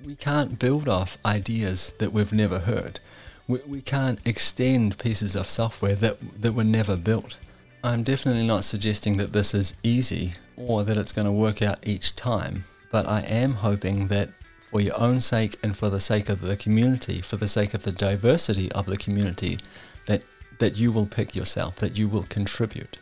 We 0.06 0.16
can't 0.16 0.60
build 0.60 0.88
off 0.88 1.18
ideas 1.26 1.94
that 1.98 2.14
we've 2.14 2.32
never 2.32 2.60
heard. 2.60 3.00
We, 3.48 3.60
we 3.66 3.82
can't 3.82 4.20
extend 4.26 5.00
pieces 5.00 5.36
of 5.36 5.50
software 5.50 5.96
that, 5.96 6.18
that 6.42 6.54
were 6.54 6.64
never 6.64 6.96
built. 6.96 7.40
I'm 7.84 8.04
definitely 8.04 8.46
not 8.46 8.64
suggesting 8.64 9.18
that 9.18 9.34
this 9.34 9.54
is 9.54 9.74
easy 9.82 10.34
or 10.56 10.84
that 10.84 10.98
it's 10.98 11.14
going 11.14 11.26
to 11.26 11.32
work 11.32 11.62
out 11.62 11.80
each 11.84 12.16
time, 12.16 12.66
but 12.92 13.08
I 13.08 13.22
am 13.22 13.54
hoping 13.54 14.08
that 14.08 14.30
for 14.70 14.80
your 14.80 14.99
own 14.99 15.20
sake 15.20 15.57
and 15.63 15.76
for 15.76 15.89
the 15.89 15.99
sake 15.99 16.30
of 16.30 16.41
the 16.41 16.55
community, 16.55 17.22
for 17.22 17.38
the 17.38 17.47
sake 17.47 17.74
of 17.74 17.84
the 17.84 17.91
diversity 17.91 18.72
of 18.74 18.86
the 18.86 18.97
community, 18.97 19.57
that 20.05 20.22
that 20.59 20.78
you 20.78 20.91
will 20.91 21.05
pick 21.05 21.36
yourself, 21.36 21.78
that 21.78 21.97
you 21.97 22.07
will 22.07 22.24
contribute. 22.24 22.97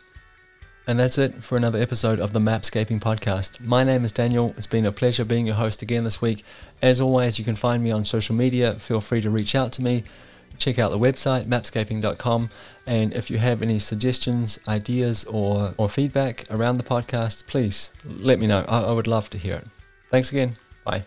And 0.85 0.97
that's 0.97 1.17
it 1.17 1.43
for 1.43 1.57
another 1.57 1.81
episode 1.81 2.19
of 2.19 2.31
the 2.31 2.39
Mapscaping 2.39 3.01
Podcast. 3.01 3.59
My 3.59 3.83
name 3.83 4.05
is 4.05 4.13
Daniel. 4.13 4.53
It's 4.57 4.67
been 4.67 4.85
a 4.85 4.91
pleasure 4.91 5.25
being 5.25 5.45
your 5.45 5.55
host 5.55 5.81
again 5.81 6.05
this 6.05 6.21
week. 6.21 6.45
As 6.81 7.01
always, 7.01 7.37
you 7.37 7.43
can 7.43 7.57
find 7.57 7.83
me 7.83 7.91
on 7.91 8.05
social 8.05 8.35
media. 8.35 8.75
Feel 8.75 9.01
free 9.01 9.19
to 9.19 9.29
reach 9.29 9.53
out 9.53 9.73
to 9.73 9.81
me. 9.81 10.05
Check 10.57 10.79
out 10.79 10.91
the 10.91 10.97
website, 10.97 11.45
mapscaping.com. 11.45 12.49
And 12.85 13.13
if 13.13 13.29
you 13.29 13.37
have 13.37 13.61
any 13.61 13.79
suggestions, 13.79 14.59
ideas, 14.65 15.25
or, 15.25 15.73
or 15.77 15.89
feedback 15.89 16.45
around 16.49 16.77
the 16.77 16.85
podcast, 16.85 17.47
please 17.47 17.91
let 18.05 18.39
me 18.39 18.47
know. 18.47 18.63
I, 18.69 18.83
I 18.83 18.91
would 18.93 19.07
love 19.07 19.29
to 19.31 19.37
hear 19.37 19.57
it. 19.57 19.67
Thanks 20.09 20.31
again. 20.31 20.55
Bye. 20.85 21.03